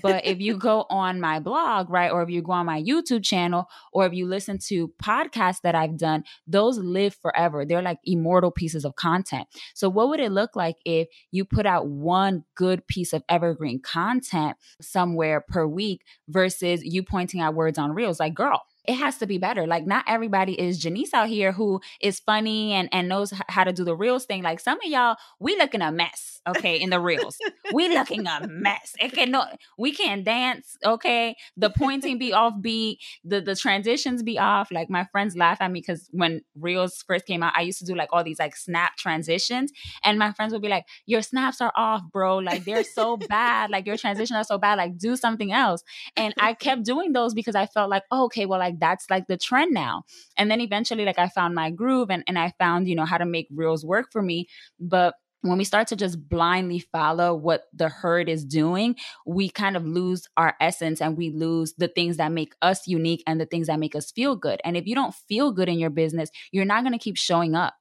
But 0.02 0.24
if 0.24 0.40
you 0.40 0.56
go 0.56 0.86
on 0.90 1.20
my 1.20 1.40
blog, 1.40 1.90
right, 1.90 2.10
or 2.10 2.22
if 2.22 2.30
you 2.30 2.42
go 2.42 2.52
on 2.52 2.66
my 2.66 2.80
YouTube 2.80 3.24
channel, 3.24 3.68
or 3.92 4.06
if 4.06 4.12
you 4.12 4.26
listen 4.26 4.58
to 4.68 4.92
podcasts 5.02 5.60
that 5.62 5.74
I've 5.74 5.96
done, 5.96 6.24
those 6.46 6.78
live 6.78 7.14
forever. 7.14 7.64
They're 7.64 7.82
like 7.82 7.98
immortal 8.04 8.50
pieces 8.50 8.84
of 8.84 8.94
content. 8.96 9.48
So, 9.74 9.88
what 9.88 10.08
would 10.08 10.20
it 10.20 10.32
look 10.32 10.56
like 10.56 10.76
if 10.84 11.08
you 11.30 11.44
put 11.44 11.66
out 11.66 11.88
one 11.88 12.44
good 12.54 12.86
piece 12.86 13.12
of 13.12 13.22
evergreen 13.28 13.80
content 13.80 14.56
somewhere 14.80 15.40
per 15.40 15.66
week 15.66 16.02
versus 16.28 16.82
you 16.84 17.02
pointing 17.02 17.40
out 17.40 17.54
words 17.54 17.78
on 17.78 17.92
reels? 17.92 18.20
Like, 18.20 18.34
girl, 18.34 18.62
it 18.84 18.94
has 18.94 19.18
to 19.18 19.26
be 19.26 19.38
better. 19.38 19.66
Like 19.66 19.86
not 19.86 20.04
everybody 20.08 20.58
is 20.58 20.78
Janice 20.78 21.14
out 21.14 21.28
here 21.28 21.52
who 21.52 21.80
is 22.00 22.20
funny 22.20 22.72
and 22.72 22.88
and 22.92 23.08
knows 23.08 23.32
how 23.48 23.64
to 23.64 23.72
do 23.72 23.84
the 23.84 23.94
reels 23.94 24.24
thing. 24.24 24.42
Like 24.42 24.60
some 24.60 24.78
of 24.78 24.90
y'all, 24.90 25.16
we 25.38 25.56
looking 25.56 25.82
a 25.82 25.92
mess, 25.92 26.40
okay, 26.48 26.76
in 26.76 26.90
the 26.90 27.00
reels. 27.00 27.38
we 27.72 27.88
looking 27.88 28.26
a 28.26 28.46
mess. 28.48 28.94
It 29.00 29.12
can 29.12 29.34
we 29.78 29.92
can't 29.92 30.24
dance, 30.24 30.76
okay. 30.84 31.36
The 31.56 31.70
pointing 31.70 32.18
be 32.18 32.32
off 32.32 32.54
beat, 32.60 33.00
the 33.24 33.40
the 33.40 33.54
transitions 33.54 34.22
be 34.22 34.38
off. 34.38 34.70
Like 34.70 34.90
my 34.90 35.04
friends 35.04 35.36
laugh 35.36 35.60
at 35.60 35.70
me 35.70 35.80
because 35.80 36.08
when 36.12 36.42
reels 36.56 37.04
first 37.06 37.26
came 37.26 37.42
out, 37.42 37.52
I 37.56 37.62
used 37.62 37.78
to 37.78 37.84
do 37.84 37.94
like 37.94 38.08
all 38.12 38.24
these 38.24 38.38
like 38.38 38.56
snap 38.56 38.96
transitions, 38.96 39.72
and 40.04 40.18
my 40.18 40.32
friends 40.32 40.52
would 40.52 40.62
be 40.62 40.68
like, 40.68 40.86
"Your 41.06 41.22
snaps 41.22 41.60
are 41.60 41.72
off, 41.76 42.02
bro. 42.12 42.38
Like 42.38 42.64
they're 42.64 42.84
so 42.84 43.16
bad. 43.16 43.70
Like 43.70 43.86
your 43.86 43.96
transitions 43.96 44.36
are 44.36 44.44
so 44.44 44.58
bad. 44.58 44.78
Like 44.78 44.98
do 44.98 45.16
something 45.16 45.52
else." 45.52 45.82
And 46.16 46.34
I 46.38 46.54
kept 46.54 46.84
doing 46.84 47.12
those 47.12 47.34
because 47.34 47.54
I 47.54 47.66
felt 47.66 47.90
like, 47.90 48.02
oh, 48.10 48.24
okay, 48.24 48.46
well, 48.46 48.58
like 48.58 48.71
that's 48.78 49.08
like 49.10 49.26
the 49.26 49.36
trend 49.36 49.72
now. 49.72 50.04
And 50.36 50.50
then 50.50 50.60
eventually, 50.60 51.04
like 51.04 51.18
I 51.18 51.28
found 51.28 51.54
my 51.54 51.70
groove 51.70 52.10
and, 52.10 52.24
and 52.26 52.38
I 52.38 52.52
found, 52.58 52.88
you 52.88 52.94
know, 52.94 53.04
how 53.04 53.18
to 53.18 53.26
make 53.26 53.48
reels 53.50 53.84
work 53.84 54.06
for 54.12 54.22
me. 54.22 54.48
But 54.78 55.14
when 55.42 55.58
we 55.58 55.64
start 55.64 55.88
to 55.88 55.96
just 55.96 56.28
blindly 56.28 56.78
follow 56.78 57.34
what 57.34 57.64
the 57.72 57.88
herd 57.88 58.28
is 58.28 58.44
doing, 58.44 58.96
we 59.26 59.48
kind 59.48 59.76
of 59.76 59.84
lose 59.84 60.26
our 60.36 60.54
essence 60.60 61.00
and 61.00 61.16
we 61.16 61.30
lose 61.30 61.74
the 61.76 61.88
things 61.88 62.16
that 62.16 62.32
make 62.32 62.54
us 62.62 62.86
unique 62.86 63.22
and 63.26 63.40
the 63.40 63.46
things 63.46 63.66
that 63.66 63.80
make 63.80 63.96
us 63.96 64.12
feel 64.12 64.36
good. 64.36 64.60
And 64.64 64.76
if 64.76 64.86
you 64.86 64.94
don't 64.94 65.14
feel 65.28 65.50
good 65.50 65.68
in 65.68 65.78
your 65.78 65.90
business, 65.90 66.30
you're 66.52 66.64
not 66.64 66.84
going 66.84 66.92
to 66.92 66.98
keep 66.98 67.16
showing 67.16 67.54
up. 67.54 67.74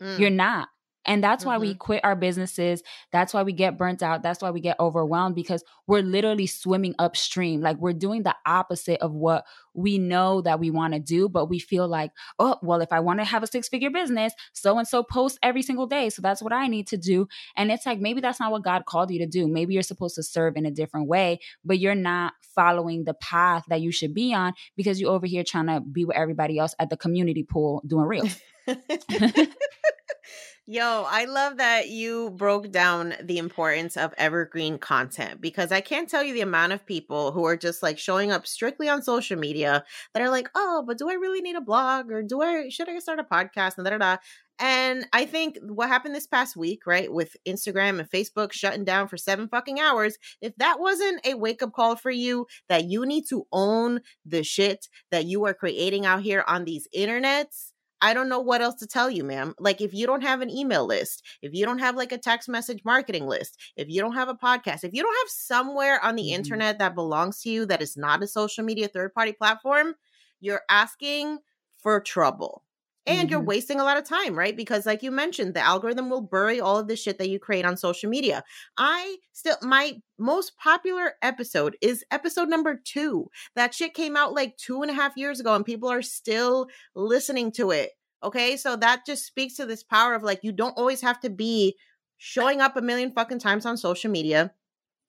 Mm. 0.00 0.18
You're 0.18 0.30
not. 0.30 0.68
And 1.08 1.24
that's 1.24 1.42
mm-hmm. 1.42 1.48
why 1.48 1.58
we 1.58 1.70
mm-hmm. 1.70 1.78
quit 1.78 2.04
our 2.04 2.14
businesses. 2.14 2.82
That's 3.10 3.32
why 3.32 3.42
we 3.42 3.52
get 3.52 3.78
burnt 3.78 4.02
out. 4.02 4.22
That's 4.22 4.42
why 4.42 4.50
we 4.50 4.60
get 4.60 4.78
overwhelmed 4.78 5.34
because 5.34 5.64
we're 5.86 6.02
literally 6.02 6.46
swimming 6.46 6.94
upstream. 6.98 7.62
Like 7.62 7.78
we're 7.78 7.94
doing 7.94 8.22
the 8.22 8.36
opposite 8.46 9.00
of 9.00 9.12
what 9.12 9.46
we 9.72 9.96
know 9.96 10.42
that 10.42 10.60
we 10.60 10.70
want 10.70 10.92
to 10.92 11.00
do, 11.00 11.28
but 11.28 11.46
we 11.46 11.58
feel 11.58 11.88
like, 11.88 12.12
oh, 12.38 12.58
well, 12.62 12.82
if 12.82 12.92
I 12.92 13.00
want 13.00 13.20
to 13.20 13.24
have 13.24 13.42
a 13.42 13.46
six 13.46 13.68
figure 13.68 13.90
business, 13.90 14.34
so 14.52 14.76
and 14.76 14.86
so 14.86 15.02
posts 15.02 15.38
every 15.42 15.62
single 15.62 15.86
day. 15.86 16.10
So 16.10 16.20
that's 16.20 16.42
what 16.42 16.52
I 16.52 16.66
need 16.66 16.88
to 16.88 16.98
do. 16.98 17.26
And 17.56 17.72
it's 17.72 17.86
like, 17.86 18.00
maybe 18.00 18.20
that's 18.20 18.38
not 18.38 18.52
what 18.52 18.62
God 18.62 18.84
called 18.84 19.10
you 19.10 19.18
to 19.20 19.26
do. 19.26 19.48
Maybe 19.48 19.72
you're 19.72 19.82
supposed 19.82 20.16
to 20.16 20.22
serve 20.22 20.56
in 20.56 20.66
a 20.66 20.70
different 20.70 21.08
way, 21.08 21.40
but 21.64 21.78
you're 21.78 21.94
not 21.94 22.34
following 22.54 23.04
the 23.04 23.14
path 23.14 23.64
that 23.68 23.80
you 23.80 23.92
should 23.92 24.12
be 24.12 24.34
on 24.34 24.52
because 24.76 25.00
you're 25.00 25.12
over 25.12 25.26
here 25.26 25.42
trying 25.42 25.68
to 25.68 25.80
be 25.80 26.04
with 26.04 26.16
everybody 26.16 26.58
else 26.58 26.74
at 26.78 26.90
the 26.90 26.98
community 26.98 27.44
pool 27.44 27.82
doing 27.86 28.04
reels. 28.04 28.38
Yo, 30.70 31.06
I 31.08 31.24
love 31.24 31.56
that 31.56 31.88
you 31.88 32.28
broke 32.28 32.70
down 32.70 33.14
the 33.22 33.38
importance 33.38 33.96
of 33.96 34.12
evergreen 34.18 34.76
content 34.76 35.40
because 35.40 35.72
I 35.72 35.80
can't 35.80 36.10
tell 36.10 36.22
you 36.22 36.34
the 36.34 36.42
amount 36.42 36.74
of 36.74 36.84
people 36.84 37.32
who 37.32 37.46
are 37.46 37.56
just 37.56 37.82
like 37.82 37.98
showing 37.98 38.30
up 38.30 38.46
strictly 38.46 38.86
on 38.86 39.00
social 39.00 39.38
media 39.38 39.82
that 40.12 40.22
are 40.22 40.28
like, 40.28 40.50
oh, 40.54 40.84
but 40.86 40.98
do 40.98 41.08
I 41.08 41.14
really 41.14 41.40
need 41.40 41.56
a 41.56 41.62
blog 41.62 42.10
or 42.10 42.22
do 42.22 42.42
I 42.42 42.68
should 42.68 42.90
I 42.90 42.98
start 42.98 43.18
a 43.18 43.24
podcast 43.24 43.78
and 43.78 43.86
da 43.86 43.92
da 43.92 43.96
da. 43.96 44.16
And 44.58 45.06
I 45.14 45.24
think 45.24 45.56
what 45.62 45.88
happened 45.88 46.14
this 46.14 46.26
past 46.26 46.54
week, 46.54 46.86
right, 46.86 47.10
with 47.10 47.34
Instagram 47.46 47.98
and 47.98 48.10
Facebook 48.10 48.52
shutting 48.52 48.84
down 48.84 49.08
for 49.08 49.16
seven 49.16 49.48
fucking 49.48 49.80
hours, 49.80 50.18
if 50.42 50.54
that 50.56 50.80
wasn't 50.80 51.26
a 51.26 51.32
wake 51.32 51.62
up 51.62 51.72
call 51.72 51.96
for 51.96 52.10
you 52.10 52.46
that 52.68 52.84
you 52.84 53.06
need 53.06 53.24
to 53.30 53.46
own 53.52 54.00
the 54.26 54.42
shit 54.42 54.88
that 55.12 55.24
you 55.24 55.46
are 55.46 55.54
creating 55.54 56.04
out 56.04 56.20
here 56.20 56.44
on 56.46 56.66
these 56.66 56.86
internets, 56.94 57.72
I 58.00 58.14
don't 58.14 58.28
know 58.28 58.40
what 58.40 58.62
else 58.62 58.76
to 58.76 58.86
tell 58.86 59.10
you, 59.10 59.24
ma'am. 59.24 59.54
Like, 59.58 59.80
if 59.80 59.92
you 59.92 60.06
don't 60.06 60.22
have 60.22 60.40
an 60.40 60.50
email 60.50 60.86
list, 60.86 61.24
if 61.42 61.52
you 61.54 61.64
don't 61.64 61.80
have 61.80 61.96
like 61.96 62.12
a 62.12 62.18
text 62.18 62.48
message 62.48 62.84
marketing 62.84 63.26
list, 63.26 63.58
if 63.76 63.88
you 63.88 64.00
don't 64.00 64.14
have 64.14 64.28
a 64.28 64.34
podcast, 64.34 64.84
if 64.84 64.94
you 64.94 65.02
don't 65.02 65.16
have 65.22 65.28
somewhere 65.28 66.04
on 66.04 66.16
the 66.16 66.22
mm-hmm. 66.22 66.34
internet 66.34 66.78
that 66.78 66.94
belongs 66.94 67.40
to 67.42 67.50
you 67.50 67.66
that 67.66 67.82
is 67.82 67.96
not 67.96 68.22
a 68.22 68.26
social 68.26 68.64
media 68.64 68.88
third 68.88 69.12
party 69.14 69.32
platform, 69.32 69.94
you're 70.40 70.62
asking 70.68 71.38
for 71.78 72.00
trouble 72.00 72.62
and 73.08 73.20
mm-hmm. 73.20 73.28
you're 73.30 73.40
wasting 73.40 73.80
a 73.80 73.84
lot 73.84 73.96
of 73.96 74.04
time 74.04 74.38
right? 74.38 74.56
Because 74.56 74.86
like 74.86 75.02
you 75.02 75.10
mentioned 75.10 75.54
the 75.54 75.60
algorithm 75.60 76.10
will 76.10 76.20
bury 76.20 76.60
all 76.60 76.78
of 76.78 76.88
the 76.88 76.96
shit 76.96 77.18
that 77.18 77.28
you 77.28 77.38
create 77.38 77.64
on 77.64 77.76
social 77.76 78.08
media. 78.08 78.44
I 78.76 79.16
still 79.32 79.56
my 79.62 80.00
most 80.18 80.56
popular 80.56 81.14
episode 81.22 81.76
is 81.80 82.04
episode 82.10 82.48
number 82.48 82.80
two. 82.82 83.30
That 83.56 83.74
shit 83.74 83.94
came 83.94 84.16
out 84.16 84.34
like 84.34 84.56
two 84.56 84.82
and 84.82 84.90
a 84.90 84.94
half 84.94 85.16
years 85.16 85.40
ago 85.40 85.54
and 85.54 85.64
people 85.64 85.88
are 85.88 86.02
still 86.02 86.68
listening 86.94 87.52
to 87.52 87.70
it 87.70 87.90
okay? 88.22 88.56
So 88.56 88.76
that 88.76 89.06
just 89.06 89.26
speaks 89.26 89.54
to 89.54 89.66
this 89.66 89.82
power 89.82 90.14
of 90.14 90.22
like 90.22 90.40
you 90.42 90.52
don't 90.52 90.76
always 90.76 91.00
have 91.02 91.20
to 91.20 91.30
be 91.30 91.76
showing 92.16 92.60
up 92.60 92.76
a 92.76 92.82
million 92.82 93.12
fucking 93.12 93.38
times 93.38 93.64
on 93.64 93.76
social 93.76 94.10
media 94.10 94.52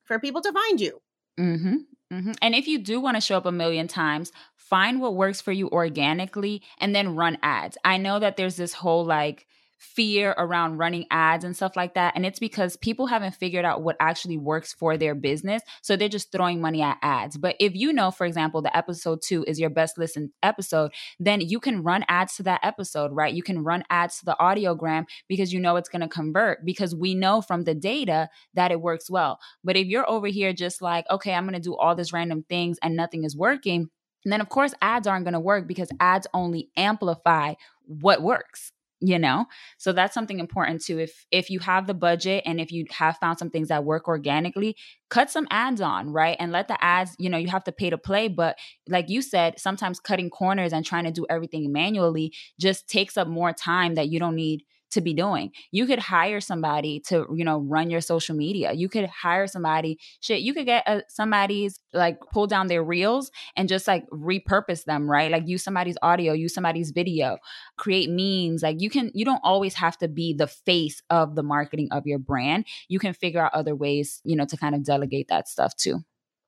for 0.03 0.19
people 0.19 0.41
to 0.41 0.51
find 0.51 0.79
you. 0.79 1.01
Mm-hmm. 1.39 1.75
Mm-hmm. 2.11 2.31
And 2.41 2.55
if 2.55 2.67
you 2.67 2.79
do 2.79 2.99
want 2.99 3.17
to 3.17 3.21
show 3.21 3.37
up 3.37 3.45
a 3.45 3.51
million 3.51 3.87
times, 3.87 4.31
find 4.55 4.99
what 4.99 5.15
works 5.15 5.41
for 5.41 5.51
you 5.51 5.69
organically 5.69 6.61
and 6.79 6.95
then 6.95 7.15
run 7.15 7.37
ads. 7.41 7.77
I 7.83 7.97
know 7.97 8.19
that 8.19 8.37
there's 8.37 8.55
this 8.55 8.73
whole 8.73 9.05
like 9.05 9.47
fear 9.79 10.35
around 10.37 10.77
running 10.77 11.05
ads 11.09 11.45
and 11.45 11.55
stuff 11.55 11.75
like 11.75 11.93
that. 11.93 12.13
And 12.15 12.25
it's 12.25 12.37
because 12.37 12.75
people 12.77 13.07
haven't 13.07 13.33
figured 13.35 13.63
out 13.63 13.81
what 13.81 13.95
actually 13.99 14.37
works 14.37 14.73
for 14.73 14.97
their 14.97 15.15
business. 15.15 15.63
So 15.81 15.95
they're 15.95 16.09
just 16.09 16.31
throwing 16.31 16.59
money 16.59 16.81
at 16.81 16.97
ads. 17.01 17.37
But 17.37 17.55
if 17.59 17.75
you 17.75 17.93
know, 17.93 18.11
for 18.11 18.25
example, 18.25 18.61
the 18.61 18.75
episode 18.75 19.21
two 19.25 19.45
is 19.47 19.59
your 19.59 19.69
best 19.69 19.97
listened 19.97 20.31
episode, 20.43 20.91
then 21.17 21.39
you 21.39 21.61
can 21.61 21.81
run 21.81 22.03
ads 22.09 22.35
to 22.35 22.43
that 22.43 22.59
episode, 22.61 23.11
right? 23.13 23.33
You 23.33 23.41
can 23.41 23.63
run 23.63 23.83
ads 23.89 24.19
to 24.19 24.25
the 24.25 24.35
audiogram 24.39 25.05
because 25.29 25.53
you 25.53 25.59
know 25.61 25.77
it's 25.77 25.89
going 25.89 26.01
to 26.01 26.09
convert 26.09 26.65
because 26.65 26.93
we 26.93 27.15
know 27.15 27.41
from 27.41 27.63
the 27.63 27.73
data 27.73 28.29
that 28.55 28.71
it 28.71 28.81
works 28.81 29.09
well. 29.09 29.39
But 29.63 29.77
if 29.77 29.87
you're 29.87 30.09
over 30.09 30.27
here 30.27 30.51
just 30.51 30.81
like, 30.81 31.05
okay, 31.09 31.33
I'm 31.33 31.45
going 31.45 31.53
to 31.53 31.59
do 31.59 31.75
all 31.75 31.95
these 31.95 32.11
random 32.11 32.43
things 32.49 32.77
and 32.83 32.97
nothing 32.97 33.23
is 33.23 33.35
working, 33.35 33.89
and 34.25 34.33
then 34.33 34.41
of 34.41 34.49
course 34.49 34.73
ads 34.81 35.07
aren't 35.07 35.23
going 35.23 35.33
to 35.33 35.39
work 35.39 35.65
because 35.67 35.89
ads 36.01 36.27
only 36.33 36.69
amplify 36.75 37.53
what 37.85 38.21
works 38.21 38.73
you 39.01 39.17
know? 39.19 39.45
So 39.77 39.91
that's 39.93 40.13
something 40.13 40.39
important 40.39 40.81
too 40.83 40.99
if 40.99 41.25
if 41.31 41.49
you 41.49 41.59
have 41.59 41.87
the 41.87 41.93
budget 41.93 42.43
and 42.45 42.59
if 42.59 42.71
you 42.71 42.85
have 42.91 43.17
found 43.17 43.39
some 43.39 43.49
things 43.49 43.69
that 43.69 43.83
work 43.85 44.07
organically 44.07 44.75
cut 45.09 45.29
some 45.29 45.47
ads 45.49 45.81
on 45.81 46.11
right? 46.11 46.37
And 46.39 46.51
let 46.51 46.67
the 46.67 46.81
ads 46.83 47.15
you 47.19 47.29
know 47.29 47.37
you 47.37 47.47
have 47.49 47.63
to 47.65 47.71
pay 47.71 47.89
to 47.89 47.97
play 47.97 48.27
but 48.27 48.57
like 48.87 49.09
you 49.09 49.21
said 49.21 49.59
sometimes 49.59 49.99
cutting 49.99 50.29
corners 50.29 50.73
and 50.73 50.85
trying 50.85 51.05
to 51.05 51.11
do 51.11 51.25
everything 51.29 51.71
manually 51.71 52.33
just 52.59 52.87
takes 52.89 53.17
up 53.17 53.27
more 53.27 53.53
time 53.53 53.95
that 53.95 54.09
you 54.09 54.19
don't 54.19 54.35
need 54.35 54.63
to 54.91 55.01
be 55.01 55.13
doing. 55.13 55.51
You 55.71 55.85
could 55.85 55.99
hire 55.99 56.39
somebody 56.39 56.99
to, 57.07 57.25
you 57.33 57.45
know, 57.45 57.59
run 57.59 57.89
your 57.89 58.01
social 58.01 58.35
media. 58.35 58.73
You 58.73 58.89
could 58.89 59.05
hire 59.07 59.47
somebody, 59.47 59.99
shit, 60.19 60.41
you 60.41 60.53
could 60.53 60.65
get 60.65 60.83
a, 60.87 60.91
uh, 60.91 61.01
somebody's 61.07 61.79
like 61.93 62.19
pull 62.31 62.47
down 62.47 62.67
their 62.67 62.83
reels 62.83 63.31
and 63.55 63.69
just 63.69 63.87
like 63.87 64.07
repurpose 64.09 64.85
them, 64.85 65.09
right? 65.09 65.31
Like 65.31 65.47
use 65.47 65.63
somebody's 65.63 65.97
audio, 66.01 66.33
use 66.33 66.53
somebody's 66.53 66.91
video, 66.91 67.37
create 67.77 68.09
memes. 68.09 68.63
Like 68.63 68.81
you 68.81 68.89
can, 68.89 69.11
you 69.13 69.25
don't 69.25 69.41
always 69.43 69.75
have 69.75 69.97
to 69.99 70.07
be 70.07 70.33
the 70.33 70.47
face 70.47 71.01
of 71.09 71.35
the 71.35 71.43
marketing 71.43 71.89
of 71.91 72.07
your 72.07 72.19
brand. 72.19 72.65
You 72.87 72.99
can 72.99 73.13
figure 73.13 73.43
out 73.43 73.53
other 73.53 73.75
ways, 73.75 74.21
you 74.23 74.35
know, 74.35 74.45
to 74.45 74.57
kind 74.57 74.75
of 74.75 74.83
delegate 74.83 75.27
that 75.29 75.47
stuff 75.47 75.75
too. 75.75 75.99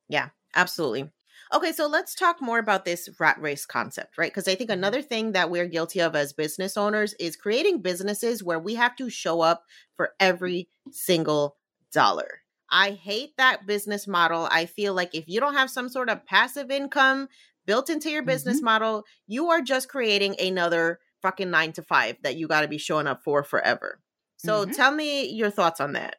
Yeah, 0.09 0.29
absolutely. 0.55 1.09
Okay, 1.53 1.73
so 1.73 1.85
let's 1.85 2.15
talk 2.15 2.41
more 2.41 2.59
about 2.59 2.85
this 2.85 3.09
rat 3.19 3.39
race 3.41 3.65
concept, 3.65 4.17
right? 4.17 4.31
Because 4.31 4.47
I 4.47 4.55
think 4.55 4.69
mm-hmm. 4.69 4.79
another 4.79 5.01
thing 5.01 5.33
that 5.33 5.49
we're 5.49 5.67
guilty 5.67 5.99
of 5.99 6.15
as 6.15 6.31
business 6.31 6.77
owners 6.77 7.13
is 7.19 7.35
creating 7.35 7.81
businesses 7.81 8.41
where 8.43 8.59
we 8.59 8.75
have 8.75 8.95
to 8.97 9.09
show 9.09 9.41
up 9.41 9.65
for 9.97 10.11
every 10.19 10.69
single 10.91 11.57
dollar. 11.91 12.41
I 12.69 12.91
hate 12.91 13.35
that 13.37 13.67
business 13.67 14.07
model. 14.07 14.47
I 14.49 14.65
feel 14.65 14.93
like 14.93 15.13
if 15.13 15.27
you 15.27 15.41
don't 15.41 15.55
have 15.55 15.69
some 15.69 15.89
sort 15.89 16.09
of 16.09 16.25
passive 16.25 16.71
income 16.71 17.27
built 17.65 17.89
into 17.89 18.09
your 18.09 18.23
business 18.23 18.57
mm-hmm. 18.57 18.65
model, 18.65 19.03
you 19.27 19.49
are 19.49 19.61
just 19.61 19.89
creating 19.89 20.37
another 20.39 20.99
fucking 21.21 21.51
nine 21.51 21.73
to 21.73 21.83
five 21.83 22.15
that 22.23 22.37
you 22.37 22.47
got 22.47 22.61
to 22.61 22.69
be 22.69 22.77
showing 22.77 23.07
up 23.07 23.23
for 23.23 23.43
forever. 23.43 23.99
So 24.37 24.63
mm-hmm. 24.63 24.71
tell 24.71 24.91
me 24.91 25.29
your 25.29 25.51
thoughts 25.51 25.81
on 25.81 25.93
that. 25.93 26.15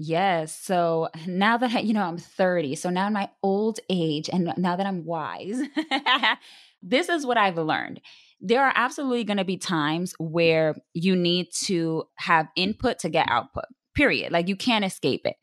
Yes. 0.00 0.56
So 0.56 1.08
now 1.26 1.58
that 1.58 1.74
I, 1.74 1.80
you 1.80 1.92
know, 1.92 2.04
I'm 2.04 2.18
30, 2.18 2.76
so 2.76 2.88
now 2.88 3.08
in 3.08 3.12
my 3.12 3.28
old 3.42 3.80
age 3.90 4.30
and 4.32 4.54
now 4.56 4.76
that 4.76 4.86
I'm 4.86 5.04
wise, 5.04 5.60
this 6.82 7.08
is 7.08 7.26
what 7.26 7.36
I've 7.36 7.58
learned. 7.58 8.00
There 8.40 8.64
are 8.64 8.72
absolutely 8.74 9.24
going 9.24 9.38
to 9.38 9.44
be 9.44 9.56
times 9.56 10.14
where 10.20 10.76
you 10.94 11.16
need 11.16 11.48
to 11.64 12.04
have 12.18 12.46
input 12.54 13.00
to 13.00 13.08
get 13.08 13.28
output, 13.28 13.64
period. 13.96 14.30
Like 14.30 14.46
you 14.46 14.54
can't 14.54 14.84
escape 14.84 15.22
it. 15.24 15.34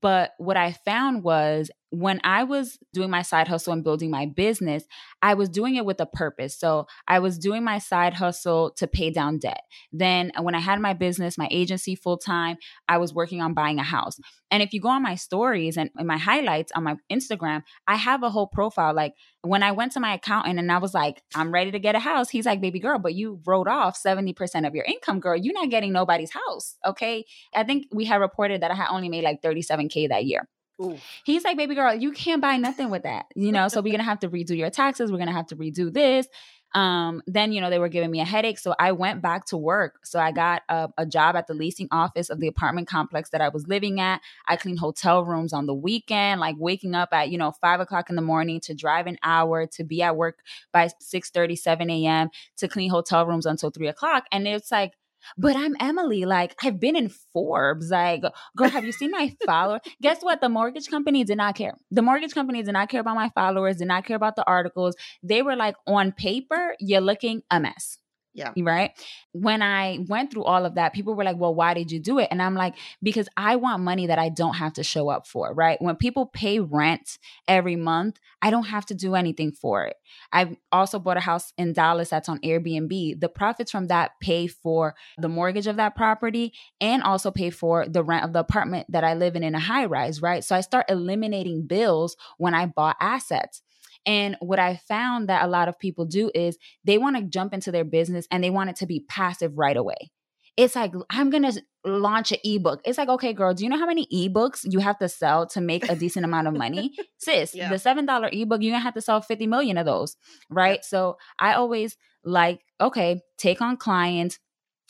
But 0.00 0.32
what 0.38 0.56
I 0.56 0.72
found 0.72 1.22
was 1.22 1.70
when 1.92 2.22
I 2.24 2.44
was 2.44 2.78
doing 2.94 3.10
my 3.10 3.20
side 3.20 3.48
hustle 3.48 3.74
and 3.74 3.84
building 3.84 4.10
my 4.10 4.24
business, 4.24 4.84
I 5.20 5.34
was 5.34 5.50
doing 5.50 5.76
it 5.76 5.84
with 5.84 6.00
a 6.00 6.06
purpose. 6.06 6.58
So 6.58 6.86
I 7.06 7.18
was 7.18 7.38
doing 7.38 7.62
my 7.62 7.78
side 7.78 8.14
hustle 8.14 8.70
to 8.78 8.86
pay 8.86 9.10
down 9.10 9.38
debt. 9.38 9.60
Then 9.92 10.32
uh, 10.34 10.42
when 10.42 10.54
I 10.54 10.60
had 10.60 10.80
my 10.80 10.94
business, 10.94 11.36
my 11.36 11.48
agency 11.50 11.94
full 11.94 12.16
time, 12.16 12.56
I 12.88 12.96
was 12.96 13.12
working 13.12 13.42
on 13.42 13.52
buying 13.52 13.78
a 13.78 13.82
house. 13.82 14.18
And 14.50 14.62
if 14.62 14.72
you 14.72 14.80
go 14.80 14.88
on 14.88 15.02
my 15.02 15.16
stories 15.16 15.76
and 15.76 15.90
my 15.94 16.16
highlights 16.16 16.72
on 16.72 16.84
my 16.84 16.96
Instagram, 17.12 17.62
I 17.86 17.96
have 17.96 18.22
a 18.22 18.30
whole 18.30 18.46
profile. 18.46 18.94
Like 18.94 19.12
when 19.42 19.62
I 19.62 19.72
went 19.72 19.92
to 19.92 20.00
my 20.00 20.14
accountant 20.14 20.58
and 20.58 20.72
I 20.72 20.78
was 20.78 20.94
like, 20.94 21.22
I'm 21.34 21.52
ready 21.52 21.72
to 21.72 21.78
get 21.78 21.94
a 21.94 21.98
house, 21.98 22.30
he's 22.30 22.46
like, 22.46 22.62
baby 22.62 22.80
girl, 22.80 22.98
but 22.98 23.12
you 23.12 23.40
wrote 23.46 23.68
off 23.68 24.00
70% 24.02 24.66
of 24.66 24.74
your 24.74 24.84
income, 24.86 25.20
girl. 25.20 25.36
You're 25.36 25.52
not 25.52 25.68
getting 25.68 25.92
nobody's 25.92 26.32
house. 26.32 26.76
Okay. 26.86 27.26
I 27.54 27.64
think 27.64 27.88
we 27.92 28.06
had 28.06 28.22
reported 28.22 28.62
that 28.62 28.70
I 28.70 28.76
had 28.76 28.88
only 28.88 29.10
made 29.10 29.24
like 29.24 29.42
37K 29.42 30.08
that 30.08 30.24
year. 30.24 30.48
Ooh. 30.82 30.98
He's 31.24 31.44
like, 31.44 31.56
baby 31.56 31.74
girl, 31.74 31.94
you 31.94 32.12
can't 32.12 32.42
buy 32.42 32.56
nothing 32.56 32.90
with 32.90 33.04
that. 33.04 33.26
You 33.34 33.52
know, 33.52 33.68
so 33.68 33.80
we're 33.80 33.92
gonna 33.92 34.02
have 34.02 34.20
to 34.20 34.28
redo 34.28 34.56
your 34.56 34.70
taxes. 34.70 35.12
We're 35.12 35.18
gonna 35.18 35.32
have 35.32 35.46
to 35.48 35.56
redo 35.56 35.92
this. 35.92 36.26
Um, 36.74 37.22
then 37.26 37.52
you 37.52 37.60
know 37.60 37.68
they 37.68 37.78
were 37.78 37.88
giving 37.88 38.10
me 38.10 38.20
a 38.20 38.24
headache, 38.24 38.58
so 38.58 38.74
I 38.78 38.92
went 38.92 39.20
back 39.20 39.44
to 39.46 39.58
work. 39.58 40.06
So 40.06 40.18
I 40.18 40.32
got 40.32 40.62
a, 40.68 40.88
a, 40.96 41.04
job 41.04 41.36
at 41.36 41.46
the 41.46 41.52
leasing 41.52 41.88
office 41.92 42.30
of 42.30 42.40
the 42.40 42.46
apartment 42.46 42.88
complex 42.88 43.28
that 43.30 43.42
I 43.42 43.50
was 43.50 43.68
living 43.68 44.00
at. 44.00 44.22
I 44.48 44.56
cleaned 44.56 44.78
hotel 44.78 45.24
rooms 45.24 45.52
on 45.52 45.66
the 45.66 45.74
weekend, 45.74 46.40
like 46.40 46.56
waking 46.58 46.94
up 46.94 47.10
at 47.12 47.28
you 47.28 47.36
know 47.36 47.52
five 47.60 47.80
o'clock 47.80 48.08
in 48.08 48.16
the 48.16 48.22
morning 48.22 48.58
to 48.60 48.74
drive 48.74 49.06
an 49.06 49.18
hour 49.22 49.66
to 49.66 49.84
be 49.84 50.02
at 50.02 50.16
work 50.16 50.38
by 50.72 50.88
6 50.98 51.30
30, 51.30 51.56
7 51.56 51.90
a.m. 51.90 52.30
to 52.56 52.68
clean 52.68 52.90
hotel 52.90 53.26
rooms 53.26 53.44
until 53.44 53.70
three 53.70 53.88
o'clock. 53.88 54.24
And 54.32 54.48
it's 54.48 54.70
like 54.70 54.92
but 55.36 55.56
I'm 55.56 55.76
Emily. 55.80 56.24
Like, 56.24 56.54
I've 56.62 56.80
been 56.80 56.96
in 56.96 57.08
Forbes. 57.32 57.90
Like, 57.90 58.22
girl, 58.56 58.68
have 58.68 58.84
you 58.84 58.92
seen 58.92 59.10
my 59.10 59.34
follower? 59.44 59.80
Guess 60.00 60.22
what? 60.22 60.40
The 60.40 60.48
mortgage 60.48 60.88
company 60.88 61.24
did 61.24 61.36
not 61.36 61.54
care. 61.54 61.78
The 61.90 62.02
mortgage 62.02 62.34
company 62.34 62.62
did 62.62 62.72
not 62.72 62.88
care 62.88 63.00
about 63.00 63.16
my 63.16 63.30
followers, 63.30 63.76
did 63.78 63.88
not 63.88 64.04
care 64.04 64.16
about 64.16 64.36
the 64.36 64.46
articles. 64.46 64.96
They 65.22 65.42
were 65.42 65.56
like, 65.56 65.76
on 65.86 66.12
paper, 66.12 66.74
you're 66.80 67.00
looking 67.00 67.42
a 67.50 67.60
mess. 67.60 67.98
Yeah. 68.34 68.52
Right. 68.56 68.92
When 69.32 69.60
I 69.60 69.98
went 70.08 70.30
through 70.30 70.44
all 70.44 70.64
of 70.64 70.76
that, 70.76 70.94
people 70.94 71.14
were 71.14 71.24
like, 71.24 71.36
well, 71.36 71.54
why 71.54 71.74
did 71.74 71.92
you 71.92 72.00
do 72.00 72.18
it? 72.18 72.28
And 72.30 72.40
I'm 72.40 72.54
like, 72.54 72.74
because 73.02 73.28
I 73.36 73.56
want 73.56 73.82
money 73.82 74.06
that 74.06 74.18
I 74.18 74.30
don't 74.30 74.54
have 74.54 74.72
to 74.74 74.82
show 74.82 75.10
up 75.10 75.26
for. 75.26 75.52
Right. 75.52 75.80
When 75.82 75.96
people 75.96 76.26
pay 76.26 76.58
rent 76.58 77.18
every 77.46 77.76
month, 77.76 78.18
I 78.40 78.50
don't 78.50 78.64
have 78.64 78.86
to 78.86 78.94
do 78.94 79.14
anything 79.14 79.52
for 79.52 79.84
it. 79.84 79.96
I 80.32 80.56
also 80.70 80.98
bought 80.98 81.18
a 81.18 81.20
house 81.20 81.52
in 81.58 81.74
Dallas 81.74 82.08
that's 82.08 82.28
on 82.28 82.38
Airbnb. 82.40 83.20
The 83.20 83.28
profits 83.28 83.70
from 83.70 83.88
that 83.88 84.12
pay 84.20 84.46
for 84.46 84.94
the 85.18 85.28
mortgage 85.28 85.66
of 85.66 85.76
that 85.76 85.94
property 85.94 86.54
and 86.80 87.02
also 87.02 87.30
pay 87.30 87.50
for 87.50 87.86
the 87.86 88.02
rent 88.02 88.24
of 88.24 88.32
the 88.32 88.40
apartment 88.40 88.86
that 88.90 89.04
I 89.04 89.14
live 89.14 89.36
in 89.36 89.42
in 89.42 89.54
a 89.54 89.60
high 89.60 89.84
rise. 89.84 90.22
Right. 90.22 90.42
So 90.42 90.56
I 90.56 90.62
start 90.62 90.86
eliminating 90.88 91.66
bills 91.66 92.16
when 92.38 92.54
I 92.54 92.66
bought 92.66 92.96
assets. 92.98 93.60
And 94.06 94.36
what 94.40 94.58
I 94.58 94.80
found 94.88 95.28
that 95.28 95.44
a 95.44 95.48
lot 95.48 95.68
of 95.68 95.78
people 95.78 96.04
do 96.04 96.30
is 96.34 96.58
they 96.84 96.98
want 96.98 97.16
to 97.16 97.22
jump 97.22 97.54
into 97.54 97.70
their 97.70 97.84
business 97.84 98.26
and 98.30 98.42
they 98.42 98.50
want 98.50 98.70
it 98.70 98.76
to 98.76 98.86
be 98.86 99.00
passive 99.08 99.56
right 99.56 99.76
away. 99.76 100.10
It's 100.56 100.76
like, 100.76 100.92
I'm 101.08 101.30
going 101.30 101.50
to 101.50 101.62
launch 101.84 102.30
an 102.30 102.38
ebook. 102.44 102.82
It's 102.84 102.98
like, 102.98 103.08
okay, 103.08 103.32
girl, 103.32 103.54
do 103.54 103.64
you 103.64 103.70
know 103.70 103.78
how 103.78 103.86
many 103.86 104.06
ebooks 104.12 104.66
you 104.70 104.80
have 104.80 104.98
to 104.98 105.08
sell 105.08 105.46
to 105.48 105.60
make 105.62 105.88
a 105.88 105.96
decent 105.96 106.26
amount 106.26 106.46
of 106.46 106.54
money? 106.54 106.92
Sis, 107.18 107.54
yeah. 107.54 107.70
the 107.70 107.76
$7 107.76 108.02
ebook, 108.02 108.62
you're 108.62 108.72
going 108.72 108.80
to 108.80 108.84
have 108.84 108.94
to 108.94 109.00
sell 109.00 109.22
50 109.22 109.46
million 109.46 109.78
of 109.78 109.86
those, 109.86 110.16
right? 110.50 110.84
So 110.84 111.16
I 111.38 111.54
always 111.54 111.96
like, 112.22 112.60
okay, 112.80 113.22
take 113.38 113.62
on 113.62 113.78
clients, 113.78 114.38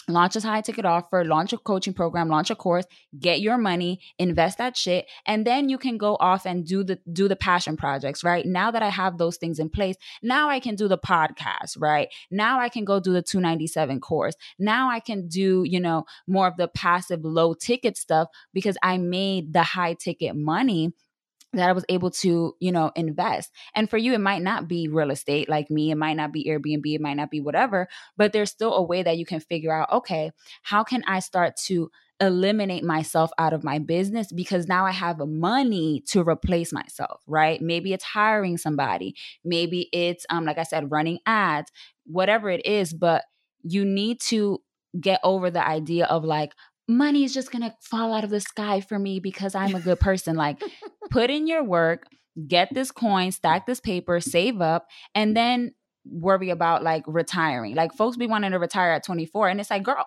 launch 0.09 0.37
a 0.37 0.41
high 0.41 0.61
ticket 0.61 0.85
offer, 0.85 1.25
launch 1.25 1.53
a 1.53 1.59
coaching 1.59 1.95
program, 1.95 2.29
launch 2.29 2.51
a 2.51 2.55
course, 2.55 2.85
get 3.19 3.41
your 3.41 3.59
money, 3.59 4.01
invest 4.19 4.59
that 4.59 4.77
shit, 4.77 5.07
and 5.27 5.47
then 5.47 5.69
you 5.69 5.79
can 5.79 5.99
go 5.99 6.17
off 6.21 6.47
and 6.47 6.67
do 6.67 6.85
the 6.85 6.99
do 7.13 7.29
the 7.29 7.37
passion 7.37 7.77
projects, 7.77 8.25
right? 8.25 8.45
Now 8.47 8.71
that 8.71 8.83
I 8.83 8.89
have 8.89 9.19
those 9.19 9.37
things 9.37 9.59
in 9.59 9.69
place, 9.69 9.97
now 10.23 10.49
I 10.49 10.61
can 10.61 10.75
do 10.75 10.89
the 10.89 10.99
podcast, 10.99 11.77
right? 11.79 12.09
Now 12.31 12.61
I 12.61 12.69
can 12.69 12.85
go 12.85 13.01
do 13.01 13.13
the 13.13 13.23
297 13.23 14.01
course. 14.01 14.35
Now 14.59 14.91
I 14.91 15.01
can 15.01 15.29
do, 15.29 15.65
you 15.65 15.81
know, 15.81 16.05
more 16.27 16.47
of 16.47 16.57
the 16.57 16.69
passive 16.69 17.25
low 17.25 17.55
ticket 17.55 17.97
stuff 17.97 18.29
because 18.53 18.77
I 18.83 18.99
made 18.99 19.53
the 19.53 19.63
high 19.63 19.95
ticket 19.95 20.37
money 20.37 20.93
that 21.53 21.69
I 21.69 21.73
was 21.73 21.85
able 21.89 22.11
to, 22.11 22.55
you 22.61 22.73
know, 22.73 22.93
invest. 22.97 23.51
And 23.75 23.89
for 23.89 23.99
you, 23.99 24.15
it 24.15 24.21
might 24.21 24.43
not 24.43 24.69
be 24.69 24.89
real 24.89 25.11
estate 25.11 25.49
like 25.49 25.71
me. 25.71 25.91
It 25.91 25.97
might 25.97 26.17
not 26.17 26.33
be 26.33 26.45
Airbnb. 26.45 26.83
It 26.85 27.01
might 27.01 27.15
not 27.15 27.31
be 27.31 27.41
whatever, 27.41 27.89
but 28.17 28.33
there's 28.33 28.51
still 28.51 28.75
a 28.75 28.83
way 28.83 29.03
that 29.03 29.19
you 29.19 29.27
can 29.27 29.41
figure 29.41 29.73
out, 29.73 29.93
okay, 29.93 30.31
how 30.63 30.83
can 30.85 31.03
I 31.07 31.21
start 31.21 31.57
to 31.67 31.91
eliminate 32.21 32.85
myself 32.85 33.31
out 33.37 33.53
of 33.53 33.65
my 33.65 33.81
business 33.81 34.33
because 34.33 34.69
now 34.69 34.87
I 34.87 34.93
have 34.93 35.19
money 35.19 36.05
to 36.09 36.23
replace 36.23 36.73
myself, 36.73 37.21
right? 37.27 37.61
Maybe 37.61 37.93
it's 37.93 38.05
hiring 38.05 38.57
somebody. 38.59 39.17
Maybe 39.45 39.89
it's, 39.93 40.25
um, 40.31 40.45
like 40.45 40.57
I 40.57 40.63
said, 40.63 40.91
running 40.91 41.19
ads, 41.27 41.73
whatever 42.07 42.49
it 42.49 42.65
is, 42.65 42.95
but 42.95 43.25
you 43.63 43.85
need 43.85 44.21
to 44.21 44.61
get 45.01 45.21
over 45.25 45.51
the 45.51 45.67
idea 45.67 46.07
of 46.07 46.23
like, 46.25 46.53
money 46.97 47.25
is 47.25 47.35
just 47.35 47.51
going 47.51 47.63
to 47.63 47.75
fall 47.81 48.13
out 48.13 48.25
of 48.25 48.31
the 48.31 48.41
sky 48.41 48.81
for 48.81 48.99
me 48.99 49.21
because 49.21 49.55
I'm 49.55 49.75
a 49.75 49.81
good 49.81 50.01
person. 50.01 50.37
like, 50.37 50.63
put 51.11 51.31
in 51.31 51.47
your 51.47 51.65
work, 51.65 52.07
get 52.47 52.73
this 52.73 52.91
coin, 52.91 53.33
stack 53.33 53.67
this 53.67 53.81
paper, 53.81 54.21
save 54.21 54.61
up, 54.61 54.87
and 55.15 55.37
then 55.37 55.75
worry 56.05 56.51
about 56.51 56.83
like 56.83 57.05
retiring. 57.07 57.75
Like, 57.75 57.95
folks 57.95 58.17
be 58.17 58.27
wanting 58.27 58.53
to 58.53 58.59
retire 58.59 58.93
at 58.93 59.05
24, 59.05 59.49
and 59.49 59.61
it's 59.61 59.71
like, 59.71 59.83
girl, 59.83 60.07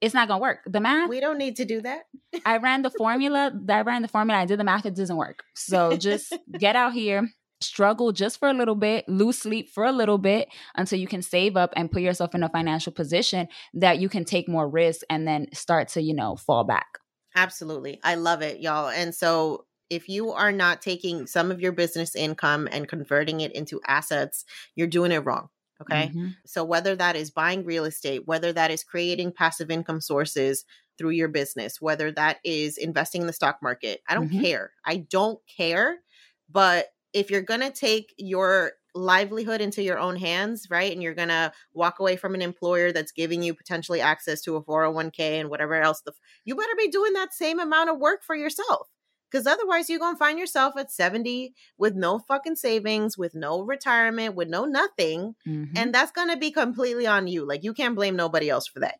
it's 0.00 0.14
not 0.14 0.28
gonna 0.28 0.40
work. 0.40 0.60
The 0.66 0.80
math. 0.80 1.10
We 1.10 1.20
don't 1.20 1.38
need 1.38 1.56
to 1.56 1.64
do 1.64 1.80
that. 1.82 2.02
I 2.44 2.56
ran 2.56 2.82
the 2.82 2.90
formula. 2.90 3.52
I 3.68 3.82
ran 3.82 4.02
the 4.02 4.08
formula. 4.08 4.40
I 4.40 4.46
did 4.46 4.58
the 4.58 4.64
math. 4.64 4.86
It 4.86 4.96
doesn't 4.96 5.16
work. 5.16 5.44
So 5.54 5.96
just 5.96 6.36
get 6.58 6.74
out 6.74 6.92
here, 6.92 7.28
struggle 7.60 8.12
just 8.12 8.38
for 8.38 8.48
a 8.48 8.54
little 8.54 8.74
bit, 8.74 9.08
lose 9.08 9.38
sleep 9.38 9.70
for 9.70 9.84
a 9.84 9.92
little 9.92 10.18
bit 10.18 10.48
until 10.74 10.98
you 10.98 11.06
can 11.06 11.22
save 11.22 11.56
up 11.56 11.72
and 11.76 11.90
put 11.90 12.02
yourself 12.02 12.34
in 12.34 12.42
a 12.42 12.48
financial 12.48 12.92
position 12.92 13.48
that 13.74 13.98
you 13.98 14.08
can 14.08 14.24
take 14.24 14.48
more 14.48 14.68
risk 14.68 15.02
and 15.10 15.26
then 15.26 15.46
start 15.52 15.88
to, 15.88 16.02
you 16.02 16.14
know, 16.14 16.36
fall 16.36 16.64
back. 16.64 16.98
Absolutely. 17.36 18.00
I 18.02 18.16
love 18.16 18.42
it, 18.42 18.60
y'all. 18.60 18.88
And 18.88 19.14
so 19.14 19.66
if 19.88 20.08
you 20.08 20.32
are 20.32 20.52
not 20.52 20.80
taking 20.80 21.26
some 21.26 21.50
of 21.50 21.60
your 21.60 21.72
business 21.72 22.14
income 22.14 22.68
and 22.70 22.88
converting 22.88 23.40
it 23.40 23.52
into 23.52 23.80
assets, 23.86 24.44
you're 24.74 24.86
doing 24.86 25.12
it 25.12 25.24
wrong. 25.24 25.48
Okay. 25.82 26.08
Mm-hmm. 26.08 26.28
So 26.46 26.62
whether 26.62 26.94
that 26.96 27.16
is 27.16 27.30
buying 27.30 27.64
real 27.64 27.84
estate, 27.84 28.26
whether 28.26 28.52
that 28.52 28.70
is 28.70 28.84
creating 28.84 29.32
passive 29.32 29.70
income 29.70 30.00
sources 30.00 30.64
through 30.98 31.10
your 31.10 31.28
business, 31.28 31.80
whether 31.80 32.12
that 32.12 32.38
is 32.44 32.76
investing 32.76 33.22
in 33.22 33.26
the 33.26 33.32
stock 33.32 33.58
market, 33.62 34.00
I 34.08 34.14
don't 34.14 34.28
mm-hmm. 34.28 34.42
care. 34.42 34.72
I 34.84 34.98
don't 34.98 35.40
care. 35.56 35.98
But 36.50 36.88
if 37.12 37.30
you're 37.30 37.42
going 37.42 37.60
to 37.60 37.70
take 37.70 38.14
your 38.18 38.72
livelihood 38.94 39.60
into 39.60 39.82
your 39.82 39.98
own 39.98 40.16
hands, 40.16 40.66
right? 40.70 40.92
And 40.92 41.02
you're 41.02 41.14
going 41.14 41.28
to 41.28 41.52
walk 41.74 42.00
away 42.00 42.16
from 42.16 42.34
an 42.34 42.42
employer 42.42 42.92
that's 42.92 43.12
giving 43.12 43.42
you 43.42 43.54
potentially 43.54 44.00
access 44.00 44.40
to 44.42 44.56
a 44.56 44.62
401k 44.62 45.40
and 45.40 45.48
whatever 45.48 45.74
else, 45.74 46.00
the, 46.00 46.12
you 46.44 46.56
better 46.56 46.74
be 46.76 46.88
doing 46.88 47.12
that 47.14 47.32
same 47.32 47.60
amount 47.60 47.90
of 47.90 47.98
work 47.98 48.22
for 48.22 48.34
yourself. 48.34 48.88
Because 49.30 49.46
otherwise, 49.46 49.88
you're 49.88 50.00
going 50.00 50.14
to 50.14 50.18
find 50.18 50.40
yourself 50.40 50.74
at 50.76 50.90
70 50.90 51.54
with 51.78 51.94
no 51.94 52.18
fucking 52.18 52.56
savings, 52.56 53.16
with 53.16 53.32
no 53.32 53.62
retirement, 53.62 54.34
with 54.34 54.48
no 54.48 54.64
nothing. 54.64 55.36
Mm-hmm. 55.46 55.76
And 55.76 55.94
that's 55.94 56.10
going 56.10 56.30
to 56.30 56.36
be 56.36 56.50
completely 56.50 57.06
on 57.06 57.28
you. 57.28 57.46
Like, 57.46 57.62
you 57.62 57.72
can't 57.72 57.94
blame 57.94 58.16
nobody 58.16 58.50
else 58.50 58.66
for 58.66 58.80
that. 58.80 58.96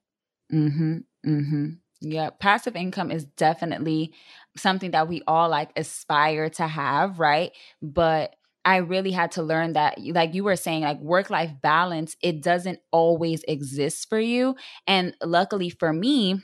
Mm 0.52 0.72
hmm. 0.72 0.96
Mm 1.26 1.48
hmm. 1.48 1.66
Yeah, 2.00 2.30
passive 2.30 2.76
income 2.76 3.10
is 3.10 3.24
definitely 3.24 4.12
something 4.56 4.92
that 4.92 5.08
we 5.08 5.22
all 5.26 5.48
like 5.48 5.70
aspire 5.76 6.48
to 6.50 6.66
have, 6.66 7.18
right? 7.18 7.52
But 7.82 8.34
I 8.64 8.76
really 8.78 9.10
had 9.12 9.32
to 9.32 9.42
learn 9.42 9.72
that, 9.72 9.98
like 10.00 10.34
you 10.34 10.44
were 10.44 10.56
saying, 10.56 10.82
like 10.82 11.00
work 11.00 11.30
life 11.30 11.52
balance, 11.62 12.16
it 12.22 12.42
doesn't 12.42 12.80
always 12.92 13.42
exist 13.48 14.08
for 14.08 14.20
you. 14.20 14.56
And 14.86 15.16
luckily 15.24 15.70
for 15.70 15.92
me, 15.92 16.42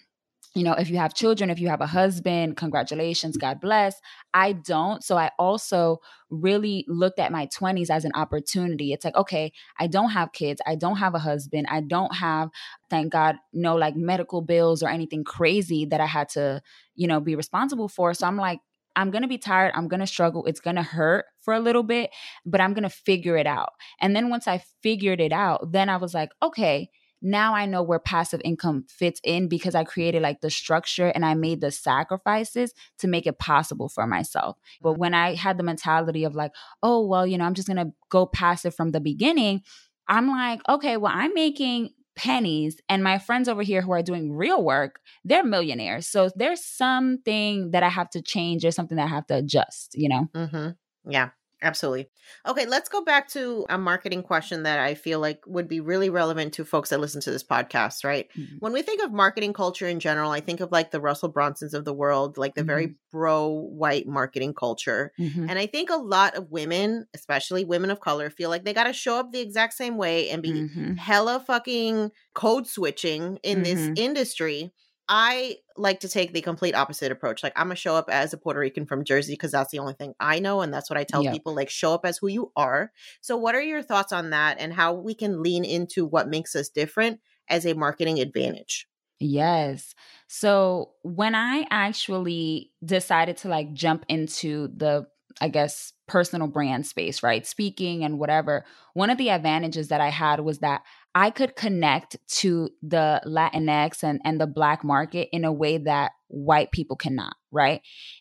you 0.56 0.62
know, 0.62 0.72
if 0.72 0.88
you 0.88 0.96
have 0.96 1.12
children, 1.12 1.50
if 1.50 1.60
you 1.60 1.68
have 1.68 1.82
a 1.82 1.86
husband, 1.86 2.56
congratulations, 2.56 3.36
mm. 3.36 3.40
God 3.42 3.60
bless. 3.60 4.00
I 4.32 4.52
don't. 4.52 5.04
So 5.04 5.18
I 5.18 5.30
also 5.38 5.98
really 6.30 6.86
looked 6.88 7.18
at 7.18 7.30
my 7.30 7.46
20s 7.48 7.90
as 7.90 8.06
an 8.06 8.12
opportunity. 8.14 8.94
It's 8.94 9.04
like, 9.04 9.16
okay, 9.16 9.52
I 9.78 9.86
don't 9.86 10.10
have 10.10 10.32
kids. 10.32 10.62
I 10.66 10.74
don't 10.74 10.96
have 10.96 11.14
a 11.14 11.18
husband. 11.18 11.66
I 11.68 11.82
don't 11.82 12.14
have, 12.16 12.48
thank 12.88 13.12
God, 13.12 13.36
no 13.52 13.76
like 13.76 13.96
medical 13.96 14.40
bills 14.40 14.82
or 14.82 14.88
anything 14.88 15.24
crazy 15.24 15.84
that 15.84 16.00
I 16.00 16.06
had 16.06 16.30
to, 16.30 16.62
you 16.94 17.06
know, 17.06 17.20
be 17.20 17.36
responsible 17.36 17.88
for. 17.88 18.14
So 18.14 18.26
I'm 18.26 18.38
like, 18.38 18.60
I'm 18.96 19.10
going 19.10 19.22
to 19.22 19.28
be 19.28 19.36
tired. 19.36 19.72
I'm 19.74 19.88
going 19.88 20.00
to 20.00 20.06
struggle. 20.06 20.46
It's 20.46 20.60
going 20.60 20.76
to 20.76 20.82
hurt 20.82 21.26
for 21.42 21.52
a 21.52 21.60
little 21.60 21.82
bit, 21.82 22.08
but 22.46 22.62
I'm 22.62 22.72
going 22.72 22.84
to 22.84 22.88
figure 22.88 23.36
it 23.36 23.46
out. 23.46 23.74
And 24.00 24.16
then 24.16 24.30
once 24.30 24.48
I 24.48 24.64
figured 24.82 25.20
it 25.20 25.32
out, 25.32 25.70
then 25.70 25.90
I 25.90 25.98
was 25.98 26.14
like, 26.14 26.30
okay, 26.42 26.88
now 27.26 27.54
I 27.54 27.66
know 27.66 27.82
where 27.82 27.98
passive 27.98 28.40
income 28.44 28.86
fits 28.88 29.20
in 29.24 29.48
because 29.48 29.74
I 29.74 29.82
created 29.84 30.22
like 30.22 30.40
the 30.40 30.50
structure 30.50 31.08
and 31.08 31.24
I 31.24 31.34
made 31.34 31.60
the 31.60 31.72
sacrifices 31.72 32.72
to 32.98 33.08
make 33.08 33.26
it 33.26 33.38
possible 33.38 33.88
for 33.88 34.06
myself. 34.06 34.56
But 34.80 34.96
when 34.96 35.12
I 35.12 35.34
had 35.34 35.58
the 35.58 35.64
mentality 35.64 36.22
of 36.22 36.36
like, 36.36 36.52
oh, 36.82 37.04
well, 37.04 37.26
you 37.26 37.36
know, 37.36 37.44
I'm 37.44 37.54
just 37.54 37.68
going 37.68 37.84
to 37.84 37.92
go 38.10 38.26
passive 38.26 38.74
from 38.74 38.92
the 38.92 39.00
beginning, 39.00 39.62
I'm 40.06 40.28
like, 40.28 40.60
okay, 40.68 40.96
well, 40.96 41.12
I'm 41.14 41.34
making 41.34 41.90
pennies 42.14 42.80
and 42.88 43.04
my 43.04 43.18
friends 43.18 43.48
over 43.48 43.62
here 43.62 43.82
who 43.82 43.92
are 43.92 44.02
doing 44.02 44.32
real 44.32 44.64
work 44.64 45.00
they're 45.22 45.44
millionaires. 45.44 46.06
So 46.06 46.30
there's 46.34 46.64
something 46.64 47.72
that 47.72 47.82
i 47.82 47.90
have 47.90 48.08
to 48.10 48.22
change. 48.22 48.64
Or 48.64 48.70
something 48.70 48.96
that 48.96 49.04
i 49.04 49.08
have 49.08 49.26
to 49.26 49.36
adjust 49.36 49.94
you 49.94 50.08
know? 50.08 50.28
Mm-hmm. 50.34 51.10
yeah 51.10 51.28
Absolutely. 51.62 52.10
Okay, 52.46 52.66
let's 52.66 52.90
go 52.90 53.02
back 53.02 53.28
to 53.28 53.64
a 53.70 53.78
marketing 53.78 54.22
question 54.22 54.64
that 54.64 54.78
I 54.78 54.94
feel 54.94 55.20
like 55.20 55.40
would 55.46 55.68
be 55.68 55.80
really 55.80 56.10
relevant 56.10 56.52
to 56.54 56.66
folks 56.66 56.90
that 56.90 57.00
listen 57.00 57.22
to 57.22 57.30
this 57.30 57.42
podcast, 57.42 58.04
right? 58.04 58.28
Mm-hmm. 58.36 58.56
When 58.58 58.74
we 58.74 58.82
think 58.82 59.02
of 59.02 59.10
marketing 59.10 59.54
culture 59.54 59.88
in 59.88 59.98
general, 59.98 60.30
I 60.30 60.40
think 60.40 60.60
of 60.60 60.70
like 60.70 60.90
the 60.90 61.00
Russell 61.00 61.32
Brunsons 61.32 61.72
of 61.72 61.86
the 61.86 61.94
world, 61.94 62.36
like 62.36 62.54
the 62.54 62.60
mm-hmm. 62.60 62.68
very 62.68 62.94
bro 63.10 63.48
white 63.48 64.06
marketing 64.06 64.52
culture. 64.52 65.12
Mm-hmm. 65.18 65.48
And 65.48 65.58
I 65.58 65.66
think 65.66 65.88
a 65.88 65.96
lot 65.96 66.36
of 66.36 66.50
women, 66.50 67.06
especially 67.14 67.64
women 67.64 67.90
of 67.90 68.00
color, 68.00 68.28
feel 68.28 68.50
like 68.50 68.64
they 68.64 68.74
got 68.74 68.84
to 68.84 68.92
show 68.92 69.18
up 69.18 69.32
the 69.32 69.40
exact 69.40 69.72
same 69.72 69.96
way 69.96 70.28
and 70.28 70.42
be 70.42 70.52
mm-hmm. 70.52 70.94
hella 70.96 71.40
fucking 71.40 72.10
code 72.34 72.66
switching 72.66 73.38
in 73.42 73.62
this 73.62 73.80
mm-hmm. 73.80 73.94
industry 73.96 74.72
I 75.08 75.56
like 75.76 76.00
to 76.00 76.08
take 76.08 76.32
the 76.32 76.40
complete 76.40 76.74
opposite 76.74 77.12
approach. 77.12 77.42
Like 77.42 77.52
I'm 77.56 77.66
gonna 77.66 77.76
show 77.76 77.94
up 77.94 78.08
as 78.10 78.32
a 78.32 78.38
Puerto 78.38 78.60
Rican 78.60 78.86
from 78.86 79.04
Jersey 79.04 79.34
because 79.34 79.52
that's 79.52 79.70
the 79.70 79.78
only 79.78 79.94
thing 79.94 80.14
I 80.18 80.38
know, 80.38 80.60
and 80.60 80.72
that's 80.72 80.90
what 80.90 80.98
I 80.98 81.04
tell 81.04 81.22
yep. 81.22 81.32
people. 81.32 81.54
Like 81.54 81.70
show 81.70 81.94
up 81.94 82.04
as 82.04 82.18
who 82.18 82.28
you 82.28 82.52
are. 82.56 82.92
So, 83.20 83.36
what 83.36 83.54
are 83.54 83.62
your 83.62 83.82
thoughts 83.82 84.12
on 84.12 84.30
that, 84.30 84.58
and 84.58 84.72
how 84.72 84.94
we 84.94 85.14
can 85.14 85.42
lean 85.42 85.64
into 85.64 86.04
what 86.04 86.28
makes 86.28 86.56
us 86.56 86.68
different 86.68 87.20
as 87.48 87.66
a 87.66 87.74
marketing 87.74 88.18
advantage? 88.18 88.86
Yes. 89.18 89.94
So 90.26 90.90
when 91.02 91.34
I 91.34 91.66
actually 91.70 92.72
decided 92.84 93.38
to 93.38 93.48
like 93.48 93.72
jump 93.72 94.04
into 94.08 94.68
the 94.76 95.06
I 95.40 95.48
guess, 95.48 95.92
personal 96.08 96.48
brand 96.48 96.86
space, 96.86 97.22
right? 97.22 97.46
Speaking 97.46 98.04
and 98.04 98.18
whatever. 98.18 98.64
One 98.94 99.10
of 99.10 99.18
the 99.18 99.30
advantages 99.30 99.88
that 99.88 100.00
I 100.00 100.08
had 100.08 100.40
was 100.40 100.60
that 100.60 100.82
I 101.16 101.30
could 101.30 101.56
connect 101.56 102.18
to 102.40 102.68
the 102.82 103.22
Latinx 103.24 104.02
and, 104.02 104.20
and 104.22 104.38
the 104.38 104.46
Black 104.46 104.84
market 104.84 105.30
in 105.32 105.46
a 105.46 105.52
way 105.52 105.78
that 105.78 106.12
white 106.28 106.72
people 106.72 106.94
cannot, 106.94 107.34
right? 107.50 107.80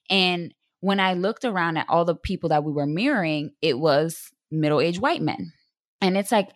And 0.09 0.53
when 0.79 1.01
I 1.01 1.13
looked 1.13 1.43
around 1.43 1.75
at 1.75 1.87
all 1.89 2.05
the 2.05 2.15
people 2.15 2.47
that 2.49 2.63
we 2.63 2.71
were 2.71 2.85
mirroring, 2.85 3.51
it 3.61 3.77
was 3.77 4.31
middle 4.49 4.79
aged 4.79 5.01
white 5.01 5.21
men. 5.21 5.51
And 5.99 6.17
it's 6.17 6.31
like, 6.31 6.51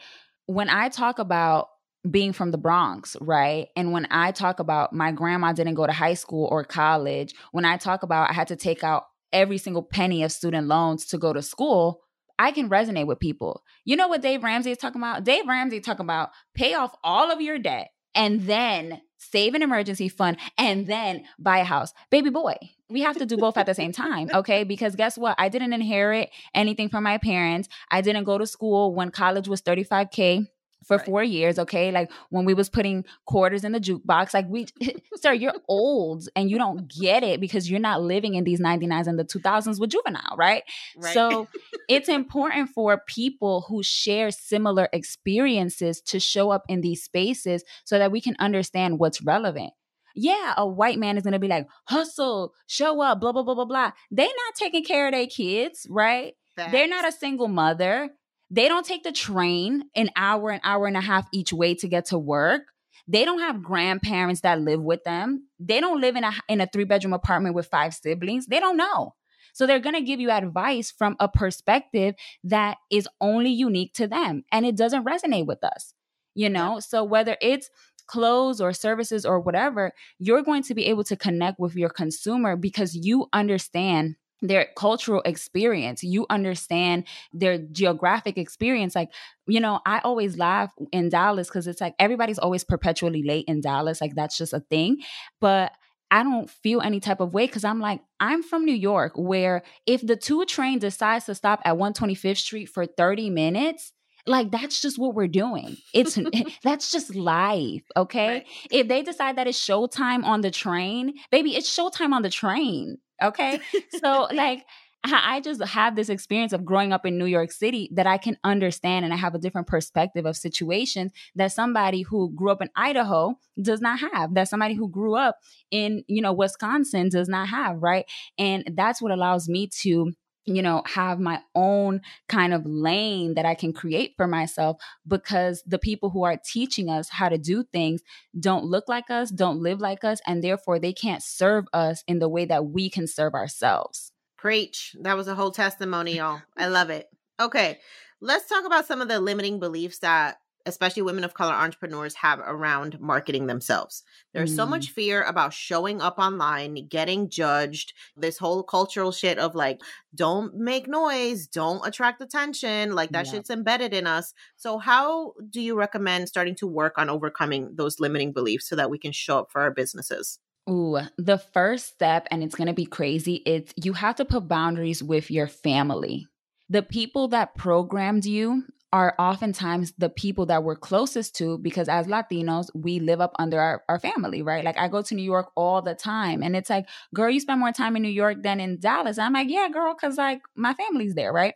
when 0.46 0.70
I 0.70 0.88
talk 0.88 1.20
about 1.20 1.68
being 2.10 2.32
from 2.32 2.52
the 2.52 2.58
Bronx, 2.58 3.18
right? 3.20 3.68
And 3.76 3.92
when 3.92 4.08
I 4.10 4.32
talk 4.32 4.62
about 4.62 4.94
my 4.94 5.12
grandma 5.12 5.52
didn't 5.52 5.74
go 5.74 5.86
to 5.86 5.92
high 5.92 6.14
school 6.14 6.48
or 6.50 6.64
college, 6.64 7.34
when 7.52 7.66
I 7.66 7.76
talk 7.76 8.02
about 8.02 8.30
I 8.30 8.34
had 8.34 8.48
to 8.48 8.56
take 8.56 8.82
out 8.82 9.04
every 9.34 9.58
single 9.58 9.84
penny 9.84 10.24
of 10.24 10.32
student 10.32 10.68
loans 10.68 11.06
to 11.08 11.18
go 11.18 11.34
to 11.34 11.42
school, 11.42 12.00
I 12.40 12.52
can 12.52 12.70
resonate 12.70 13.06
with 13.06 13.20
people. 13.20 13.64
You 13.84 13.98
know 13.98 14.08
what 14.08 14.22
Dave 14.22 14.44
Ramsey 14.44 14.72
is 14.72 14.78
talking 14.78 15.02
about? 15.02 15.26
Dave 15.26 15.46
Ramsey 15.46 15.82
talking 15.82 16.06
about 16.06 16.32
pay 16.56 16.74
off 16.74 16.96
all 17.04 17.32
of 17.32 17.42
your 17.42 17.60
debt 17.60 17.92
and 18.16 18.42
then 18.44 19.02
save 19.18 19.54
an 19.54 19.62
emergency 19.62 20.08
fund 20.08 20.38
and 20.58 20.88
then 20.88 21.26
buy 21.38 21.60
a 21.60 21.64
house. 21.66 21.94
Baby 22.10 22.30
boy, 22.30 22.56
we 22.90 23.02
have 23.02 23.18
to 23.18 23.26
do 23.26 23.38
both 23.38 23.58
at 23.58 23.66
the 23.66 23.76
same 23.76 23.92
time, 23.92 24.30
okay? 24.34 24.64
Because 24.64 24.96
guess 24.96 25.18
what? 25.18 25.36
I 25.38 25.50
didn't 25.50 25.74
inherit 25.74 26.30
anything 26.56 26.90
from 26.90 27.04
my 27.04 27.18
parents. 27.18 27.68
I 27.92 28.00
didn't 28.00 28.24
go 28.24 28.38
to 28.38 28.48
school 28.48 28.96
when 28.96 29.12
college 29.12 29.50
was 29.50 29.62
35k 29.62 30.48
for 30.90 30.98
right. 30.98 31.06
four 31.06 31.24
years 31.24 31.60
okay 31.60 31.92
like 31.92 32.12
when 32.30 32.46
we 32.46 32.54
was 32.56 32.68
putting 32.68 33.06
quarters 33.26 33.64
in 33.64 33.74
the 33.74 33.80
jukebox 33.80 34.34
like 34.34 34.48
we 34.50 34.66
sir 35.16 35.32
you're 35.32 35.54
old 35.68 36.28
and 36.36 36.50
you 36.50 36.58
don't 36.58 36.88
get 36.88 37.22
it 37.24 37.40
because 37.40 37.70
you're 37.70 37.80
not 37.80 38.02
living 38.02 38.34
in 38.34 38.44
these 38.44 38.60
99s 38.60 39.06
and 39.06 39.20
the 39.20 39.24
2000s 39.24 39.80
with 39.80 39.92
juvenile 39.92 40.36
right, 40.36 40.64
right. 40.98 41.14
so 41.14 41.48
it's 41.88 42.10
important 42.10 42.70
for 42.70 43.04
people 43.06 43.66
who 43.68 43.84
share 43.84 44.32
similar 44.32 44.90
experiences 44.92 46.02
to 46.02 46.20
show 46.20 46.50
up 46.50 46.64
in 46.68 46.82
these 46.82 47.04
spaces 47.04 47.64
so 47.86 48.00
that 48.00 48.12
we 48.12 48.20
can 48.20 48.36
understand 48.40 48.98
what's 48.98 49.22
relevant 49.22 49.72
yeah, 50.16 50.54
a 50.58 50.68
white 50.68 50.98
man 50.98 51.18
is 51.18 51.24
gonna 51.24 51.40
be 51.40 51.48
like, 51.48 51.68
hustle, 51.86 52.54
show 52.66 53.00
up, 53.00 53.22
blah, 53.22 53.32
blah, 53.32 53.44
blah, 53.44 53.54
blah, 53.54 53.66
blah. 53.66 53.92
They're 54.12 54.26
not 54.26 54.56
taking 54.56 54.84
care 54.84 55.06
of 55.06 55.14
their 55.14 55.28
kids, 55.28 55.86
right? 55.88 56.34
Facts. 56.56 56.72
They're 56.72 56.88
not 56.88 57.08
a 57.08 57.12
single 57.12 57.48
mother. 57.48 58.10
They 58.52 58.68
don't 58.68 58.86
take 58.86 59.04
the 59.04 59.12
train 59.12 59.84
an 59.95 60.10
hour, 60.16 60.50
an 60.50 60.62
hour 60.64 60.88
and 60.88 60.97
a 60.97 61.02
half 61.02 61.28
each 61.32 61.54
way 61.54 61.76
to 61.76 61.88
get 61.88 62.06
to 62.06 62.18
work. 62.18 62.64
They 63.08 63.26
don't 63.26 63.39
have 63.39 63.64
grandparents 63.64 64.41
that 64.41 64.62
live 64.62 64.82
with 64.82 65.04
them. 65.04 65.47
They 65.60 65.80
don't 65.80 66.02
live 66.02 66.16
in 66.16 66.24
a 66.24 66.32
in 66.47 66.62
a 66.62 66.68
three 66.68 66.84
bedroom 66.84 67.14
apartment 67.14 67.56
with 67.56 67.68
five 67.68 67.93
siblings. 67.93 68.47
They 68.47 68.60
don't 68.60 68.78
know. 68.78 69.16
So 69.54 69.66
they're 69.66 69.80
going 69.80 69.95
to 69.95 70.02
give 70.02 70.20
you 70.20 70.30
advice 70.30 70.91
from 70.91 71.16
a 71.20 71.28
perspective 71.28 72.16
that 72.43 72.78
is 72.91 73.08
only 73.20 73.50
unique 73.50 73.93
to 73.95 74.08
them 74.08 74.43
and 74.52 74.66
it 74.66 74.78
doesn't 74.78 75.06
resonate 75.06 75.47
with 75.47 75.64
us. 75.64 75.93
You 76.36 76.50
know? 76.50 76.80
So 76.80 77.04
whether 77.04 77.36
it's 77.41 77.70
clothes 78.06 78.62
or 78.62 78.74
services 78.74 79.26
or 79.26 79.39
whatever, 79.39 79.91
you're 80.18 80.43
going 80.43 80.64
to 80.64 80.74
be 80.74 80.86
able 80.86 81.04
to 81.06 81.16
connect 81.16 81.60
with 81.60 81.76
your 81.76 81.89
consumer 81.89 82.56
because 82.56 82.95
you 82.95 83.28
understand 83.34 84.16
their 84.42 84.68
cultural 84.76 85.22
experience 85.26 86.04
you 86.04 86.26
understand 86.30 87.06
their 87.34 87.58
geographic 87.58 88.38
experience 88.38 88.96
like 88.96 89.10
you 89.48 89.60
know 89.60 89.80
i 89.86 90.00
always 90.00 90.38
laugh 90.38 90.72
in 90.92 91.10
dallas 91.10 91.48
because 91.48 91.68
it's 91.68 91.82
like 91.82 91.96
everybody's 92.00 92.40
always 92.40 92.64
perpetually 92.64 93.24
late 93.24 93.46
in 93.48 93.62
dallas 93.62 94.02
like 94.02 94.16
that's 94.16 94.38
just 94.38 94.54
a 94.54 94.60
thing 94.60 94.98
but 95.40 95.72
I 96.12 96.24
don't 96.24 96.50
feel 96.50 96.82
any 96.82 97.00
type 97.00 97.20
of 97.20 97.34
way 97.34 97.46
because 97.46 97.64
I'm 97.64 97.80
like, 97.80 98.02
I'm 98.20 98.42
from 98.42 98.66
New 98.66 98.74
York, 98.74 99.14
where 99.16 99.62
if 99.86 100.06
the 100.06 100.16
two 100.16 100.44
train 100.46 100.80
decides 100.80 101.26
to 101.26 101.36
stop 101.36 101.62
at 101.66 101.76
125th 101.76 102.38
Street 102.38 102.66
for 102.66 102.86
30 102.88 103.30
minutes, 103.30 103.94
like 104.26 104.52
that's 104.52 104.82
just 104.82 104.98
what 104.98 105.14
we're 105.14 105.28
doing. 105.28 105.78
It's 105.94 106.18
that's 106.64 106.92
just 106.92 107.16
life, 107.16 107.84
okay? 107.96 108.28
Right. 108.28 108.48
If 108.72 108.88
they 108.88 109.04
decide 109.04 109.38
that 109.38 109.48
it's 109.48 109.60
showtime 109.60 110.24
on 110.24 110.42
the 110.42 110.52
train, 110.52 111.14
baby, 111.32 111.56
it's 111.56 111.74
showtime 111.74 112.14
on 112.14 112.22
the 112.22 112.30
train. 112.30 112.98
Okay. 113.22 113.59
so, 113.99 114.28
like, 114.34 114.65
I 115.03 115.39
just 115.39 115.63
have 115.63 115.95
this 115.95 116.09
experience 116.09 116.51
of 116.51 116.65
growing 116.65 116.91
up 116.91 117.05
in 117.05 117.17
New 117.17 117.26
York 117.26 117.53
City 117.53 117.89
that 117.93 118.05
I 118.05 118.17
can 118.17 118.38
understand 118.43 119.05
and 119.05 119.13
I 119.13 119.17
have 119.17 119.34
a 119.34 119.39
different 119.39 119.67
perspective 119.67 120.26
of 120.26 120.36
situations 120.36 121.13
that 121.36 121.53
somebody 121.53 122.01
who 122.01 122.32
grew 122.36 122.51
up 122.51 122.61
in 122.61 122.70
Idaho 122.76 123.36
does 123.61 123.80
not 123.80 123.99
have, 123.99 124.34
that 124.34 124.49
somebody 124.49 124.74
who 124.74 124.89
grew 124.89 125.15
up 125.15 125.38
in, 125.72 126.03
you 126.07 126.22
know, 126.22 126.34
Wisconsin 126.34 127.07
does 127.07 127.30
not 127.30 127.47
have, 127.47 127.82
right? 127.82 128.05
And 128.38 128.70
that's 128.74 129.01
what 129.01 129.13
allows 129.13 129.47
me 129.47 129.67
to 129.82 130.11
you 130.56 130.62
know, 130.62 130.84
have 130.86 131.20
my 131.20 131.41
own 131.56 132.02
kind 132.28 132.54
of 132.54 132.66
lane 132.66 133.36
that 133.36 133.45
I 133.45 133.56
can 133.56 133.74
create 133.74 134.14
for 134.18 134.28
myself 134.28 134.82
because 135.08 135.64
the 135.66 135.80
people 135.80 136.10
who 136.10 136.24
are 136.24 136.38
teaching 136.43 136.89
us 136.89 137.10
how 137.10 137.30
to 137.30 137.38
do 137.38 137.64
things 137.64 138.02
don't 138.39 138.66
look 138.66 138.88
like 138.88 139.10
us, 139.10 139.30
don't 139.30 139.62
live 139.62 139.80
like 139.80 140.04
us, 140.04 140.20
and 140.26 140.43
therefore 140.43 140.80
they 140.80 140.93
can't 140.93 141.24
serve 141.24 141.66
us 141.74 142.04
in 142.08 142.20
the 142.20 142.30
way 142.30 142.45
that 142.45 142.66
we 142.66 142.89
can 142.89 143.08
serve 143.08 143.34
ourselves. 143.34 144.12
Preach. 144.38 144.95
That 145.02 145.18
was 145.18 145.28
a 145.28 145.36
whole 145.36 145.52
testimony, 145.52 146.18
y'all. 146.18 146.41
I 146.56 146.68
love 146.68 146.89
it. 146.89 147.08
Okay. 147.39 147.80
Let's 148.22 148.47
talk 148.47 148.66
about 148.66 148.86
some 148.86 149.02
of 149.02 149.08
the 149.08 149.20
limiting 149.20 149.60
beliefs 149.60 150.00
that 150.00 150.39
especially 150.66 151.01
women 151.01 151.24
of 151.24 151.34
color 151.34 151.53
entrepreneurs 151.53 152.16
have 152.16 152.39
around 152.39 152.99
marketing 152.99 153.47
themselves. 153.47 154.03
There's 154.34 154.53
mm. 154.53 154.55
so 154.55 154.66
much 154.66 154.91
fear 154.91 155.24
about 155.24 155.53
showing 155.53 156.01
up 156.01 156.20
online, 156.20 156.88
getting 156.88 157.30
judged, 157.30 157.93
this 158.16 158.38
whole 158.38 158.64
cultural 158.64 159.12
shit 159.12 159.38
of 159.39 159.55
like, 159.55 159.82
don't 160.14 160.55
make 160.55 160.88
noise, 160.88 161.47
don't 161.47 161.86
attract 161.86 162.22
attention. 162.22 162.93
Like 162.93 163.12
that 163.12 163.26
yeah. 163.26 163.34
shit's 163.34 163.49
embedded 163.49 163.93
in 163.93 164.07
us. 164.07 164.34
So, 164.55 164.78
how 164.78 165.34
do 165.49 165.62
you 165.62 165.76
recommend 165.76 166.28
starting 166.30 166.55
to 166.55 166.68
work 166.68 166.97
on 166.97 167.10
overcoming 167.10 167.76
those 167.76 167.99
limiting 167.99 168.34
beliefs 168.34 168.68
so 168.68 168.76
that 168.76 168.89
we 168.89 168.97
can 168.97 169.12
show 169.12 169.39
up 169.39 169.51
for 169.51 169.62
our 169.62 169.72
businesses? 169.72 170.39
Ooh, 170.70 170.99
the 171.18 171.39
first 171.39 171.88
step, 171.88 172.28
and 172.30 172.43
it's 172.43 172.55
going 172.55 172.68
to 172.68 172.74
be 172.74 172.86
crazy, 172.86 173.41
it's 173.45 173.74
you 173.76 173.93
have 173.93 174.16
to 174.16 174.26
put 174.26 174.47
boundaries 174.47 175.01
with 175.01 175.32
your 175.32 175.47
family. 175.47 176.28
The 176.70 176.84
people 176.84 177.30
that 177.30 177.55
programmed 177.55 178.26
you 178.26 178.64
are 178.92 179.14
oftentimes 179.20 179.94
the 179.98 180.10
people 180.10 180.48
that 180.48 180.64
we're 180.64 180.76
closest 180.76 181.36
to 181.36 181.60
because 181.60 181.88
as 181.88 182.08
Latinos, 182.08 182.70
we 182.74 183.00
live 183.00 183.22
up 183.22 183.36
under 183.38 183.60
our, 183.60 183.84
our 183.88 184.00
family, 184.00 184.42
right? 184.42 184.66
Like 184.66 184.80
I 184.80 184.88
go 184.88 185.02
to 185.04 185.16
New 185.16 185.24
York 185.24 185.52
all 185.56 185.82
the 185.82 185.94
time 185.94 186.42
and 186.42 186.56
it's 186.56 186.70
like, 186.70 186.88
girl, 187.14 187.30
you 187.30 187.40
spend 187.40 187.60
more 187.60 187.72
time 187.72 187.96
in 187.96 188.02
New 188.02 188.10
York 188.10 188.42
than 188.42 188.60
in 188.60 188.80
Dallas. 188.80 189.20
I'm 189.20 189.34
like, 189.34 189.50
yeah, 189.50 189.70
girl, 189.72 189.94
because 189.94 190.18
like 190.18 190.42
my 190.56 190.74
family's 190.74 191.14
there, 191.14 191.32
right? 191.32 191.54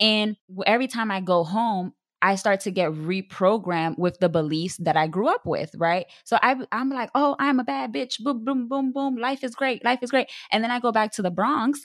And 0.00 0.36
every 0.66 0.88
time 0.88 1.12
I 1.12 1.20
go 1.20 1.44
home, 1.44 1.92
I 2.20 2.36
start 2.36 2.60
to 2.60 2.70
get 2.70 2.90
reprogrammed 2.90 3.98
with 3.98 4.18
the 4.18 4.30
beliefs 4.30 4.78
that 4.78 4.96
I 4.96 5.06
grew 5.06 5.28
up 5.28 5.44
with, 5.44 5.74
right? 5.76 6.06
So 6.24 6.38
I, 6.42 6.56
I'm 6.72 6.88
like, 6.88 7.10
oh, 7.14 7.36
I'm 7.38 7.60
a 7.60 7.64
bad 7.64 7.92
bitch. 7.92 8.18
Boom, 8.18 8.44
boom, 8.44 8.66
boom, 8.66 8.92
boom. 8.92 9.16
Life 9.16 9.44
is 9.44 9.54
great. 9.54 9.84
Life 9.84 9.98
is 10.02 10.10
great. 10.10 10.28
And 10.50 10.64
then 10.64 10.70
I 10.70 10.80
go 10.80 10.90
back 10.90 11.12
to 11.12 11.22
the 11.22 11.30
Bronx 11.30 11.84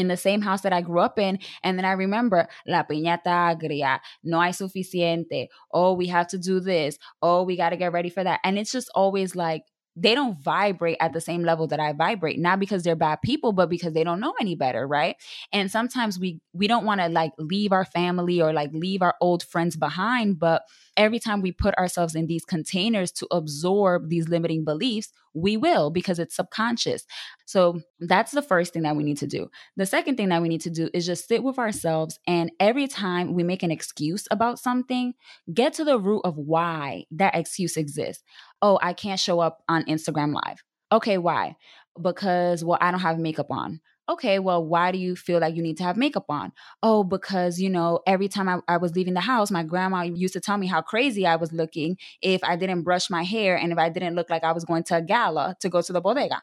in 0.00 0.08
the 0.08 0.16
same 0.16 0.40
house 0.40 0.62
that 0.62 0.72
I 0.72 0.80
grew 0.80 1.00
up 1.00 1.18
in. 1.18 1.38
And 1.62 1.78
then 1.78 1.84
I 1.84 1.92
remember, 1.92 2.48
la 2.66 2.82
piñata 2.82 3.26
agria, 3.26 4.00
no 4.24 4.40
hay 4.40 4.50
suficiente. 4.50 5.48
Oh, 5.72 5.92
we 5.92 6.08
have 6.08 6.26
to 6.28 6.38
do 6.38 6.58
this. 6.58 6.98
Oh, 7.22 7.42
we 7.42 7.56
got 7.56 7.70
to 7.70 7.76
get 7.76 7.92
ready 7.92 8.10
for 8.10 8.24
that. 8.24 8.40
And 8.42 8.58
it's 8.58 8.72
just 8.72 8.90
always 8.94 9.36
like, 9.36 9.62
they 9.96 10.14
don't 10.14 10.40
vibrate 10.40 10.96
at 11.00 11.12
the 11.12 11.20
same 11.20 11.42
level 11.42 11.66
that 11.66 11.80
I 11.80 11.92
vibrate, 11.92 12.38
not 12.38 12.60
because 12.60 12.82
they're 12.82 12.96
bad 12.96 13.22
people, 13.22 13.52
but 13.52 13.68
because 13.68 13.92
they 13.92 14.04
don't 14.04 14.20
know 14.20 14.34
any 14.40 14.54
better, 14.54 14.86
right? 14.86 15.16
And 15.52 15.70
sometimes 15.70 16.18
we 16.18 16.40
we 16.52 16.66
don't 16.66 16.84
want 16.84 17.00
to 17.00 17.08
like 17.08 17.32
leave 17.38 17.72
our 17.72 17.84
family 17.84 18.40
or 18.40 18.52
like 18.52 18.70
leave 18.72 19.02
our 19.02 19.14
old 19.20 19.42
friends 19.42 19.76
behind, 19.76 20.38
but 20.38 20.62
every 20.96 21.18
time 21.18 21.40
we 21.40 21.52
put 21.52 21.74
ourselves 21.76 22.14
in 22.14 22.26
these 22.26 22.44
containers 22.44 23.10
to 23.12 23.26
absorb 23.30 24.08
these 24.08 24.28
limiting 24.28 24.64
beliefs, 24.64 25.12
we 25.34 25.56
will 25.56 25.90
because 25.90 26.18
it's 26.18 26.34
subconscious. 26.34 27.04
So 27.46 27.80
that's 28.00 28.32
the 28.32 28.42
first 28.42 28.72
thing 28.72 28.82
that 28.82 28.96
we 28.96 29.04
need 29.04 29.18
to 29.18 29.26
do. 29.26 29.50
The 29.76 29.86
second 29.86 30.16
thing 30.16 30.28
that 30.28 30.42
we 30.42 30.48
need 30.48 30.60
to 30.62 30.70
do 30.70 30.90
is 30.92 31.06
just 31.06 31.28
sit 31.28 31.42
with 31.42 31.58
ourselves 31.58 32.18
and 32.26 32.50
every 32.58 32.88
time 32.88 33.34
we 33.34 33.42
make 33.42 33.62
an 33.62 33.70
excuse 33.70 34.26
about 34.30 34.58
something, 34.58 35.14
get 35.52 35.72
to 35.74 35.84
the 35.84 35.98
root 35.98 36.22
of 36.24 36.36
why 36.36 37.04
that 37.12 37.36
excuse 37.36 37.76
exists. 37.76 38.22
Oh, 38.62 38.78
I 38.82 38.92
can't 38.92 39.20
show 39.20 39.40
up 39.40 39.62
on 39.68 39.84
Instagram 39.84 40.34
live. 40.34 40.62
Okay, 40.92 41.18
why? 41.18 41.56
Because, 42.00 42.64
well, 42.64 42.78
I 42.80 42.90
don't 42.90 43.00
have 43.00 43.18
makeup 43.18 43.50
on 43.50 43.80
okay, 44.10 44.40
well, 44.40 44.64
why 44.64 44.90
do 44.90 44.98
you 44.98 45.14
feel 45.14 45.38
like 45.38 45.54
you 45.54 45.62
need 45.62 45.76
to 45.76 45.84
have 45.84 45.96
makeup 45.96 46.24
on? 46.28 46.52
Oh, 46.82 47.04
because, 47.04 47.60
you 47.60 47.70
know, 47.70 48.00
every 48.06 48.28
time 48.28 48.48
I, 48.48 48.58
I, 48.66 48.76
was 48.76 48.96
leaving 48.96 49.14
the 49.14 49.20
house, 49.20 49.50
my 49.50 49.62
grandma 49.62 50.02
used 50.02 50.34
to 50.34 50.40
tell 50.40 50.58
me 50.58 50.66
how 50.66 50.82
crazy 50.82 51.26
I 51.26 51.36
was 51.36 51.52
looking 51.52 51.96
if 52.20 52.42
I 52.42 52.56
didn't 52.56 52.82
brush 52.82 53.08
my 53.08 53.22
hair 53.22 53.56
and 53.56 53.70
if 53.72 53.78
I 53.78 53.88
didn't 53.88 54.16
look 54.16 54.28
like 54.28 54.42
I 54.42 54.52
was 54.52 54.64
going 54.64 54.82
to 54.84 54.96
a 54.96 55.02
gala 55.02 55.56
to 55.60 55.68
go 55.68 55.80
to 55.80 55.92
the 55.92 56.00
bodega. 56.00 56.42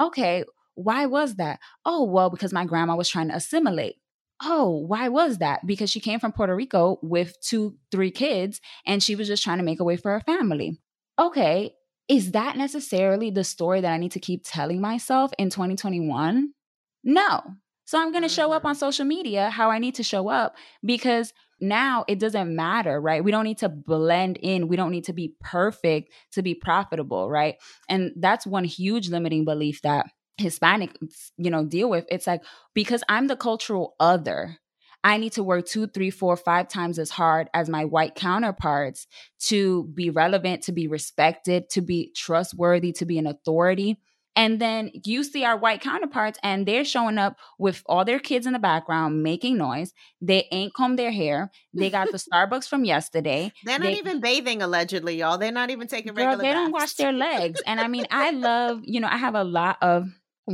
Okay, 0.00 0.44
why 0.74 1.06
was 1.06 1.34
that? 1.36 1.58
Oh, 1.84 2.04
well, 2.04 2.30
because 2.30 2.52
my 2.52 2.64
grandma 2.64 2.94
was 2.94 3.08
trying 3.08 3.28
to 3.28 3.34
assimilate. 3.34 3.96
Oh, 4.40 4.84
why 4.86 5.08
was 5.08 5.38
that? 5.38 5.66
Because 5.66 5.90
she 5.90 5.98
came 5.98 6.20
from 6.20 6.30
Puerto 6.30 6.54
Rico 6.54 7.00
with 7.02 7.40
two, 7.40 7.74
three 7.90 8.12
kids, 8.12 8.60
and 8.86 9.02
she 9.02 9.16
was 9.16 9.26
just 9.26 9.42
trying 9.42 9.58
to 9.58 9.64
make 9.64 9.80
a 9.80 9.84
way 9.84 9.96
for 9.96 10.12
her 10.12 10.20
family. 10.20 10.78
Okay, 11.18 11.74
is 12.08 12.32
that 12.32 12.56
necessarily 12.56 13.30
the 13.30 13.44
story 13.44 13.80
that 13.80 13.92
I 13.92 13.98
need 13.98 14.12
to 14.12 14.20
keep 14.20 14.42
telling 14.44 14.80
myself 14.80 15.30
in 15.38 15.50
2021? 15.50 16.52
No. 17.04 17.42
So 17.84 17.98
I'm 17.98 18.12
going 18.12 18.22
to 18.22 18.28
show 18.28 18.52
up 18.52 18.60
mm-hmm. 18.60 18.68
on 18.68 18.74
social 18.74 19.04
media 19.04 19.50
how 19.50 19.70
I 19.70 19.78
need 19.78 19.94
to 19.96 20.02
show 20.02 20.28
up 20.28 20.56
because 20.84 21.32
now 21.60 22.04
it 22.06 22.18
doesn't 22.18 22.54
matter, 22.54 23.00
right? 23.00 23.24
We 23.24 23.30
don't 23.30 23.44
need 23.44 23.58
to 23.58 23.68
blend 23.68 24.36
in. 24.36 24.68
We 24.68 24.76
don't 24.76 24.90
need 24.90 25.04
to 25.04 25.12
be 25.12 25.34
perfect 25.40 26.12
to 26.32 26.42
be 26.42 26.54
profitable, 26.54 27.28
right? 27.28 27.56
And 27.88 28.12
that's 28.16 28.46
one 28.46 28.64
huge 28.64 29.08
limiting 29.08 29.44
belief 29.44 29.82
that 29.82 30.06
Hispanic, 30.36 30.96
you 31.36 31.50
know, 31.50 31.64
deal 31.64 31.90
with. 31.90 32.06
It's 32.10 32.26
like 32.26 32.42
because 32.74 33.02
I'm 33.08 33.26
the 33.26 33.36
cultural 33.36 33.94
other, 33.98 34.58
I 35.08 35.16
need 35.16 35.32
to 35.32 35.42
work 35.42 35.64
two, 35.64 35.86
three, 35.86 36.10
four, 36.10 36.36
five 36.36 36.68
times 36.68 36.98
as 36.98 37.08
hard 37.08 37.48
as 37.54 37.70
my 37.70 37.86
white 37.86 38.14
counterparts 38.14 39.06
to 39.46 39.84
be 39.94 40.10
relevant, 40.10 40.64
to 40.64 40.72
be 40.72 40.86
respected, 40.86 41.70
to 41.70 41.80
be 41.80 42.12
trustworthy, 42.14 42.92
to 42.92 43.06
be 43.06 43.16
an 43.16 43.26
authority. 43.26 44.02
And 44.36 44.60
then 44.60 44.90
you 45.06 45.24
see 45.24 45.46
our 45.46 45.56
white 45.56 45.80
counterparts, 45.80 46.38
and 46.42 46.68
they're 46.68 46.84
showing 46.84 47.16
up 47.16 47.38
with 47.58 47.82
all 47.86 48.04
their 48.04 48.18
kids 48.18 48.46
in 48.46 48.52
the 48.52 48.58
background 48.58 49.22
making 49.22 49.56
noise. 49.56 49.94
They 50.20 50.46
ain't 50.52 50.74
combed 50.74 50.98
their 50.98 51.10
hair. 51.10 51.50
They 51.72 51.88
got 51.88 52.12
the 52.12 52.18
Starbucks 52.32 52.68
from 52.68 52.84
yesterday. 52.84 53.50
They're 53.64 53.78
not 53.78 53.86
they, 53.86 53.96
even 53.96 54.20
bathing, 54.20 54.60
allegedly, 54.60 55.16
y'all. 55.16 55.38
They're 55.38 55.50
not 55.50 55.70
even 55.70 55.88
taking 55.88 56.12
regular. 56.12 56.36
Girl, 56.36 56.42
they 56.42 56.52
baths. 56.52 56.54
don't 56.54 56.72
wash 56.72 56.94
their 56.94 57.12
legs. 57.12 57.62
And 57.66 57.80
I 57.80 57.88
mean, 57.88 58.06
I 58.10 58.30
love, 58.30 58.82
you 58.84 59.00
know, 59.00 59.08
I 59.08 59.16
have 59.16 59.34
a 59.34 59.42
lot 59.42 59.78
of 59.80 60.06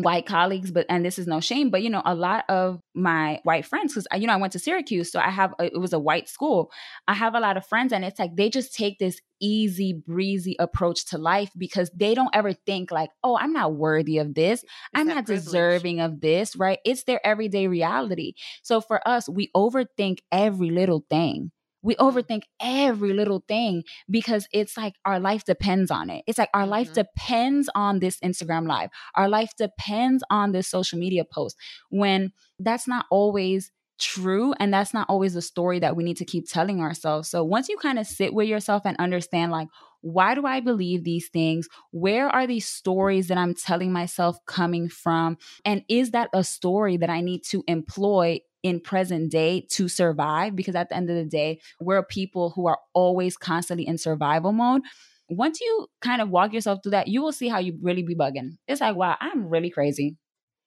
white 0.02 0.26
colleagues 0.26 0.70
but 0.70 0.86
and 0.88 1.04
this 1.04 1.18
is 1.18 1.26
no 1.26 1.40
shame 1.40 1.70
but 1.70 1.82
you 1.82 1.90
know 1.90 2.02
a 2.04 2.14
lot 2.14 2.44
of 2.48 2.80
my 2.94 3.38
white 3.44 3.64
friends 3.64 3.92
because 3.92 4.06
you 4.20 4.26
know 4.26 4.32
i 4.32 4.36
went 4.36 4.52
to 4.52 4.58
syracuse 4.58 5.10
so 5.10 5.20
i 5.20 5.30
have 5.30 5.54
a, 5.58 5.66
it 5.66 5.80
was 5.80 5.92
a 5.92 5.98
white 5.98 6.28
school. 6.28 6.70
I 7.06 7.14
have 7.14 7.34
a 7.34 7.40
lot 7.40 7.56
of 7.56 7.66
friends 7.66 7.92
and 7.92 8.04
it's 8.04 8.18
like 8.18 8.36
they 8.36 8.50
just 8.50 8.74
take 8.74 8.98
this 8.98 9.20
easy 9.40 9.92
breezy 9.92 10.56
approach 10.58 11.06
to 11.06 11.18
life 11.18 11.50
because 11.56 11.90
they 11.94 12.14
don't 12.14 12.34
ever 12.34 12.52
think 12.52 12.90
like 12.90 13.10
oh 13.22 13.36
i'm 13.38 13.52
not 13.52 13.74
worthy 13.74 14.18
of 14.18 14.34
this. 14.34 14.62
It's 14.62 14.72
i'm 14.94 15.06
not 15.06 15.26
privilege. 15.26 15.44
deserving 15.44 16.00
of 16.00 16.20
this 16.20 16.56
right? 16.56 16.78
It's 16.84 17.04
their 17.04 17.24
everyday 17.26 17.66
reality. 17.66 18.34
So 18.62 18.80
for 18.80 19.06
us 19.06 19.28
we 19.28 19.50
overthink 19.56 20.18
every 20.32 20.70
little 20.70 21.04
thing 21.08 21.50
we 21.84 21.94
overthink 21.96 22.44
every 22.60 23.12
little 23.12 23.44
thing 23.46 23.84
because 24.10 24.48
it's 24.52 24.76
like 24.76 24.94
our 25.04 25.20
life 25.20 25.44
depends 25.44 25.90
on 25.90 26.10
it. 26.10 26.24
It's 26.26 26.38
like 26.38 26.48
our 26.54 26.62
mm-hmm. 26.62 26.70
life 26.70 26.92
depends 26.94 27.68
on 27.74 28.00
this 28.00 28.18
Instagram 28.20 28.66
live. 28.66 28.88
Our 29.14 29.28
life 29.28 29.52
depends 29.56 30.24
on 30.30 30.52
this 30.52 30.66
social 30.66 30.98
media 30.98 31.24
post 31.24 31.56
when 31.90 32.32
that's 32.58 32.88
not 32.88 33.04
always 33.10 33.70
true 33.98 34.54
and 34.58 34.72
that's 34.72 34.92
not 34.92 35.08
always 35.08 35.34
the 35.34 35.42
story 35.42 35.78
that 35.78 35.96
we 35.96 36.04
need 36.04 36.16
to 36.18 36.24
keep 36.24 36.48
telling 36.48 36.80
ourselves. 36.80 37.28
So 37.28 37.44
once 37.44 37.68
you 37.68 37.76
kind 37.76 37.98
of 37.98 38.06
sit 38.06 38.34
with 38.34 38.48
yourself 38.48 38.82
and 38.84 38.96
understand 38.98 39.52
like 39.52 39.68
why 40.00 40.34
do 40.34 40.44
I 40.44 40.60
believe 40.60 41.02
these 41.02 41.28
things? 41.28 41.66
Where 41.90 42.28
are 42.28 42.46
these 42.46 42.68
stories 42.68 43.28
that 43.28 43.38
I'm 43.38 43.54
telling 43.54 43.90
myself 43.90 44.36
coming 44.46 44.88
from? 44.90 45.38
And 45.64 45.82
is 45.88 46.10
that 46.10 46.28
a 46.34 46.44
story 46.44 46.98
that 46.98 47.08
I 47.08 47.22
need 47.22 47.42
to 47.44 47.64
employ 47.66 48.40
in 48.62 48.80
present 48.80 49.30
day 49.30 49.66
to 49.70 49.88
survive 49.88 50.56
because 50.56 50.74
at 50.74 50.88
the 50.88 50.96
end 50.96 51.08
of 51.10 51.16
the 51.16 51.24
day 51.24 51.60
we're 51.80 52.02
people 52.02 52.50
who 52.50 52.66
are 52.66 52.78
always 52.94 53.36
constantly 53.36 53.86
in 53.86 53.98
survival 53.98 54.52
mode 54.52 54.80
once 55.28 55.60
you 55.60 55.86
kind 56.00 56.22
of 56.22 56.30
walk 56.30 56.52
yourself 56.52 56.78
through 56.82 56.90
that 56.90 57.06
you 57.06 57.22
will 57.22 57.32
see 57.32 57.48
how 57.48 57.58
you 57.58 57.78
really 57.82 58.02
be 58.02 58.14
bugging 58.14 58.56
it's 58.66 58.80
like 58.80 58.96
wow 58.96 59.16
i'm 59.20 59.48
really 59.48 59.68
crazy 59.68 60.16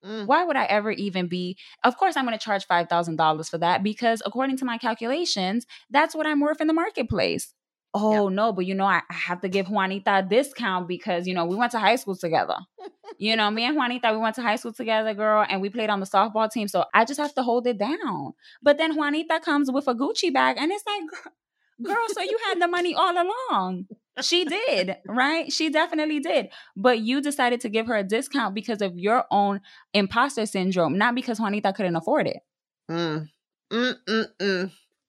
mm. 0.06 0.26
why 0.26 0.44
would 0.44 0.56
i 0.56 0.66
ever 0.66 0.92
even 0.92 1.28
be 1.28 1.58
of 1.84 1.98
course 1.98 2.16
i'm 2.18 2.26
going 2.26 2.38
to 2.38 2.44
charge 2.44 2.68
$5000 2.68 3.50
for 3.50 3.58
that 3.58 3.84
because 3.84 4.22
according 4.26 4.58
to 4.58 4.66
my 4.66 4.78
calculations 4.78 5.66
that's 5.90 6.16
what 6.16 6.28
i'm 6.28 6.40
worth 6.40 6.62
in 6.62 6.68
the 6.68 6.74
marketplace. 6.74 7.54
Oh 7.94 8.30
no 8.30 8.52
but 8.52 8.66
you 8.66 8.76
know 8.76 8.86
I, 8.86 9.02
I, 9.10 9.14
have 9.14 9.42
to 9.42 9.50
give 9.50 9.70
juanita 9.70 10.20
a 10.20 10.22
discount 10.24 10.88
because 10.88 11.26
you 11.26 11.34
know 11.34 11.46
we 11.46 11.56
went 11.56 11.72
to 11.72 11.80
high 11.80 11.96
school 11.96 12.16
together. 12.16 12.58
You 13.18 13.36
know 13.36 13.50
me 13.50 13.64
and 13.64 13.76
juanita 13.76 14.12
we 14.12 14.18
went 14.18 14.36
to 14.36 14.44
high 14.44 14.58
school 14.58 14.74
together 14.74 15.14
girl 15.14 15.44
and 15.50 15.62
we 15.62 15.70
played 15.70 15.90
on 15.90 16.00
the 16.00 16.06
softball 16.06 16.52
team 16.52 16.68
so 16.68 16.84
i 16.94 17.06
just 17.06 17.20
have 17.20 17.34
to 17.36 17.42
hold 17.42 17.66
it 17.66 17.80
down. 17.80 18.34
But 18.62 18.78
then 18.78 18.96
juanita 18.96 19.40
comes 19.44 19.72
with 19.72 19.88
a 19.88 19.96
gucci 19.96 20.32
bag 20.32 20.58
and 20.60 20.72
it's 20.72 20.84
like 20.86 21.04
girl 21.82 22.06
so 22.10 22.22
you 22.22 22.38
had 22.46 22.62
the 22.62 22.68
money 22.68 22.94
all 22.94 23.14
along 23.14 23.88
she 24.22 24.46
did 24.46 24.98
right 25.08 25.52
she 25.52 25.70
definitely 25.70 26.20
did 26.20 26.50
but 26.76 27.00
you 27.00 27.22
decided 27.22 27.62
to 27.62 27.70
give 27.70 27.88
her 27.88 27.96
a 27.96 28.04
discount 28.04 28.56
because 28.56 28.82
of 28.82 28.98
your 28.98 29.26
own 29.32 29.62
imposter 29.94 30.46
syndrome 30.46 30.98
not 30.98 31.16
because 31.16 31.40
juanita 31.40 31.74
couldn't 31.74 31.96
afford 31.96 32.28
it 32.28 32.40
mm. 32.90 33.28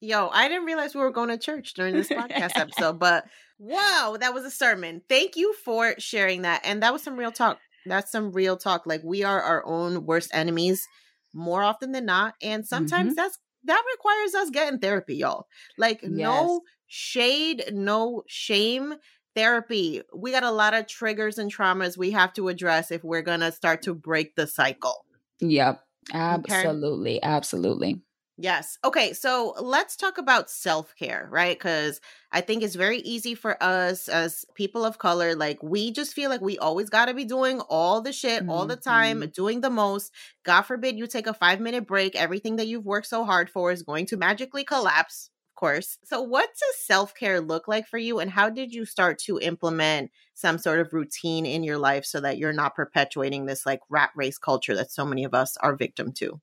Yo, 0.01 0.29
I 0.29 0.49
didn't 0.49 0.65
realize 0.65 0.95
we 0.95 1.01
were 1.01 1.11
going 1.11 1.29
to 1.29 1.39
church 1.39 1.75
during 1.75 1.95
this 1.95 2.09
podcast 2.09 2.53
episode, 2.57 3.01
but 3.01 3.25
wow, 3.59 4.17
that 4.21 4.33
was 4.33 4.45
a 4.45 4.51
sermon. 4.51 5.03
Thank 5.09 5.37
you 5.37 5.55
for 5.65 5.95
sharing 5.99 6.43
that. 6.43 6.63
And 6.65 6.83
that 6.83 6.93
was 6.93 7.03
some 7.03 7.17
real 7.17 7.33
talk. 7.33 7.59
That's 7.85 8.13
some 8.13 8.31
real 8.31 8.57
talk. 8.57 8.87
Like 8.87 9.03
we 9.03 9.25
are 9.25 9.41
our 9.41 9.67
own 9.67 10.07
worst 10.07 10.31
enemies 10.33 10.87
more 11.35 11.63
often 11.63 11.93
than 11.93 12.07
not. 12.07 12.35
And 12.43 12.67
sometimes 12.67 13.11
mm-hmm. 13.11 13.17
that's 13.17 13.39
that 13.65 13.83
requires 13.93 14.35
us 14.35 14.51
getting 14.51 14.79
therapy, 14.79 15.17
y'all. 15.17 15.47
Like 15.77 16.03
yes. 16.03 16.11
no 16.11 16.63
shade, 16.87 17.65
no 17.73 18.23
shame 18.27 18.95
therapy. 19.35 20.03
We 20.15 20.33
got 20.33 20.43
a 20.43 20.51
lot 20.51 20.75
of 20.75 20.87
triggers 20.87 21.39
and 21.39 21.53
traumas 21.53 21.97
we 21.97 22.11
have 22.13 22.33
to 22.35 22.49
address 22.49 22.91
if 22.91 23.05
we're 23.05 23.23
going 23.23 23.41
to 23.41 23.53
start 23.53 23.83
to 23.83 23.95
break 23.95 24.35
the 24.35 24.47
cycle. 24.47 25.05
Yep. 25.41 25.81
Absolutely. 26.13 27.19
Okay? 27.19 27.27
Absolutely. 27.27 28.03
Yes. 28.41 28.79
Okay. 28.85 29.15
So 29.15 29.57
let's 29.61 29.97
talk 29.97 30.17
about 30.17 30.49
self 30.49 30.95
care, 30.95 31.27
right? 31.29 31.59
Because 31.59 32.01
I 32.31 32.41
think 32.41 32.63
it's 32.63 32.77
very 32.77 32.99
easy 32.99 33.35
for 33.35 33.61
us 33.61 34.09
as 34.09 34.45
people 34.55 34.85
of 34.85 34.99
color. 34.99 35.35
Like, 35.35 35.61
we 35.61 35.91
just 35.91 36.15
feel 36.15 36.31
like 36.31 36.41
we 36.41 36.57
always 36.57 36.89
got 36.89 37.07
to 37.07 37.15
be 37.15 37.25
doing 37.25 37.61
all 37.63 38.01
the 38.01 38.13
shit 38.13 38.43
mm-hmm. 38.43 38.51
all 38.51 38.67
the 38.67 38.77
time, 38.77 39.21
mm-hmm. 39.23 39.31
doing 39.31 39.61
the 39.61 39.71
most. 39.71 40.13
God 40.45 40.63
forbid 40.63 40.97
you 40.97 41.09
take 41.09 41.27
a 41.27 41.35
five 41.35 41.59
minute 41.59 41.85
break. 41.89 42.15
Everything 42.15 42.57
that 42.57 42.69
you've 42.69 42.87
worked 42.87 43.09
so 43.09 43.25
hard 43.25 43.51
for 43.51 43.73
is 43.73 43.83
going 43.83 44.07
to 44.07 44.17
magically 44.17 44.63
collapse, 44.63 45.31
of 45.51 45.59
course. 45.59 45.99
So, 46.05 46.23
what 46.23 46.49
does 46.49 46.87
self 46.87 47.17
care 47.17 47.41
look 47.41 47.67
like 47.67 47.89
for 47.89 47.99
you? 47.99 48.21
And 48.21 48.31
how 48.31 48.51
did 48.51 48.73
you 48.73 48.85
start 48.85 49.19
to 49.25 49.41
implement 49.41 50.13
some 50.35 50.59
sort 50.59 50.79
of 50.79 50.93
routine 50.93 51.45
in 51.45 51.65
your 51.65 51.79
life 51.79 52.05
so 52.05 52.21
that 52.21 52.39
you're 52.39 52.53
not 52.53 52.77
perpetuating 52.77 53.47
this 53.47 53.67
like 53.67 53.81
rat 53.91 54.11
race 54.15 54.39
culture 54.39 54.77
that 54.77 54.93
so 54.93 55.05
many 55.05 55.25
of 55.25 55.35
us 55.35 55.57
are 55.57 55.75
victim 55.75 56.13
to? 56.19 56.41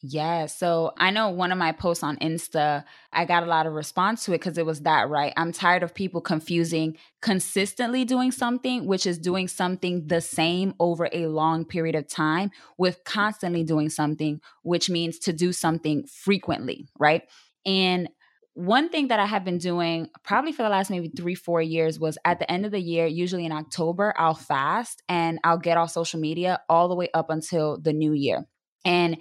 Yeah. 0.00 0.46
So 0.46 0.92
I 0.96 1.10
know 1.10 1.30
one 1.30 1.50
of 1.50 1.58
my 1.58 1.72
posts 1.72 2.04
on 2.04 2.18
Insta, 2.18 2.84
I 3.12 3.24
got 3.24 3.42
a 3.42 3.46
lot 3.46 3.66
of 3.66 3.72
response 3.72 4.24
to 4.24 4.32
it 4.32 4.38
because 4.38 4.56
it 4.56 4.64
was 4.64 4.82
that, 4.82 5.08
right? 5.08 5.32
I'm 5.36 5.50
tired 5.50 5.82
of 5.82 5.92
people 5.92 6.20
confusing 6.20 6.96
consistently 7.20 8.04
doing 8.04 8.30
something, 8.30 8.86
which 8.86 9.06
is 9.06 9.18
doing 9.18 9.48
something 9.48 10.06
the 10.06 10.20
same 10.20 10.74
over 10.78 11.08
a 11.12 11.26
long 11.26 11.64
period 11.64 11.96
of 11.96 12.06
time, 12.06 12.52
with 12.76 13.02
constantly 13.02 13.64
doing 13.64 13.90
something, 13.90 14.40
which 14.62 14.88
means 14.88 15.18
to 15.18 15.32
do 15.32 15.52
something 15.52 16.06
frequently, 16.06 16.88
right? 16.96 17.22
And 17.66 18.08
one 18.54 18.90
thing 18.90 19.08
that 19.08 19.18
I 19.18 19.26
have 19.26 19.44
been 19.44 19.58
doing 19.58 20.10
probably 20.22 20.52
for 20.52 20.62
the 20.62 20.68
last 20.68 20.90
maybe 20.90 21.08
three, 21.08 21.34
four 21.34 21.60
years 21.60 21.98
was 21.98 22.18
at 22.24 22.38
the 22.38 22.48
end 22.50 22.64
of 22.64 22.70
the 22.70 22.80
year, 22.80 23.06
usually 23.06 23.44
in 23.44 23.52
October, 23.52 24.14
I'll 24.16 24.34
fast 24.34 25.02
and 25.08 25.40
I'll 25.42 25.58
get 25.58 25.76
off 25.76 25.90
social 25.90 26.20
media 26.20 26.60
all 26.68 26.88
the 26.88 26.94
way 26.94 27.08
up 27.14 27.30
until 27.30 27.78
the 27.80 27.92
new 27.92 28.12
year. 28.12 28.46
And 28.84 29.18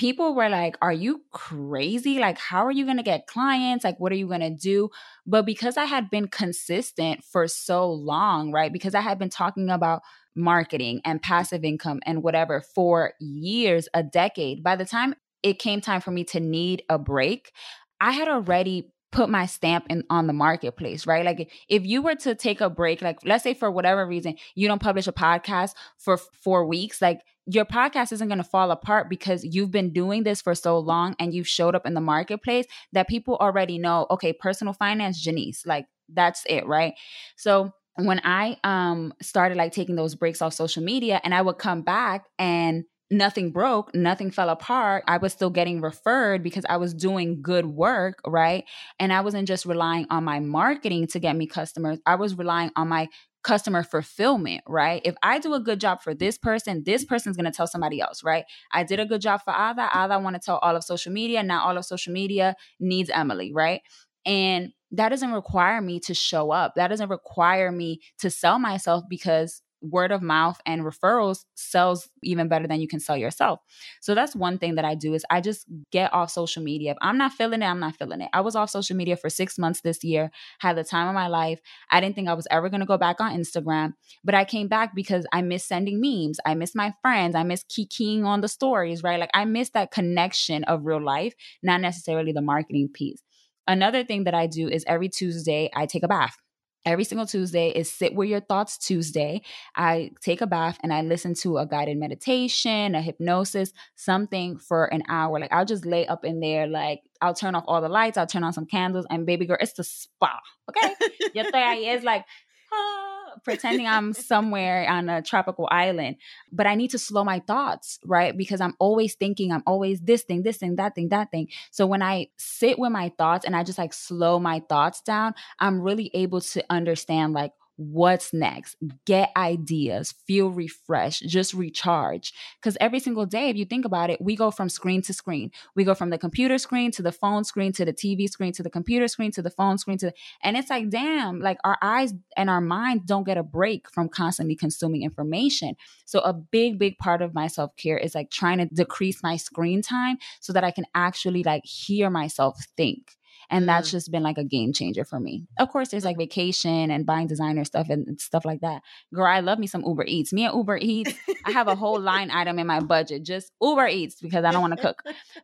people 0.00 0.34
were 0.34 0.48
like, 0.48 0.78
Are 0.80 0.92
you 0.92 1.20
crazy? 1.30 2.18
Like, 2.18 2.38
how 2.38 2.64
are 2.64 2.70
you 2.70 2.86
going 2.86 2.96
to 2.96 3.02
get 3.02 3.26
clients? 3.26 3.84
Like, 3.84 4.00
what 4.00 4.10
are 4.12 4.16
you 4.16 4.26
going 4.26 4.40
to 4.40 4.48
do? 4.48 4.88
But 5.26 5.44
because 5.44 5.76
I 5.76 5.84
had 5.84 6.08
been 6.08 6.26
consistent 6.26 7.22
for 7.22 7.46
so 7.46 7.92
long, 7.92 8.50
right? 8.50 8.72
Because 8.72 8.94
I 8.94 9.02
had 9.02 9.18
been 9.18 9.28
talking 9.28 9.68
about 9.68 10.00
marketing 10.34 11.02
and 11.04 11.20
passive 11.20 11.64
income 11.64 12.00
and 12.06 12.22
whatever 12.22 12.62
for 12.62 13.12
years, 13.20 13.90
a 13.92 14.02
decade, 14.02 14.62
by 14.62 14.74
the 14.74 14.86
time 14.86 15.14
it 15.42 15.58
came 15.58 15.82
time 15.82 16.00
for 16.00 16.12
me 16.12 16.24
to 16.24 16.40
need 16.40 16.82
a 16.88 16.98
break, 16.98 17.52
I 18.00 18.12
had 18.12 18.28
already 18.28 18.90
put 19.12 19.28
my 19.28 19.46
stamp 19.46 19.86
in 19.90 20.04
on 20.10 20.26
the 20.26 20.32
marketplace, 20.32 21.06
right? 21.06 21.24
Like 21.24 21.50
if 21.68 21.84
you 21.84 22.02
were 22.02 22.14
to 22.16 22.34
take 22.34 22.60
a 22.60 22.70
break, 22.70 23.02
like 23.02 23.18
let's 23.24 23.42
say 23.42 23.54
for 23.54 23.70
whatever 23.70 24.06
reason 24.06 24.36
you 24.54 24.68
don't 24.68 24.80
publish 24.80 25.06
a 25.06 25.12
podcast 25.12 25.74
for 25.98 26.16
4 26.16 26.66
weeks, 26.66 27.02
like 27.02 27.22
your 27.46 27.64
podcast 27.64 28.12
isn't 28.12 28.28
going 28.28 28.38
to 28.38 28.44
fall 28.44 28.70
apart 28.70 29.08
because 29.10 29.44
you've 29.44 29.72
been 29.72 29.92
doing 29.92 30.22
this 30.22 30.40
for 30.40 30.54
so 30.54 30.78
long 30.78 31.16
and 31.18 31.34
you've 31.34 31.48
showed 31.48 31.74
up 31.74 31.86
in 31.86 31.94
the 31.94 32.00
marketplace 32.00 32.66
that 32.92 33.08
people 33.08 33.36
already 33.36 33.78
know, 33.78 34.06
okay, 34.10 34.32
personal 34.32 34.72
finance 34.72 35.20
Janice, 35.20 35.66
like 35.66 35.86
that's 36.08 36.44
it, 36.48 36.66
right? 36.66 36.94
So 37.36 37.72
when 37.96 38.20
I 38.24 38.58
um 38.64 39.12
started 39.20 39.58
like 39.58 39.72
taking 39.72 39.96
those 39.96 40.14
breaks 40.14 40.40
off 40.40 40.54
social 40.54 40.82
media 40.82 41.20
and 41.24 41.34
I 41.34 41.42
would 41.42 41.58
come 41.58 41.82
back 41.82 42.26
and 42.38 42.84
nothing 43.10 43.50
broke, 43.50 43.94
nothing 43.94 44.30
fell 44.30 44.48
apart. 44.48 45.04
I 45.06 45.18
was 45.18 45.32
still 45.32 45.50
getting 45.50 45.80
referred 45.80 46.42
because 46.42 46.64
I 46.68 46.76
was 46.76 46.94
doing 46.94 47.42
good 47.42 47.66
work, 47.66 48.20
right? 48.26 48.64
And 48.98 49.12
I 49.12 49.20
wasn't 49.20 49.48
just 49.48 49.66
relying 49.66 50.06
on 50.10 50.24
my 50.24 50.40
marketing 50.40 51.08
to 51.08 51.18
get 51.18 51.36
me 51.36 51.46
customers. 51.46 51.98
I 52.06 52.14
was 52.14 52.36
relying 52.36 52.70
on 52.76 52.88
my 52.88 53.08
customer 53.42 53.82
fulfillment, 53.82 54.62
right? 54.68 55.00
If 55.04 55.14
I 55.22 55.38
do 55.38 55.54
a 55.54 55.60
good 55.60 55.80
job 55.80 56.02
for 56.02 56.14
this 56.14 56.38
person, 56.38 56.82
this 56.84 57.04
person's 57.04 57.36
going 57.36 57.50
to 57.50 57.56
tell 57.56 57.66
somebody 57.66 58.00
else, 58.00 58.22
right? 58.22 58.44
I 58.72 58.84
did 58.84 59.00
a 59.00 59.06
good 59.06 59.22
job 59.22 59.40
for 59.44 59.52
Ada. 59.52 59.88
Ada 59.94 60.18
want 60.20 60.36
to 60.36 60.40
tell 60.40 60.58
all 60.58 60.76
of 60.76 60.84
social 60.84 61.12
media. 61.12 61.42
Now 61.42 61.66
all 61.66 61.76
of 61.76 61.84
social 61.84 62.12
media 62.12 62.54
needs 62.78 63.10
Emily, 63.10 63.52
right? 63.52 63.80
And 64.26 64.72
that 64.92 65.08
doesn't 65.08 65.32
require 65.32 65.80
me 65.80 66.00
to 66.00 66.14
show 66.14 66.50
up. 66.50 66.74
That 66.76 66.88
doesn't 66.88 67.08
require 67.08 67.72
me 67.72 68.00
to 68.18 68.30
sell 68.30 68.58
myself 68.58 69.04
because 69.08 69.62
word 69.82 70.12
of 70.12 70.22
mouth 70.22 70.60
and 70.66 70.82
referrals 70.82 71.44
sells 71.54 72.08
even 72.22 72.48
better 72.48 72.66
than 72.66 72.80
you 72.80 72.88
can 72.88 73.00
sell 73.00 73.16
yourself. 73.16 73.60
So 74.00 74.14
that's 74.14 74.36
one 74.36 74.58
thing 74.58 74.74
that 74.74 74.84
I 74.84 74.94
do 74.94 75.14
is 75.14 75.24
I 75.30 75.40
just 75.40 75.66
get 75.90 76.12
off 76.12 76.30
social 76.30 76.62
media. 76.62 76.92
If 76.92 76.98
I'm 77.00 77.18
not 77.18 77.32
feeling 77.32 77.62
it, 77.62 77.66
I'm 77.66 77.80
not 77.80 77.96
feeling 77.96 78.20
it. 78.20 78.28
I 78.32 78.40
was 78.40 78.56
off 78.56 78.70
social 78.70 78.96
media 78.96 79.16
for 79.16 79.30
6 79.30 79.58
months 79.58 79.80
this 79.80 80.04
year, 80.04 80.30
had 80.58 80.76
the 80.76 80.84
time 80.84 81.08
of 81.08 81.14
my 81.14 81.28
life. 81.28 81.60
I 81.90 82.00
didn't 82.00 82.14
think 82.14 82.28
I 82.28 82.34
was 82.34 82.46
ever 82.50 82.68
going 82.68 82.80
to 82.80 82.86
go 82.86 82.98
back 82.98 83.20
on 83.20 83.36
Instagram, 83.36 83.94
but 84.24 84.34
I 84.34 84.44
came 84.44 84.68
back 84.68 84.94
because 84.94 85.26
I 85.32 85.42
miss 85.42 85.64
sending 85.64 86.00
memes. 86.00 86.38
I 86.44 86.54
miss 86.54 86.74
my 86.74 86.94
friends. 87.02 87.34
I 87.34 87.42
miss 87.42 87.64
keying 87.64 88.24
on 88.24 88.40
the 88.40 88.48
stories, 88.48 89.02
right? 89.02 89.20
Like 89.20 89.30
I 89.34 89.44
miss 89.44 89.70
that 89.70 89.90
connection 89.90 90.64
of 90.64 90.84
real 90.84 91.02
life, 91.02 91.34
not 91.62 91.80
necessarily 91.80 92.32
the 92.32 92.42
marketing 92.42 92.90
piece. 92.92 93.22
Another 93.66 94.04
thing 94.04 94.24
that 94.24 94.34
I 94.34 94.46
do 94.46 94.68
is 94.68 94.84
every 94.86 95.08
Tuesday 95.08 95.70
I 95.74 95.86
take 95.86 96.02
a 96.02 96.08
bath 96.08 96.36
every 96.84 97.04
single 97.04 97.26
Tuesday 97.26 97.70
is 97.70 97.90
Sit 97.90 98.14
With 98.14 98.28
Your 98.28 98.40
Thoughts 98.40 98.78
Tuesday. 98.78 99.42
I 99.76 100.10
take 100.20 100.40
a 100.40 100.46
bath 100.46 100.78
and 100.82 100.92
I 100.92 101.02
listen 101.02 101.34
to 101.42 101.58
a 101.58 101.66
guided 101.66 101.98
meditation, 101.98 102.94
a 102.94 103.02
hypnosis, 103.02 103.72
something 103.96 104.58
for 104.58 104.86
an 104.86 105.02
hour. 105.08 105.38
Like 105.38 105.52
I'll 105.52 105.64
just 105.64 105.84
lay 105.86 106.06
up 106.06 106.24
in 106.24 106.40
there, 106.40 106.66
like 106.66 107.02
I'll 107.20 107.34
turn 107.34 107.54
off 107.54 107.64
all 107.66 107.80
the 107.80 107.88
lights, 107.88 108.16
I'll 108.16 108.26
turn 108.26 108.44
on 108.44 108.52
some 108.52 108.66
candles, 108.66 109.06
and 109.10 109.26
baby 109.26 109.46
girl, 109.46 109.58
it's 109.60 109.74
the 109.74 109.84
spa. 109.84 110.40
Okay. 110.68 110.94
Yo 111.34 111.44
estoy 111.44 111.62
ahí, 111.62 111.86
es 111.94 112.02
like, 112.02 112.24
ah, 112.72 113.09
pretending 113.44 113.86
I'm 113.86 114.12
somewhere 114.12 114.88
on 114.88 115.08
a 115.08 115.22
tropical 115.22 115.68
island, 115.70 116.16
but 116.52 116.66
I 116.66 116.74
need 116.74 116.90
to 116.90 116.98
slow 116.98 117.24
my 117.24 117.40
thoughts, 117.40 117.98
right? 118.04 118.36
Because 118.36 118.60
I'm 118.60 118.74
always 118.78 119.14
thinking, 119.14 119.52
I'm 119.52 119.62
always 119.66 120.00
this 120.00 120.22
thing, 120.22 120.42
this 120.42 120.58
thing, 120.58 120.76
that 120.76 120.94
thing, 120.94 121.08
that 121.10 121.30
thing. 121.30 121.48
So 121.70 121.86
when 121.86 122.02
I 122.02 122.28
sit 122.36 122.78
with 122.78 122.92
my 122.92 123.12
thoughts 123.16 123.44
and 123.44 123.56
I 123.56 123.64
just 123.64 123.78
like 123.78 123.92
slow 123.92 124.38
my 124.38 124.62
thoughts 124.68 125.00
down, 125.00 125.34
I'm 125.58 125.80
really 125.80 126.10
able 126.14 126.40
to 126.40 126.64
understand 126.70 127.32
like, 127.32 127.52
what's 127.80 128.34
next, 128.34 128.76
get 129.06 129.30
ideas, 129.38 130.12
feel 130.26 130.50
refreshed, 130.50 131.26
just 131.26 131.54
recharge. 131.54 132.34
Because 132.60 132.76
every 132.78 133.00
single 133.00 133.24
day, 133.24 133.48
if 133.48 133.56
you 133.56 133.64
think 133.64 133.86
about 133.86 134.10
it, 134.10 134.20
we 134.20 134.36
go 134.36 134.50
from 134.50 134.68
screen 134.68 135.00
to 135.02 135.14
screen. 135.14 135.50
We 135.74 135.84
go 135.84 135.94
from 135.94 136.10
the 136.10 136.18
computer 136.18 136.58
screen 136.58 136.90
to 136.92 137.02
the 137.02 137.10
phone 137.10 137.42
screen 137.44 137.72
to 137.72 137.86
the 137.86 137.94
TV 137.94 138.28
screen 138.28 138.52
to 138.52 138.62
the 138.62 138.68
computer 138.68 139.08
screen 139.08 139.30
to 139.32 139.40
the 139.40 139.50
phone 139.50 139.78
screen 139.78 139.96
to, 139.98 140.12
and 140.42 140.58
it's 140.58 140.68
like, 140.68 140.90
damn, 140.90 141.40
like 141.40 141.56
our 141.64 141.78
eyes 141.80 142.12
and 142.36 142.50
our 142.50 142.60
minds 142.60 143.04
don't 143.06 143.24
get 143.24 143.38
a 143.38 143.42
break 143.42 143.90
from 143.90 144.10
constantly 144.10 144.56
consuming 144.56 145.02
information. 145.02 145.74
So 146.04 146.20
a 146.20 146.34
big, 146.34 146.78
big 146.78 146.98
part 146.98 147.22
of 147.22 147.32
my 147.32 147.46
self 147.46 147.74
care 147.76 147.96
is 147.96 148.14
like 148.14 148.30
trying 148.30 148.58
to 148.58 148.66
decrease 148.66 149.22
my 149.22 149.38
screen 149.38 149.80
time 149.80 150.18
so 150.40 150.52
that 150.52 150.64
I 150.64 150.70
can 150.70 150.84
actually 150.94 151.42
like 151.44 151.64
hear 151.64 152.10
myself 152.10 152.62
think 152.76 153.16
and 153.50 153.68
that's 153.68 153.88
mm. 153.88 153.92
just 153.92 154.10
been 154.10 154.22
like 154.22 154.38
a 154.38 154.44
game 154.44 154.72
changer 154.72 155.04
for 155.04 155.18
me. 155.18 155.46
Of 155.58 155.70
course, 155.70 155.88
there's 155.88 156.04
like 156.04 156.16
vacation 156.16 156.90
and 156.90 157.06
buying 157.06 157.26
designer 157.26 157.64
stuff 157.64 157.88
and 157.90 158.20
stuff 158.20 158.44
like 158.44 158.60
that. 158.60 158.82
Girl, 159.14 159.26
I 159.26 159.40
love 159.40 159.58
me 159.58 159.66
some 159.66 159.84
Uber 159.84 160.04
Eats. 160.06 160.32
Me 160.32 160.44
and 160.44 160.54
Uber 160.54 160.78
Eats, 160.80 161.12
I 161.44 161.50
have 161.50 161.68
a 161.68 161.74
whole 161.74 162.00
line 162.00 162.30
item 162.30 162.58
in 162.58 162.66
my 162.66 162.80
budget, 162.80 163.24
just 163.24 163.52
Uber 163.60 163.88
Eats 163.88 164.20
because 164.20 164.44
I 164.44 164.50
don't 164.50 164.62
want 164.62 164.76
to 164.76 164.82
cook. 164.82 165.02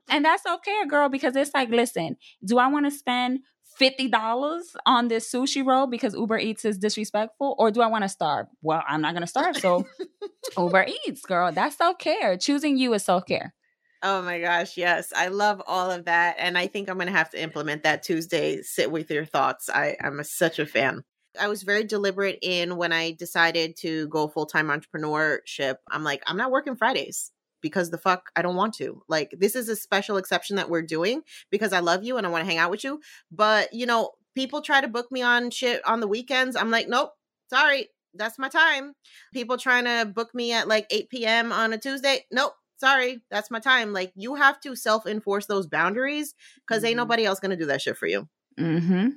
And 0.08 0.24
that's 0.24 0.46
okay, 0.46 0.86
girl, 0.88 1.08
because 1.08 1.36
it's 1.36 1.52
like, 1.54 1.70
listen, 1.70 2.16
do 2.44 2.58
I 2.58 2.68
want 2.68 2.86
to 2.86 2.90
spend 2.90 3.40
$50 3.80 4.62
on 4.86 5.08
this 5.08 5.30
sushi 5.30 5.64
roll 5.64 5.86
because 5.86 6.14
Uber 6.14 6.38
Eats 6.38 6.64
is 6.64 6.78
disrespectful? 6.78 7.54
Or 7.58 7.70
do 7.70 7.82
I 7.82 7.86
want 7.86 8.04
to 8.04 8.08
starve? 8.08 8.46
Well, 8.62 8.82
I'm 8.86 9.02
not 9.02 9.12
going 9.12 9.22
to 9.22 9.26
starve. 9.26 9.56
So 9.56 9.86
Uber 10.58 10.86
Eats, 11.06 11.22
girl, 11.22 11.52
that's 11.52 11.76
self 11.76 11.98
care. 11.98 12.36
Choosing 12.36 12.78
you 12.78 12.94
is 12.94 13.04
self 13.04 13.26
care. 13.26 13.54
Oh 14.02 14.22
my 14.22 14.40
gosh, 14.40 14.76
yes. 14.76 15.12
I 15.16 15.28
love 15.28 15.62
all 15.66 15.90
of 15.90 16.04
that. 16.04 16.36
And 16.38 16.56
I 16.58 16.66
think 16.66 16.88
I'm 16.88 16.96
going 16.96 17.06
to 17.06 17.12
have 17.12 17.30
to 17.30 17.42
implement 17.42 17.82
that 17.82 18.02
Tuesday. 18.02 18.62
Sit 18.62 18.90
with 18.90 19.10
your 19.10 19.24
thoughts. 19.24 19.70
I, 19.70 19.96
I'm 20.02 20.20
a, 20.20 20.24
such 20.24 20.58
a 20.58 20.66
fan. 20.66 21.02
I 21.40 21.48
was 21.48 21.62
very 21.62 21.84
deliberate 21.84 22.38
in 22.42 22.76
when 22.76 22.92
I 22.92 23.12
decided 23.12 23.76
to 23.78 24.08
go 24.08 24.28
full 24.28 24.46
time 24.46 24.68
entrepreneurship. 24.68 25.76
I'm 25.90 26.04
like, 26.04 26.22
I'm 26.26 26.36
not 26.36 26.50
working 26.50 26.76
Fridays 26.76 27.32
because 27.60 27.90
the 27.90 27.98
fuck 27.98 28.30
I 28.36 28.42
don't 28.42 28.56
want 28.56 28.74
to. 28.74 29.02
Like, 29.08 29.34
this 29.38 29.56
is 29.56 29.68
a 29.68 29.76
special 29.76 30.16
exception 30.16 30.56
that 30.56 30.70
we're 30.70 30.82
doing 30.82 31.22
because 31.50 31.72
I 31.72 31.80
love 31.80 32.04
you 32.04 32.16
and 32.16 32.26
I 32.26 32.30
want 32.30 32.42
to 32.42 32.48
hang 32.48 32.58
out 32.58 32.70
with 32.70 32.84
you. 32.84 33.00
But, 33.30 33.72
you 33.72 33.86
know, 33.86 34.12
people 34.34 34.62
try 34.62 34.80
to 34.80 34.88
book 34.88 35.10
me 35.10 35.22
on 35.22 35.50
shit 35.50 35.86
on 35.86 36.00
the 36.00 36.08
weekends. 36.08 36.56
I'm 36.56 36.70
like, 36.70 36.88
nope, 36.88 37.10
sorry, 37.50 37.88
that's 38.14 38.38
my 38.38 38.48
time. 38.48 38.92
People 39.32 39.58
trying 39.58 39.84
to 39.84 40.10
book 40.10 40.34
me 40.34 40.52
at 40.52 40.68
like 40.68 40.86
8 40.90 41.10
p.m. 41.10 41.52
on 41.52 41.72
a 41.72 41.78
Tuesday. 41.78 42.24
Nope, 42.30 42.52
sorry, 42.78 43.22
that's 43.30 43.50
my 43.50 43.60
time. 43.60 43.92
Like 43.92 44.12
you 44.14 44.34
have 44.34 44.60
to 44.60 44.76
self 44.76 45.06
enforce 45.06 45.46
those 45.46 45.66
boundaries 45.66 46.34
because 46.66 46.82
mm-hmm. 46.82 46.88
ain't 46.88 46.96
nobody 46.96 47.24
else 47.24 47.40
gonna 47.40 47.56
do 47.56 47.66
that 47.66 47.82
shit 47.82 47.96
for 47.96 48.06
you. 48.06 48.28
Mm-hmm. 48.58 49.08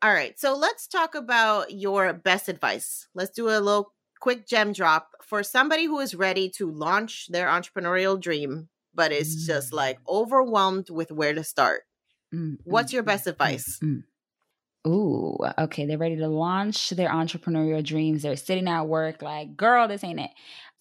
All 0.00 0.12
right, 0.12 0.38
so 0.38 0.56
let's 0.56 0.86
talk 0.86 1.14
about 1.14 1.72
your 1.72 2.12
best 2.12 2.48
advice. 2.48 3.08
Let's 3.14 3.32
do 3.32 3.48
a 3.48 3.58
little 3.58 3.92
quick 4.20 4.46
gem 4.46 4.72
drop 4.72 5.10
for 5.22 5.42
somebody 5.42 5.84
who 5.84 5.98
is 5.98 6.14
ready 6.14 6.48
to 6.50 6.70
launch 6.70 7.26
their 7.30 7.48
entrepreneurial 7.48 8.20
dream, 8.20 8.68
but 8.94 9.12
is 9.12 9.34
mm-hmm. 9.34 9.46
just 9.46 9.72
like 9.72 9.98
overwhelmed 10.08 10.90
with 10.90 11.10
where 11.10 11.34
to 11.34 11.42
start. 11.42 11.82
Mm-hmm. 12.34 12.70
What's 12.70 12.92
your 12.92 13.02
best 13.02 13.26
advice? 13.26 13.80
Ooh, 14.86 15.36
okay. 15.58 15.86
They're 15.86 15.98
ready 15.98 16.16
to 16.16 16.28
launch 16.28 16.90
their 16.90 17.10
entrepreneurial 17.10 17.84
dreams. 17.84 18.22
They're 18.22 18.36
sitting 18.36 18.68
at 18.68 18.86
work 18.86 19.22
like, 19.22 19.56
girl, 19.56 19.88
this 19.88 20.04
ain't 20.04 20.20
it. 20.20 20.30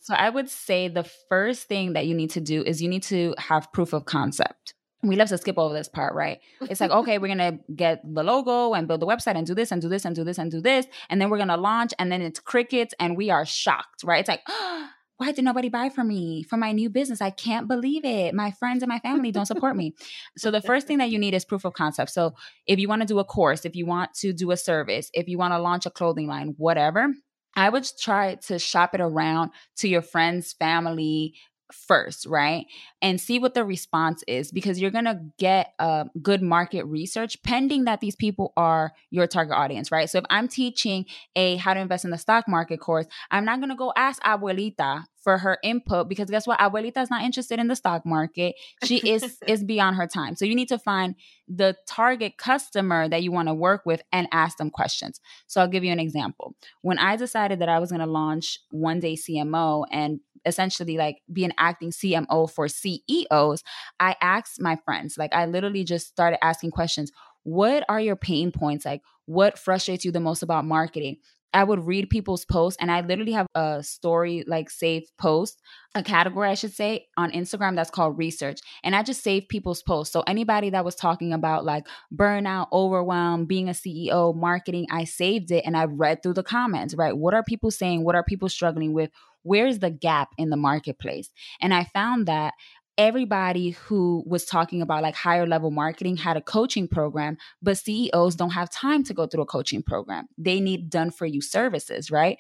So 0.08 0.14
I 0.14 0.30
would 0.30 0.49
say 0.49 0.88
the 0.88 1.03
first 1.03 1.68
thing 1.68 1.91
that 1.91 2.08
you 2.08 2.16
need 2.16 2.30
to 2.30 2.39
do 2.39 2.64
is 2.64 2.82
you 2.82 2.88
need 2.88 3.03
to 3.03 3.36
have 3.38 3.74
proof 3.74 3.91
of 3.91 4.05
concept. 4.05 4.74
We 5.03 5.18
love 5.18 5.28
to 5.28 5.38
skip 5.38 5.58
over 5.58 5.74
this 5.74 5.89
part, 5.89 6.16
right? 6.16 6.39
It's 6.62 6.80
like, 6.80 6.91
okay, 6.91 7.18
we're 7.18 7.28
gonna 7.28 7.60
get 7.76 8.01
the 8.05 8.24
logo 8.24 8.74
and 8.74 8.88
build 8.88 9.01
the 9.01 9.05
website 9.05 9.36
and 9.36 9.45
do 9.45 9.53
this 9.53 9.70
and 9.70 9.82
do 9.82 9.89
this 9.89 10.05
and 10.05 10.16
do 10.16 10.24
this 10.24 10.38
and 10.38 10.49
do 10.49 10.62
this, 10.62 10.86
and 11.10 11.20
then 11.20 11.30
we're 11.30 11.38
gonna 11.38 11.58
launch, 11.58 11.93
and 11.99 12.10
then 12.10 12.22
it's 12.22 12.39
crickets, 12.39 12.93
and 13.01 13.18
we 13.18 13.32
are 13.32 13.45
shocked, 13.45 14.05
right? 14.05 14.22
It's 14.22 14.30
like, 14.30 14.43
oh, 14.47 14.88
why 15.18 15.34
did 15.34 15.43
nobody 15.43 15.68
buy 15.68 15.89
for 15.89 16.05
me 16.05 16.41
for 16.41 16.55
my 16.55 16.72
new 16.72 16.89
business? 16.89 17.22
I 17.22 17.32
can't 17.32 17.68
believe 17.68 18.05
it. 18.05 18.34
My 18.34 18.51
friends 18.51 18.84
and 18.84 18.89
my 18.89 18.99
family 18.99 19.34
don't 19.34 19.45
support 19.45 19.76
me. 19.76 19.93
So 20.38 20.51
the 20.51 20.62
first 20.62 20.88
thing 20.88 20.99
that 20.99 21.10
you 21.10 21.20
need 21.20 21.34
is 21.34 21.43
proof 21.43 21.66
of 21.66 21.74
concept. 21.74 22.12
So 22.12 22.34
if 22.66 22.80
you 22.80 22.88
want 22.88 23.01
to 23.01 23.08
do 23.08 23.20
a 23.20 23.26
course, 23.26 23.66
if 23.66 23.76
you 23.76 23.86
want 23.86 24.14
to 24.22 24.32
do 24.32 24.51
a 24.51 24.58
service, 24.58 25.10
if 25.14 25.28
you 25.28 25.38
want 25.38 25.53
to 25.53 25.60
launch 25.60 25.86
a 25.86 25.89
clothing 25.89 26.28
line, 26.28 26.53
whatever, 26.58 27.14
I 27.55 27.69
would 27.69 27.87
try 27.99 28.35
to 28.47 28.59
shop 28.59 28.93
it 28.93 29.01
around 29.01 29.51
to 29.77 29.87
your 29.87 30.01
friends, 30.01 30.53
family, 30.53 31.35
first, 31.72 32.26
right? 32.26 32.65
And 33.01 33.20
see 33.20 33.39
what 33.39 33.53
the 33.53 33.63
response 33.63 34.24
is 34.28 34.51
because 34.51 34.80
you're 34.80 34.91
going 34.91 35.05
to 35.05 35.20
get 35.38 35.74
a 35.80 36.05
good 36.22 36.41
market 36.41 36.86
research 36.86 37.41
pending 37.43 37.86
that 37.86 38.01
these 38.01 38.15
people 38.15 38.53
are 38.57 38.93
your 39.09 39.28
target 39.28 39.55
audience, 39.55 39.91
right? 39.91 40.09
So 40.09 40.20
if 40.20 40.26
I'm 40.30 40.47
teaching 40.47 41.05
a 41.36 41.57
how 41.57 41.74
to 41.74 41.80
invest 41.80 42.05
in 42.05 42.11
the 42.11 42.18
stock 42.18 42.47
market 42.47 42.80
course, 42.80 43.07
I'm 43.32 43.45
not 43.45 43.59
going 43.59 43.70
to 43.70 43.76
go 43.76 43.93
ask 43.95 44.22
abuelita 44.24 45.03
for 45.28 45.38
her 45.39 45.57
input 45.61 46.07
because 46.07 46.30
guess 46.30 46.47
what? 46.47 46.57
Abuelita 46.57 47.01
is 47.01 47.09
not 47.09 47.22
interested 47.22 47.59
in 47.59 47.68
the 47.68 47.76
stock 47.76 48.05
market. 48.05 48.55
She 48.86 48.97
is 48.97 49.38
is 49.47 49.61
beyond 49.61 49.97
her 49.97 50.07
time. 50.07 50.38
So 50.38 50.45
you 50.45 50.55
need 50.55 50.70
to 50.70 50.80
find 50.80 51.15
the 51.49 51.76
target 51.86 52.38
customer 52.38 53.09
that 53.09 53.24
you 53.24 53.34
want 53.34 53.49
to 53.49 53.53
work 53.53 53.86
with 53.86 54.01
and 54.13 54.30
ask 54.32 54.57
them 54.57 54.70
questions. 54.70 55.20
So 55.47 55.59
I'll 55.59 55.68
give 55.68 55.84
you 55.84 55.91
an 55.91 55.99
example. 55.99 56.55
When 56.82 56.97
I 56.97 57.18
decided 57.18 57.59
that 57.59 57.68
I 57.68 57.80
was 57.80 57.89
going 57.89 57.99
to 57.99 58.07
launch 58.07 58.59
One 58.72 59.01
Day 59.01 59.15
CMO 59.15 59.86
and 59.91 60.22
essentially 60.45 60.97
like 60.97 61.21
be 61.31 61.45
an 61.45 61.53
acting 61.57 61.91
CMO 61.91 62.49
for 62.49 62.67
CEOs, 62.67 63.63
I 63.99 64.15
asked 64.21 64.61
my 64.61 64.77
friends, 64.85 65.17
like 65.17 65.33
I 65.33 65.45
literally 65.45 65.83
just 65.83 66.07
started 66.07 66.43
asking 66.43 66.71
questions. 66.71 67.11
What 67.43 67.85
are 67.88 67.99
your 67.99 68.15
pain 68.15 68.51
points? 68.51 68.85
Like, 68.85 69.01
what 69.25 69.57
frustrates 69.57 70.03
you 70.03 70.11
the 70.11 70.19
most 70.19 70.43
about 70.43 70.65
marketing? 70.65 71.17
I 71.53 71.63
would 71.63 71.88
read 71.88 72.09
people's 72.09 72.45
posts 72.45 72.77
and 72.79 72.91
I 72.91 73.01
literally 73.01 73.31
have 73.31 73.47
a 73.55 73.81
story 73.81 74.43
like 74.47 74.69
save 74.69 75.09
post, 75.17 75.59
a 75.95 76.03
category 76.03 76.49
I 76.49 76.55
should 76.55 76.73
say 76.73 77.07
on 77.17 77.31
Instagram 77.31 77.75
that's 77.75 77.89
called 77.89 78.17
research. 78.17 78.59
And 78.83 78.95
I 78.95 79.01
just 79.01 79.23
save 79.23 79.47
people's 79.47 79.81
posts. 79.81 80.13
So 80.13 80.23
anybody 80.27 80.69
that 80.71 80.85
was 80.85 80.95
talking 80.95 81.33
about 81.33 81.65
like 81.65 81.88
burnout, 82.13 82.67
overwhelm, 82.71 83.45
being 83.45 83.69
a 83.69 83.71
CEO, 83.71 84.35
marketing, 84.35 84.88
I 84.91 85.05
saved 85.05 85.51
it 85.51 85.63
and 85.65 85.77
I 85.77 85.85
read 85.85 86.21
through 86.21 86.33
the 86.33 86.43
comments, 86.43 86.93
right? 86.95 87.17
What 87.17 87.33
are 87.33 87.43
people 87.43 87.71
saying? 87.71 88.03
What 88.03 88.15
are 88.15 88.23
people 88.23 88.49
struggling 88.49 88.93
with? 88.93 89.09
Where's 89.47 89.79
the 89.79 89.89
gap 89.89 90.29
in 90.37 90.49
the 90.49 90.57
marketplace? 90.57 91.29
And 91.61 91.73
I 91.73 91.85
found 91.85 92.27
that 92.27 92.53
everybody 92.97 93.71
who 93.71 94.23
was 94.25 94.45
talking 94.45 94.81
about 94.81 95.03
like 95.03 95.15
higher 95.15 95.45
level 95.45 95.71
marketing 95.71 96.17
had 96.17 96.35
a 96.35 96.41
coaching 96.41 96.87
program, 96.87 97.37
but 97.61 97.77
CEOs 97.77 98.35
don't 98.35 98.51
have 98.51 98.69
time 98.69 99.03
to 99.03 99.13
go 99.13 99.27
through 99.27 99.43
a 99.43 99.45
coaching 99.45 99.83
program. 99.83 100.27
They 100.37 100.59
need 100.59 100.89
done 100.89 101.11
for 101.11 101.25
you 101.25 101.41
services, 101.41 102.09
right? 102.09 102.37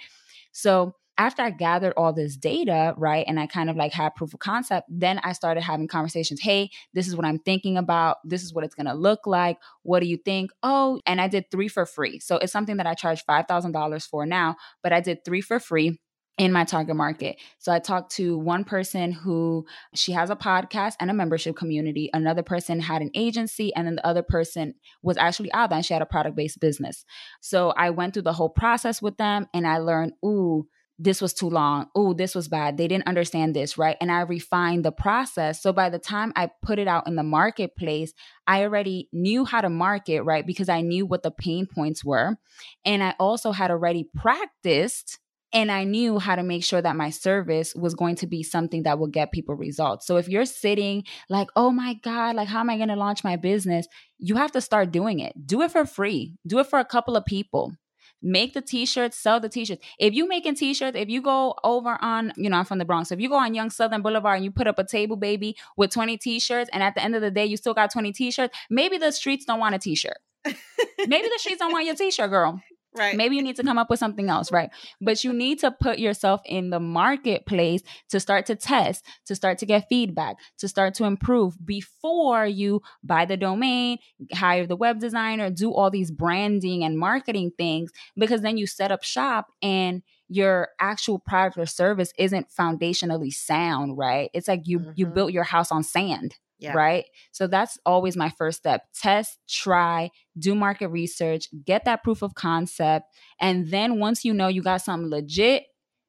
So 0.51 0.95
after 1.19 1.41
I 1.41 1.49
gathered 1.49 1.93
all 1.97 2.13
this 2.13 2.35
data, 2.35 2.93
right, 2.97 3.25
and 3.27 3.39
I 3.39 3.47
kind 3.47 3.69
of 3.69 3.75
like 3.75 3.91
had 3.91 4.13
proof 4.15 4.33
of 4.33 4.39
concept, 4.39 4.87
then 4.89 5.19
I 5.23 5.33
started 5.33 5.61
having 5.61 5.87
conversations. 5.87 6.41
Hey, 6.41 6.69
this 6.93 7.07
is 7.07 7.15
what 7.15 7.25
I'm 7.25 7.39
thinking 7.39 7.77
about. 7.77 8.17
This 8.23 8.43
is 8.43 8.53
what 8.53 8.63
it's 8.63 8.75
going 8.75 8.85
to 8.85 8.93
look 8.93 9.25
like. 9.25 9.57
What 9.81 10.01
do 10.01 10.07
you 10.07 10.17
think? 10.17 10.51
Oh, 10.61 10.99
and 11.07 11.19
I 11.19 11.27
did 11.27 11.49
three 11.49 11.69
for 11.69 11.85
free. 11.85 12.19
So 12.19 12.37
it's 12.37 12.53
something 12.53 12.77
that 12.77 12.85
I 12.85 12.93
charge 12.93 13.25
$5,000 13.25 14.07
for 14.07 14.25
now, 14.25 14.57
but 14.83 14.93
I 14.93 15.01
did 15.01 15.25
three 15.25 15.41
for 15.41 15.59
free 15.59 15.99
in 16.37 16.51
my 16.51 16.63
target 16.63 16.95
market. 16.95 17.37
So 17.57 17.71
I 17.71 17.79
talked 17.79 18.11
to 18.13 18.37
one 18.37 18.63
person 18.63 19.11
who 19.11 19.65
she 19.95 20.11
has 20.11 20.29
a 20.29 20.35
podcast 20.35 20.93
and 20.99 21.09
a 21.09 21.13
membership 21.13 21.55
community. 21.55 22.09
Another 22.13 22.43
person 22.43 22.79
had 22.79 23.01
an 23.01 23.11
agency, 23.15 23.73
and 23.75 23.87
then 23.87 23.95
the 23.95 24.05
other 24.05 24.23
person 24.23 24.75
was 25.01 25.17
actually 25.17 25.49
there 25.53 25.67
and 25.71 25.85
she 25.85 25.93
had 25.93 26.01
a 26.01 26.07
product 26.07 26.35
based 26.35 26.59
business. 26.59 27.05
So 27.41 27.71
I 27.71 27.89
went 27.89 28.13
through 28.13 28.23
the 28.23 28.33
whole 28.33 28.49
process 28.49 29.01
with 29.01 29.17
them 29.17 29.47
and 29.53 29.67
I 29.67 29.79
learned, 29.79 30.13
ooh, 30.23 30.67
this 30.99 31.21
was 31.21 31.33
too 31.33 31.49
long. 31.49 31.87
Oh, 31.93 32.13
this 32.13 32.33
was 32.33 32.47
bad. 32.47 32.77
They 32.77 32.87
didn't 32.87 33.07
understand 33.07 33.55
this, 33.55 33.77
right? 33.77 33.97
And 34.01 34.11
I 34.11 34.21
refined 34.21 34.83
the 34.83 34.91
process. 34.91 35.61
So 35.61 35.71
by 35.71 35.89
the 35.89 35.99
time 35.99 36.33
I 36.35 36.49
put 36.63 36.79
it 36.79 36.87
out 36.87 37.07
in 37.07 37.15
the 37.15 37.23
marketplace, 37.23 38.13
I 38.47 38.63
already 38.63 39.07
knew 39.11 39.45
how 39.45 39.61
to 39.61 39.69
market, 39.69 40.21
right? 40.23 40.45
Because 40.45 40.69
I 40.69 40.81
knew 40.81 41.05
what 41.05 41.21
the 41.21 41.31
pain 41.31 41.67
points 41.67 42.03
were. 42.03 42.37
And 42.83 43.03
I 43.03 43.13
also 43.19 43.51
had 43.51 43.69
already 43.69 44.09
practiced 44.15 45.19
and 45.53 45.71
I 45.71 45.85
knew 45.85 46.19
how 46.19 46.35
to 46.35 46.43
make 46.43 46.63
sure 46.63 46.81
that 46.81 46.95
my 46.95 47.09
service 47.09 47.73
was 47.73 47.93
going 47.93 48.15
to 48.17 48.27
be 48.27 48.43
something 48.43 48.83
that 48.83 48.99
would 48.99 49.13
get 49.13 49.31
people 49.31 49.55
results. 49.55 50.05
So 50.05 50.17
if 50.17 50.27
you're 50.27 50.45
sitting 50.45 51.03
like, 51.29 51.47
oh 51.55 51.71
my 51.71 51.93
God, 51.95 52.35
like, 52.35 52.47
how 52.47 52.59
am 52.59 52.69
I 52.69 52.77
going 52.77 52.89
to 52.89 52.95
launch 52.95 53.23
my 53.23 53.37
business? 53.37 53.87
You 54.17 54.35
have 54.35 54.51
to 54.53 54.61
start 54.61 54.91
doing 54.91 55.19
it. 55.19 55.33
Do 55.45 55.61
it 55.61 55.71
for 55.71 55.85
free, 55.85 56.35
do 56.45 56.59
it 56.59 56.67
for 56.67 56.79
a 56.79 56.85
couple 56.85 57.15
of 57.15 57.25
people. 57.25 57.73
Make 58.19 58.55
the 58.55 58.61
t-shirts, 58.61 59.15
sell 59.15 59.39
the 59.39 59.47
t-shirts. 59.47 59.85
If 59.99 60.15
you 60.15 60.27
making 60.27 60.55
t-shirts, 60.55 60.97
if 60.97 61.07
you 61.07 61.21
go 61.21 61.53
over 61.63 61.99
on, 62.01 62.33
you 62.35 62.49
know, 62.49 62.57
I'm 62.57 62.65
from 62.65 62.79
the 62.79 62.85
Bronx. 62.85 63.09
So 63.09 63.15
if 63.15 63.21
you 63.21 63.29
go 63.29 63.35
on 63.35 63.53
Young 63.53 63.69
Southern 63.69 64.01
Boulevard 64.01 64.37
and 64.37 64.43
you 64.43 64.49
put 64.49 64.65
up 64.65 64.79
a 64.79 64.83
table, 64.83 65.17
baby, 65.17 65.55
with 65.77 65.91
20 65.91 66.17
t-shirts, 66.17 66.67
and 66.73 66.81
at 66.81 66.95
the 66.95 67.03
end 67.03 67.15
of 67.15 67.21
the 67.21 67.29
day, 67.29 67.45
you 67.45 67.57
still 67.57 67.75
got 67.75 67.91
20 67.91 68.11
t-shirts, 68.13 68.57
maybe 68.71 68.97
the 68.97 69.11
streets 69.11 69.45
don't 69.45 69.59
want 69.59 69.75
a 69.75 69.79
t-shirt. 69.79 70.17
maybe 70.45 71.27
the 71.27 71.37
streets 71.37 71.59
don't 71.59 71.71
want 71.71 71.85
your 71.85 71.95
t-shirt, 71.95 72.31
girl. 72.31 72.59
Right. 72.97 73.15
Maybe 73.15 73.35
you 73.35 73.41
need 73.41 73.55
to 73.57 73.63
come 73.63 73.77
up 73.77 73.89
with 73.89 73.99
something 73.99 74.29
else, 74.29 74.51
right? 74.51 74.69
But 74.99 75.23
you 75.23 75.33
need 75.33 75.59
to 75.59 75.71
put 75.71 75.99
yourself 75.99 76.41
in 76.45 76.69
the 76.69 76.79
marketplace 76.79 77.81
to 78.09 78.19
start 78.19 78.45
to 78.47 78.55
test, 78.55 79.05
to 79.25 79.35
start 79.35 79.57
to 79.59 79.65
get 79.65 79.87
feedback, 79.89 80.37
to 80.59 80.67
start 80.67 80.93
to 80.95 81.05
improve 81.05 81.55
before 81.65 82.45
you 82.45 82.81
buy 83.03 83.25
the 83.25 83.37
domain, 83.37 83.97
hire 84.33 84.65
the 84.65 84.75
web 84.75 84.99
designer, 84.99 85.49
do 85.49 85.73
all 85.73 85.89
these 85.89 86.11
branding 86.11 86.83
and 86.83 86.97
marketing 86.97 87.51
things, 87.57 87.91
because 88.15 88.41
then 88.41 88.57
you 88.57 88.67
set 88.67 88.91
up 88.91 89.03
shop 89.03 89.47
and 89.61 90.01
your 90.29 90.69
actual 90.79 91.19
product 91.19 91.57
or 91.57 91.65
service 91.65 92.11
isn't 92.17 92.47
foundationally 92.49 93.31
sound, 93.31 93.97
right? 93.97 94.29
It's 94.33 94.47
like 94.47 94.63
you 94.65 94.79
mm-hmm. 94.79 94.91
you 94.95 95.05
built 95.05 95.31
your 95.31 95.43
house 95.43 95.71
on 95.71 95.83
sand. 95.83 96.35
Yeah. 96.59 96.73
Right. 96.73 97.05
So 97.31 97.45
that's 97.45 97.77
always 97.85 98.17
my 98.17 98.29
first 98.29 98.57
step. 98.57 98.83
Test, 98.95 99.37
try, 99.47 100.09
do 100.37 100.55
market 100.55 100.87
research, 100.89 101.49
get 101.65 101.85
that 101.85 102.03
proof 102.03 102.23
of 102.23 102.33
concept. 102.33 103.05
And 103.39 103.69
then 103.69 103.99
once 103.99 104.25
you 104.25 104.33
know 104.33 104.47
you 104.47 104.63
got 104.63 104.81
something 104.81 105.09
legit, 105.09 105.65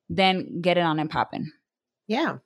then 0.09 0.61
get 0.63 0.79
it 0.79 0.83
on 0.83 0.99
and 0.99 1.11
popping. 1.11 1.51
Yeah. 2.07 2.39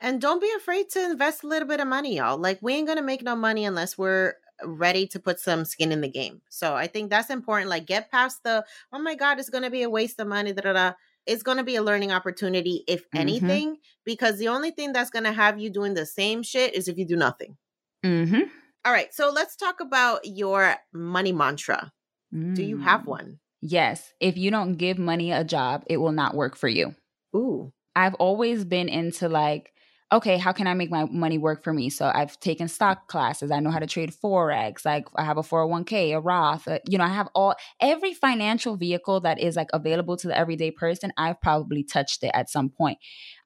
And 0.00 0.20
don't 0.20 0.40
be 0.40 0.50
afraid 0.56 0.88
to 0.90 1.04
invest 1.04 1.44
a 1.44 1.46
little 1.46 1.68
bit 1.68 1.80
of 1.80 1.86
money, 1.86 2.16
y'all. 2.16 2.38
Like, 2.38 2.58
we 2.62 2.72
ain't 2.72 2.86
going 2.86 2.96
to 2.96 3.04
make 3.04 3.22
no 3.22 3.36
money 3.36 3.66
unless 3.66 3.98
we're 3.98 4.34
ready 4.64 5.06
to 5.08 5.20
put 5.20 5.38
some 5.38 5.66
skin 5.66 5.92
in 5.92 6.00
the 6.00 6.08
game. 6.08 6.40
So 6.48 6.74
I 6.74 6.86
think 6.86 7.10
that's 7.10 7.28
important. 7.28 7.68
Like, 7.68 7.86
get 7.86 8.10
past 8.10 8.42
the, 8.42 8.64
oh 8.92 8.98
my 8.98 9.14
God, 9.14 9.38
it's 9.38 9.50
going 9.50 9.64
to 9.64 9.70
be 9.70 9.82
a 9.82 9.90
waste 9.90 10.18
of 10.18 10.28
money. 10.28 10.54
Da, 10.54 10.62
da, 10.62 10.72
da 10.72 10.92
it's 11.30 11.44
going 11.44 11.58
to 11.58 11.64
be 11.64 11.76
a 11.76 11.82
learning 11.82 12.10
opportunity, 12.10 12.82
if 12.88 13.02
mm-hmm. 13.02 13.18
anything, 13.18 13.76
because 14.04 14.38
the 14.38 14.48
only 14.48 14.72
thing 14.72 14.92
that's 14.92 15.10
going 15.10 15.24
to 15.24 15.32
have 15.32 15.60
you 15.60 15.70
doing 15.70 15.94
the 15.94 16.04
same 16.04 16.42
shit 16.42 16.74
is 16.74 16.88
if 16.88 16.98
you 16.98 17.06
do 17.06 17.14
nothing. 17.14 17.56
Mm-hmm. 18.04 18.48
All 18.84 18.92
right. 18.92 19.14
So 19.14 19.30
let's 19.30 19.54
talk 19.54 19.80
about 19.80 20.22
your 20.24 20.74
money 20.92 21.30
mantra. 21.30 21.92
Mm. 22.34 22.56
Do 22.56 22.64
you 22.64 22.78
have 22.78 23.02
mm. 23.02 23.06
one? 23.06 23.38
Yes. 23.60 24.12
If 24.18 24.36
you 24.36 24.50
don't 24.50 24.74
give 24.74 24.98
money 24.98 25.30
a 25.30 25.44
job, 25.44 25.84
it 25.86 25.98
will 25.98 26.12
not 26.12 26.34
work 26.34 26.56
for 26.56 26.66
you. 26.66 26.96
Ooh. 27.36 27.72
I've 27.94 28.14
always 28.14 28.64
been 28.64 28.88
into 28.88 29.28
like, 29.28 29.72
okay, 30.12 30.38
how 30.38 30.52
can 30.52 30.66
I 30.66 30.74
make 30.74 30.90
my 30.90 31.04
money 31.04 31.38
work 31.38 31.62
for 31.62 31.72
me? 31.72 31.88
So 31.88 32.10
I've 32.12 32.38
taken 32.40 32.66
stock 32.66 33.06
classes. 33.06 33.50
I 33.50 33.60
know 33.60 33.70
how 33.70 33.78
to 33.78 33.86
trade 33.86 34.12
Forex. 34.12 34.84
Like 34.84 35.06
I 35.16 35.24
have 35.24 35.38
a 35.38 35.42
401k, 35.42 36.16
a 36.16 36.20
Roth, 36.20 36.66
a, 36.66 36.74
uh, 36.74 36.78
you 36.88 36.98
know, 36.98 37.04
I 37.04 37.08
have 37.08 37.28
all, 37.34 37.54
every 37.80 38.14
financial 38.14 38.76
vehicle 38.76 39.20
that 39.20 39.38
is 39.38 39.54
like 39.54 39.68
available 39.72 40.16
to 40.16 40.26
the 40.26 40.36
everyday 40.36 40.72
person, 40.72 41.12
I've 41.16 41.40
probably 41.40 41.84
touched 41.84 42.24
it 42.24 42.32
at 42.34 42.50
some 42.50 42.70
point. 42.70 42.98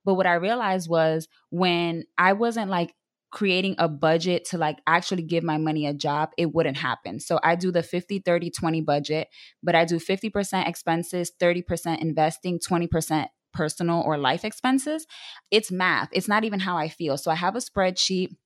But 0.05 0.15
what 0.15 0.27
I 0.27 0.35
realized 0.35 0.89
was 0.89 1.29
when 1.51 2.05
I 2.17 2.33
wasn't 2.33 2.71
like 2.71 2.95
creating 3.31 3.75
a 3.79 3.89
budget 3.89 4.45
to 4.45 4.57
like 4.57 4.79
actually 4.87 5.23
give 5.23 5.43
my 5.43 5.59
money 5.59 5.87
a 5.87 5.93
job, 5.93 6.31
it 6.39 6.55
wouldn't 6.55 6.77
happen. 6.77 7.19
So 7.19 7.41
I 7.43 7.57
do 7.57 7.73
the 7.73 7.83
50, 7.83 8.21
30, 8.21 8.51
20 8.51 8.81
budget, 8.81 9.29
but 9.63 9.75
I 9.75 9.85
do 9.85 9.99
50% 9.99 10.69
expenses, 10.69 11.33
30% 11.43 11.99
investing, 11.99 12.61
20% 12.61 13.27
personal 13.55 14.03
or 14.03 14.19
life 14.19 14.45
expenses. 14.45 15.07
It's 15.51 15.73
math. 15.73 16.09
It's 16.13 16.29
not 16.29 16.45
even 16.45 16.61
how 16.61 16.77
I 16.77 16.89
feel. 16.89 17.17
So 17.17 17.31
I 17.31 17.37
have 17.37 17.57
a 17.57 17.61
spreadsheet 17.61 18.37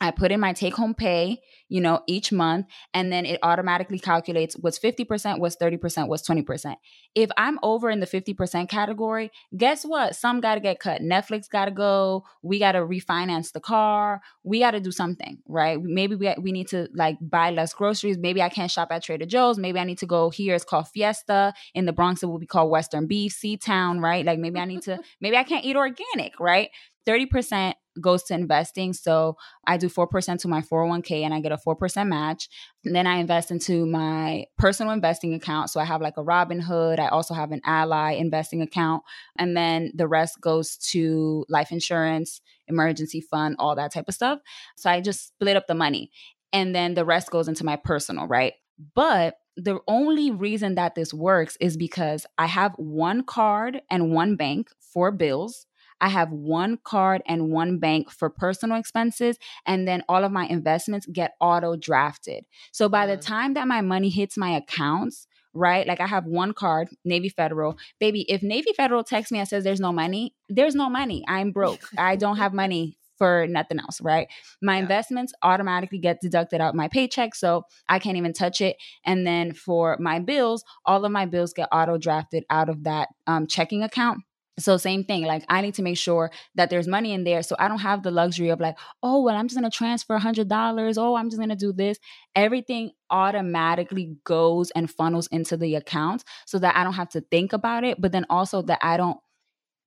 I 0.00 0.10
put 0.10 0.30
in 0.30 0.40
my 0.40 0.52
take 0.52 0.74
home 0.74 0.94
pay, 0.94 1.40
you 1.68 1.80
know, 1.80 2.00
each 2.06 2.30
month, 2.30 2.66
and 2.92 3.10
then 3.10 3.24
it 3.24 3.38
automatically 3.42 3.98
calculates 3.98 4.54
what's 4.54 4.78
50%, 4.78 5.38
what's 5.38 5.56
30%, 5.56 6.08
what's 6.08 6.28
20%. 6.28 6.76
If 7.14 7.30
I'm 7.36 7.58
over 7.62 7.88
in 7.88 8.00
the 8.00 8.06
50% 8.06 8.68
category, 8.68 9.30
guess 9.56 9.84
what? 9.84 10.14
Some 10.14 10.40
got 10.40 10.56
to 10.56 10.60
get 10.60 10.80
cut. 10.80 11.00
Netflix 11.00 11.48
got 11.48 11.64
to 11.64 11.70
go. 11.70 12.24
We 12.42 12.58
got 12.58 12.72
to 12.72 12.80
refinance 12.80 13.52
the 13.52 13.60
car. 13.60 14.20
We 14.44 14.60
got 14.60 14.72
to 14.72 14.80
do 14.80 14.92
something, 14.92 15.38
right? 15.48 15.80
Maybe 15.80 16.14
we, 16.14 16.34
we 16.38 16.52
need 16.52 16.68
to 16.68 16.88
like 16.94 17.16
buy 17.20 17.50
less 17.50 17.72
groceries. 17.72 18.18
Maybe 18.18 18.42
I 18.42 18.50
can't 18.50 18.70
shop 18.70 18.88
at 18.90 19.02
Trader 19.02 19.26
Joe's. 19.26 19.58
Maybe 19.58 19.78
I 19.78 19.84
need 19.84 19.98
to 19.98 20.06
go 20.06 20.28
here. 20.28 20.54
It's 20.54 20.64
called 20.64 20.88
Fiesta. 20.88 21.54
In 21.74 21.86
the 21.86 21.92
Bronx, 21.92 22.22
it 22.22 22.26
will 22.26 22.38
be 22.38 22.46
called 22.46 22.70
Western 22.70 23.06
Beef, 23.06 23.32
C 23.32 23.56
Town, 23.56 24.00
right? 24.00 24.24
Like 24.26 24.38
maybe 24.38 24.60
I 24.60 24.66
need 24.66 24.82
to, 24.82 24.98
maybe 25.20 25.36
I 25.36 25.44
can't 25.44 25.64
eat 25.64 25.76
organic, 25.76 26.38
right? 26.38 26.68
30% 27.06 27.74
goes 28.00 28.22
to 28.24 28.34
investing. 28.34 28.92
So 28.92 29.36
I 29.66 29.76
do 29.76 29.88
4% 29.88 30.38
to 30.40 30.48
my 30.48 30.60
401k 30.62 31.22
and 31.22 31.32
I 31.32 31.40
get 31.40 31.52
a 31.52 31.56
4% 31.56 32.08
match. 32.08 32.48
And 32.84 32.94
then 32.94 33.06
I 33.06 33.16
invest 33.16 33.50
into 33.50 33.86
my 33.86 34.46
personal 34.58 34.92
investing 34.92 35.34
account. 35.34 35.70
So 35.70 35.80
I 35.80 35.84
have 35.84 36.00
like 36.00 36.16
a 36.16 36.24
Robinhood. 36.24 36.98
I 36.98 37.08
also 37.08 37.34
have 37.34 37.52
an 37.52 37.60
Ally 37.64 38.12
investing 38.12 38.62
account. 38.62 39.02
And 39.38 39.56
then 39.56 39.92
the 39.94 40.08
rest 40.08 40.40
goes 40.40 40.76
to 40.92 41.44
life 41.48 41.72
insurance, 41.72 42.40
emergency 42.68 43.20
fund, 43.20 43.56
all 43.58 43.76
that 43.76 43.92
type 43.92 44.08
of 44.08 44.14
stuff. 44.14 44.40
So 44.76 44.90
I 44.90 45.00
just 45.00 45.28
split 45.28 45.56
up 45.56 45.66
the 45.66 45.74
money. 45.74 46.10
And 46.52 46.74
then 46.74 46.94
the 46.94 47.04
rest 47.04 47.30
goes 47.30 47.48
into 47.48 47.64
my 47.64 47.76
personal, 47.76 48.26
right? 48.26 48.54
But 48.94 49.36
the 49.56 49.80
only 49.88 50.30
reason 50.30 50.74
that 50.74 50.94
this 50.94 51.14
works 51.14 51.56
is 51.60 51.76
because 51.76 52.26
I 52.36 52.46
have 52.46 52.74
one 52.76 53.24
card 53.24 53.80
and 53.90 54.12
one 54.12 54.36
bank 54.36 54.68
for 54.80 55.10
bills. 55.10 55.66
I 56.00 56.08
have 56.08 56.30
one 56.30 56.78
card 56.82 57.22
and 57.26 57.50
one 57.50 57.78
bank 57.78 58.10
for 58.10 58.28
personal 58.30 58.78
expenses, 58.78 59.38
and 59.64 59.86
then 59.86 60.02
all 60.08 60.24
of 60.24 60.32
my 60.32 60.46
investments 60.46 61.06
get 61.10 61.34
auto 61.40 61.76
drafted. 61.76 62.44
So 62.72 62.88
by 62.88 63.06
the 63.06 63.14
mm-hmm. 63.14 63.32
time 63.32 63.54
that 63.54 63.68
my 63.68 63.80
money 63.80 64.10
hits 64.10 64.36
my 64.36 64.50
accounts, 64.50 65.26
right? 65.54 65.86
Like 65.86 66.00
I 66.00 66.06
have 66.06 66.26
one 66.26 66.52
card, 66.52 66.88
Navy 67.04 67.28
Federal. 67.28 67.78
Baby, 67.98 68.30
if 68.30 68.42
Navy 68.42 68.72
Federal 68.76 69.02
texts 69.02 69.32
me 69.32 69.38
and 69.38 69.48
says 69.48 69.64
there's 69.64 69.80
no 69.80 69.92
money, 69.92 70.34
there's 70.48 70.74
no 70.74 70.90
money. 70.90 71.24
I'm 71.26 71.50
broke. 71.50 71.80
I 71.96 72.16
don't 72.16 72.36
have 72.36 72.52
money 72.52 72.98
for 73.16 73.46
nothing 73.48 73.80
else, 73.80 74.00
right? 74.00 74.28
My 74.62 74.76
yeah. 74.76 74.82
investments 74.82 75.32
automatically 75.42 75.98
get 75.98 76.20
deducted 76.20 76.60
out 76.60 76.74
my 76.74 76.88
paycheck, 76.88 77.34
so 77.34 77.64
I 77.88 77.98
can't 77.98 78.18
even 78.18 78.34
touch 78.34 78.60
it. 78.60 78.76
And 79.04 79.26
then 79.26 79.52
for 79.52 79.96
my 79.98 80.18
bills, 80.18 80.64
all 80.84 81.04
of 81.04 81.12
my 81.12 81.26
bills 81.26 81.54
get 81.54 81.68
auto 81.72 81.96
drafted 81.96 82.44
out 82.50 82.68
of 82.68 82.84
that 82.84 83.08
um, 83.26 83.46
checking 83.46 83.82
account. 83.82 84.18
So 84.58 84.78
same 84.78 85.04
thing, 85.04 85.24
like 85.24 85.44
I 85.50 85.60
need 85.60 85.74
to 85.74 85.82
make 85.82 85.98
sure 85.98 86.30
that 86.54 86.70
there's 86.70 86.88
money 86.88 87.12
in 87.12 87.24
there. 87.24 87.42
So 87.42 87.56
I 87.58 87.68
don't 87.68 87.80
have 87.80 88.02
the 88.02 88.10
luxury 88.10 88.48
of 88.48 88.58
like, 88.58 88.78
oh, 89.02 89.22
well, 89.22 89.36
I'm 89.36 89.48
just 89.48 89.56
gonna 89.56 89.70
transfer 89.70 90.14
a 90.14 90.18
hundred 90.18 90.48
dollars. 90.48 90.96
Oh, 90.96 91.14
I'm 91.14 91.28
just 91.28 91.38
gonna 91.38 91.56
do 91.56 91.72
this. 91.72 91.98
Everything 92.34 92.92
automatically 93.10 94.16
goes 94.24 94.70
and 94.72 94.90
funnels 94.90 95.26
into 95.28 95.56
the 95.56 95.74
account 95.74 96.24
so 96.46 96.58
that 96.58 96.74
I 96.74 96.84
don't 96.84 96.94
have 96.94 97.10
to 97.10 97.20
think 97.20 97.52
about 97.52 97.84
it, 97.84 98.00
but 98.00 98.12
then 98.12 98.24
also 98.30 98.62
that 98.62 98.78
I 98.82 98.96
don't 98.96 99.18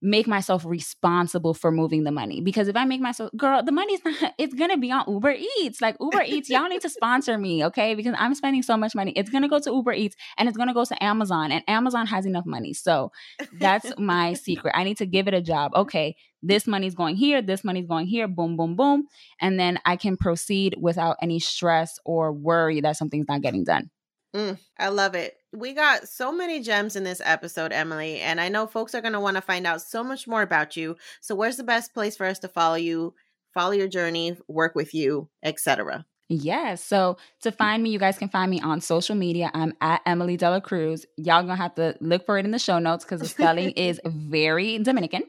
make 0.01 0.27
myself 0.27 0.63
responsible 0.65 1.53
for 1.53 1.71
moving 1.71 2.03
the 2.03 2.11
money 2.11 2.39
because 2.39 2.67
if 2.69 2.75
I 2.75 2.85
make 2.85 3.01
myself 3.01 3.31
girl, 3.35 3.61
the 3.63 3.71
money's 3.71 3.99
not 4.05 4.33
it's 4.37 4.53
gonna 4.53 4.77
be 4.77 4.91
on 4.91 5.03
Uber 5.07 5.35
Eats. 5.59 5.81
Like 5.81 5.97
Uber 5.99 6.23
Eats, 6.23 6.49
y'all 6.49 6.69
need 6.69 6.81
to 6.81 6.89
sponsor 6.89 7.37
me, 7.37 7.65
okay? 7.65 7.95
Because 7.95 8.15
I'm 8.17 8.33
spending 8.35 8.63
so 8.63 8.77
much 8.77 8.95
money. 8.95 9.11
It's 9.15 9.29
gonna 9.29 9.49
go 9.49 9.59
to 9.59 9.71
Uber 9.71 9.93
Eats 9.93 10.15
and 10.37 10.47
it's 10.47 10.57
gonna 10.57 10.73
go 10.73 10.85
to 10.85 11.03
Amazon, 11.03 11.51
and 11.51 11.63
Amazon 11.67 12.07
has 12.07 12.25
enough 12.25 12.45
money. 12.45 12.73
So 12.73 13.11
that's 13.53 13.91
my 13.97 14.33
secret. 14.33 14.73
I 14.75 14.83
need 14.83 14.97
to 14.97 15.05
give 15.05 15.27
it 15.27 15.33
a 15.33 15.41
job. 15.41 15.73
Okay, 15.75 16.15
this 16.41 16.65
money's 16.65 16.95
going 16.95 17.15
here, 17.15 17.41
this 17.41 17.63
money's 17.63 17.87
going 17.87 18.07
here, 18.07 18.27
boom, 18.27 18.55
boom, 18.55 18.75
boom. 18.75 19.07
And 19.41 19.59
then 19.59 19.79
I 19.85 19.95
can 19.97 20.15
proceed 20.15 20.75
without 20.79 21.17
any 21.21 21.39
stress 21.39 21.99
or 22.05 22.31
worry 22.31 22.81
that 22.81 22.97
something's 22.97 23.27
not 23.27 23.41
getting 23.41 23.63
done. 23.63 23.89
Mm, 24.35 24.59
I 24.77 24.89
love 24.89 25.15
it. 25.15 25.38
We 25.51 25.73
got 25.73 26.07
so 26.07 26.31
many 26.31 26.61
gems 26.61 26.95
in 26.95 27.03
this 27.03 27.21
episode, 27.23 27.71
Emily, 27.71 28.19
and 28.19 28.39
I 28.39 28.49
know 28.49 28.67
folks 28.67 28.93
are 28.93 29.01
going 29.01 29.13
to 29.13 29.19
want 29.19 29.35
to 29.35 29.41
find 29.41 29.65
out 29.65 29.81
so 29.81 30.03
much 30.03 30.27
more 30.27 30.41
about 30.41 30.77
you. 30.77 30.95
So, 31.21 31.35
where's 31.35 31.57
the 31.57 31.63
best 31.63 31.93
place 31.93 32.15
for 32.15 32.25
us 32.25 32.39
to 32.39 32.47
follow 32.47 32.75
you, 32.75 33.15
follow 33.53 33.71
your 33.71 33.87
journey, 33.87 34.37
work 34.47 34.75
with 34.75 34.93
you, 34.93 35.29
etc.? 35.43 36.05
Yes. 36.31 36.83
So 36.83 37.17
to 37.41 37.51
find 37.51 37.81
me, 37.81 37.89
you 37.89 37.97
guys 37.97 38.19
can 38.19 38.29
find 38.29 38.51
me 38.51 38.61
on 38.61 38.81
social 38.81 39.15
media. 39.15 39.49
I'm 39.51 39.73
at 39.81 40.01
Emily 40.05 40.37
Dela 40.37 40.61
Cruz. 40.61 41.03
Y'all 41.17 41.41
gonna 41.41 41.55
have 41.55 41.73
to 41.75 41.95
look 42.01 42.27
for 42.27 42.37
it 42.37 42.45
in 42.45 42.51
the 42.51 42.59
show 42.59 42.77
notes 42.77 43.03
because 43.03 43.19
the 43.21 43.27
spelling 43.27 43.71
is 43.71 43.99
very 44.05 44.77
Dominican. 44.77 45.23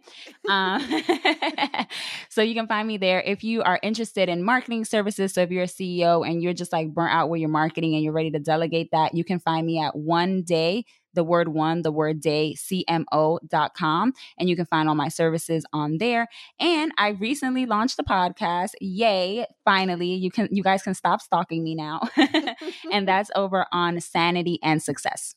Um, 0.46 0.86
so 2.28 2.42
you 2.42 2.54
can 2.54 2.66
find 2.66 2.86
me 2.86 2.98
there 2.98 3.22
if 3.22 3.42
you 3.42 3.62
are 3.62 3.80
interested 3.82 4.28
in 4.28 4.42
marketing 4.44 4.84
services. 4.84 5.32
So 5.32 5.40
if 5.40 5.50
you're 5.50 5.64
a 5.64 5.66
CEO 5.66 6.28
and 6.28 6.42
you're 6.42 6.52
just 6.52 6.70
like 6.70 6.92
burnt 6.92 7.14
out 7.14 7.30
with 7.30 7.40
your 7.40 7.48
marketing 7.48 7.94
and 7.94 8.04
you're 8.04 8.12
ready 8.12 8.30
to 8.32 8.38
delegate 8.38 8.90
that, 8.92 9.14
you 9.14 9.24
can 9.24 9.38
find 9.40 9.66
me 9.66 9.80
at 9.82 9.96
one 9.96 10.42
day 10.42 10.84
the 11.14 11.24
word 11.24 11.48
one, 11.48 11.82
the 11.82 11.92
word 11.92 12.20
day, 12.20 12.54
CMO.com. 12.56 14.12
And 14.38 14.48
you 14.48 14.56
can 14.56 14.66
find 14.66 14.88
all 14.88 14.94
my 14.94 15.08
services 15.08 15.64
on 15.72 15.98
there. 15.98 16.28
And 16.58 16.92
I 16.98 17.10
recently 17.10 17.66
launched 17.66 17.98
a 17.98 18.04
podcast. 18.04 18.70
Yay. 18.80 19.46
Finally, 19.64 20.14
you 20.14 20.30
can 20.30 20.48
you 20.50 20.62
guys 20.62 20.82
can 20.82 20.94
stop 20.94 21.20
stalking 21.20 21.62
me 21.62 21.74
now. 21.74 22.00
and 22.92 23.06
that's 23.06 23.30
over 23.34 23.66
on 23.72 24.00
sanity 24.00 24.58
and 24.62 24.82
success. 24.82 25.34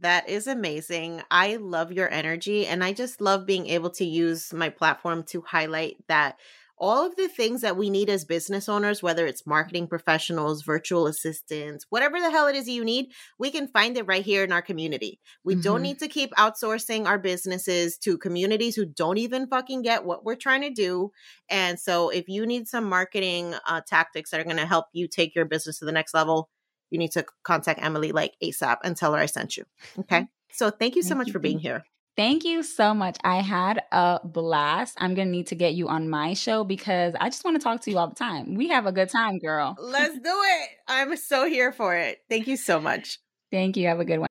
That 0.00 0.28
is 0.28 0.46
amazing. 0.46 1.22
I 1.30 1.56
love 1.56 1.92
your 1.92 2.10
energy 2.10 2.66
and 2.66 2.82
I 2.82 2.92
just 2.92 3.20
love 3.20 3.44
being 3.44 3.66
able 3.66 3.90
to 3.90 4.04
use 4.04 4.52
my 4.52 4.70
platform 4.70 5.22
to 5.24 5.42
highlight 5.42 5.96
that 6.08 6.38
all 6.82 7.06
of 7.06 7.14
the 7.14 7.28
things 7.28 7.60
that 7.60 7.76
we 7.76 7.88
need 7.90 8.10
as 8.10 8.24
business 8.24 8.68
owners, 8.68 9.04
whether 9.04 9.24
it's 9.24 9.46
marketing 9.46 9.86
professionals, 9.86 10.62
virtual 10.62 11.06
assistants, 11.06 11.86
whatever 11.90 12.18
the 12.18 12.28
hell 12.28 12.48
it 12.48 12.56
is 12.56 12.68
you 12.68 12.84
need, 12.84 13.06
we 13.38 13.52
can 13.52 13.68
find 13.68 13.96
it 13.96 14.06
right 14.08 14.24
here 14.24 14.42
in 14.42 14.50
our 14.50 14.60
community. 14.60 15.20
We 15.44 15.54
mm-hmm. 15.54 15.62
don't 15.62 15.82
need 15.82 16.00
to 16.00 16.08
keep 16.08 16.34
outsourcing 16.34 17.06
our 17.06 17.20
businesses 17.20 17.96
to 17.98 18.18
communities 18.18 18.74
who 18.74 18.84
don't 18.84 19.18
even 19.18 19.46
fucking 19.46 19.82
get 19.82 20.04
what 20.04 20.24
we're 20.24 20.34
trying 20.34 20.62
to 20.62 20.70
do. 20.70 21.12
And 21.48 21.78
so, 21.78 22.08
if 22.08 22.28
you 22.28 22.46
need 22.46 22.66
some 22.66 22.88
marketing 22.88 23.54
uh, 23.64 23.82
tactics 23.86 24.30
that 24.30 24.40
are 24.40 24.44
going 24.44 24.56
to 24.56 24.66
help 24.66 24.86
you 24.92 25.06
take 25.06 25.36
your 25.36 25.44
business 25.44 25.78
to 25.78 25.84
the 25.84 25.92
next 25.92 26.14
level, 26.14 26.50
you 26.90 26.98
need 26.98 27.12
to 27.12 27.24
contact 27.44 27.80
Emily 27.80 28.10
like 28.10 28.34
ASAP 28.42 28.78
and 28.82 28.96
tell 28.96 29.14
her 29.14 29.20
I 29.20 29.26
sent 29.26 29.56
you. 29.56 29.64
Okay. 30.00 30.26
So, 30.50 30.70
thank 30.70 30.96
you 30.96 31.02
so 31.02 31.10
thank 31.10 31.18
much 31.18 31.26
you. 31.28 31.32
for 31.32 31.38
being 31.38 31.60
here. 31.60 31.84
Thank 32.14 32.44
you 32.44 32.62
so 32.62 32.92
much. 32.92 33.16
I 33.24 33.36
had 33.40 33.82
a 33.90 34.20
blast. 34.22 34.98
I'm 35.00 35.14
going 35.14 35.28
to 35.28 35.32
need 35.32 35.46
to 35.46 35.54
get 35.54 35.72
you 35.72 35.88
on 35.88 36.10
my 36.10 36.34
show 36.34 36.62
because 36.62 37.14
I 37.18 37.30
just 37.30 37.42
want 37.42 37.58
to 37.58 37.62
talk 37.62 37.80
to 37.82 37.90
you 37.90 37.96
all 37.96 38.08
the 38.08 38.14
time. 38.14 38.54
We 38.54 38.68
have 38.68 38.84
a 38.84 38.92
good 38.92 39.08
time, 39.08 39.38
girl. 39.38 39.74
Let's 39.78 40.14
do 40.14 40.20
it. 40.24 40.68
I'm 40.86 41.16
so 41.16 41.48
here 41.48 41.72
for 41.72 41.96
it. 41.96 42.18
Thank 42.28 42.46
you 42.48 42.58
so 42.58 42.80
much. 42.80 43.18
Thank 43.50 43.78
you. 43.78 43.86
Have 43.86 44.00
a 44.00 44.04
good 44.04 44.18
one. 44.18 44.28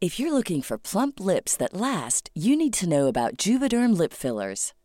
If 0.00 0.20
you're 0.20 0.32
looking 0.32 0.62
for 0.62 0.78
plump 0.78 1.18
lips 1.18 1.56
that 1.56 1.74
last, 1.74 2.30
you 2.32 2.56
need 2.56 2.72
to 2.74 2.88
know 2.88 3.08
about 3.08 3.36
Juvederm 3.36 3.96
lip 3.98 4.12
fillers. 4.12 4.72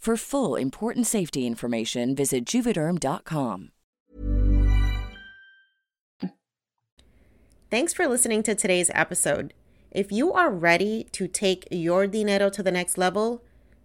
For 0.00 0.16
full 0.16 0.56
important 0.56 1.06
safety 1.06 1.46
information, 1.46 2.16
visit 2.16 2.46
juvederm.com. 2.46 3.68
Thanks 7.70 7.92
for 7.92 8.08
listening 8.08 8.42
to 8.44 8.54
today's 8.54 8.90
episode. 8.94 9.52
If 9.90 10.10
you 10.10 10.32
are 10.32 10.50
ready 10.50 11.06
to 11.12 11.28
take 11.28 11.68
your 11.70 12.06
dinero 12.06 12.48
to 12.48 12.62
the 12.62 12.72
next 12.72 12.96
level, 12.96 13.44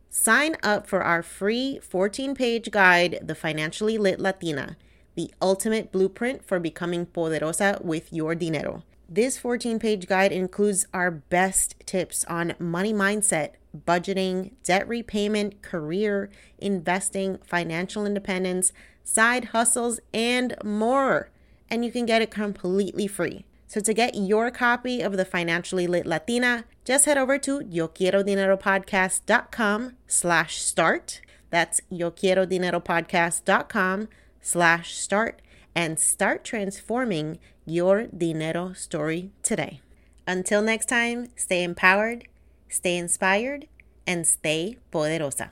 sign 0.09 0.55
up 0.63 0.87
for 0.87 1.03
our 1.03 1.21
free 1.21 1.79
14 1.79 2.33
page 2.33 2.71
guide, 2.71 3.19
The 3.21 3.35
Financially 3.35 3.97
Lit 3.97 4.21
Latina, 4.21 4.77
the 5.15 5.33
ultimate 5.41 5.91
blueprint 5.91 6.45
for 6.45 6.61
becoming 6.61 7.05
poderosa 7.07 7.83
with 7.83 8.13
your 8.13 8.35
dinero. 8.35 8.83
This 9.07 9.37
14 9.37 9.77
page 9.77 10.07
guide 10.07 10.31
includes 10.31 10.87
our 10.93 11.11
best 11.11 11.75
tips 11.85 12.25
on 12.25 12.55
money 12.57 12.93
mindset 12.93 13.51
budgeting, 13.85 14.51
debt 14.63 14.87
repayment, 14.87 15.61
career, 15.61 16.29
investing, 16.57 17.37
financial 17.45 18.05
independence, 18.05 18.71
side 19.03 19.45
hustles, 19.45 19.99
and 20.13 20.55
more. 20.63 21.29
And 21.69 21.83
you 21.83 21.91
can 21.91 22.05
get 22.05 22.21
it 22.21 22.31
completely 22.31 23.05
free. 23.07 23.43
So 23.67 23.81
to 23.81 23.93
get 23.93 24.15
your 24.15 24.49
copy 24.51 25.01
of 25.01 25.17
the 25.17 25.25
Financially 25.25 25.87
Lit 25.87 26.05
Latina, 26.05 26.63
just 26.85 27.03
head 27.05 27.17
over 27.17 27.37
to 27.39 27.59
YoQuieroDineroPodcast.com 27.59 29.97
slash 30.07 30.61
start. 30.61 31.19
That's 31.49 31.81
YoQuieroDineroPodcast.com 31.91 34.07
slash 34.41 34.95
start 34.95 35.41
and 35.75 35.99
start 35.99 36.43
transforming 36.43 37.39
your 37.65 38.07
dinero 38.07 38.73
story 38.73 39.31
today. 39.43 39.81
Until 40.27 40.61
next 40.61 40.87
time, 40.87 41.29
stay 41.35 41.63
empowered 41.63 42.27
stay 42.75 42.97
inspired, 42.97 43.67
and 44.05 44.27
stay 44.27 44.77
poderosa. 44.91 45.51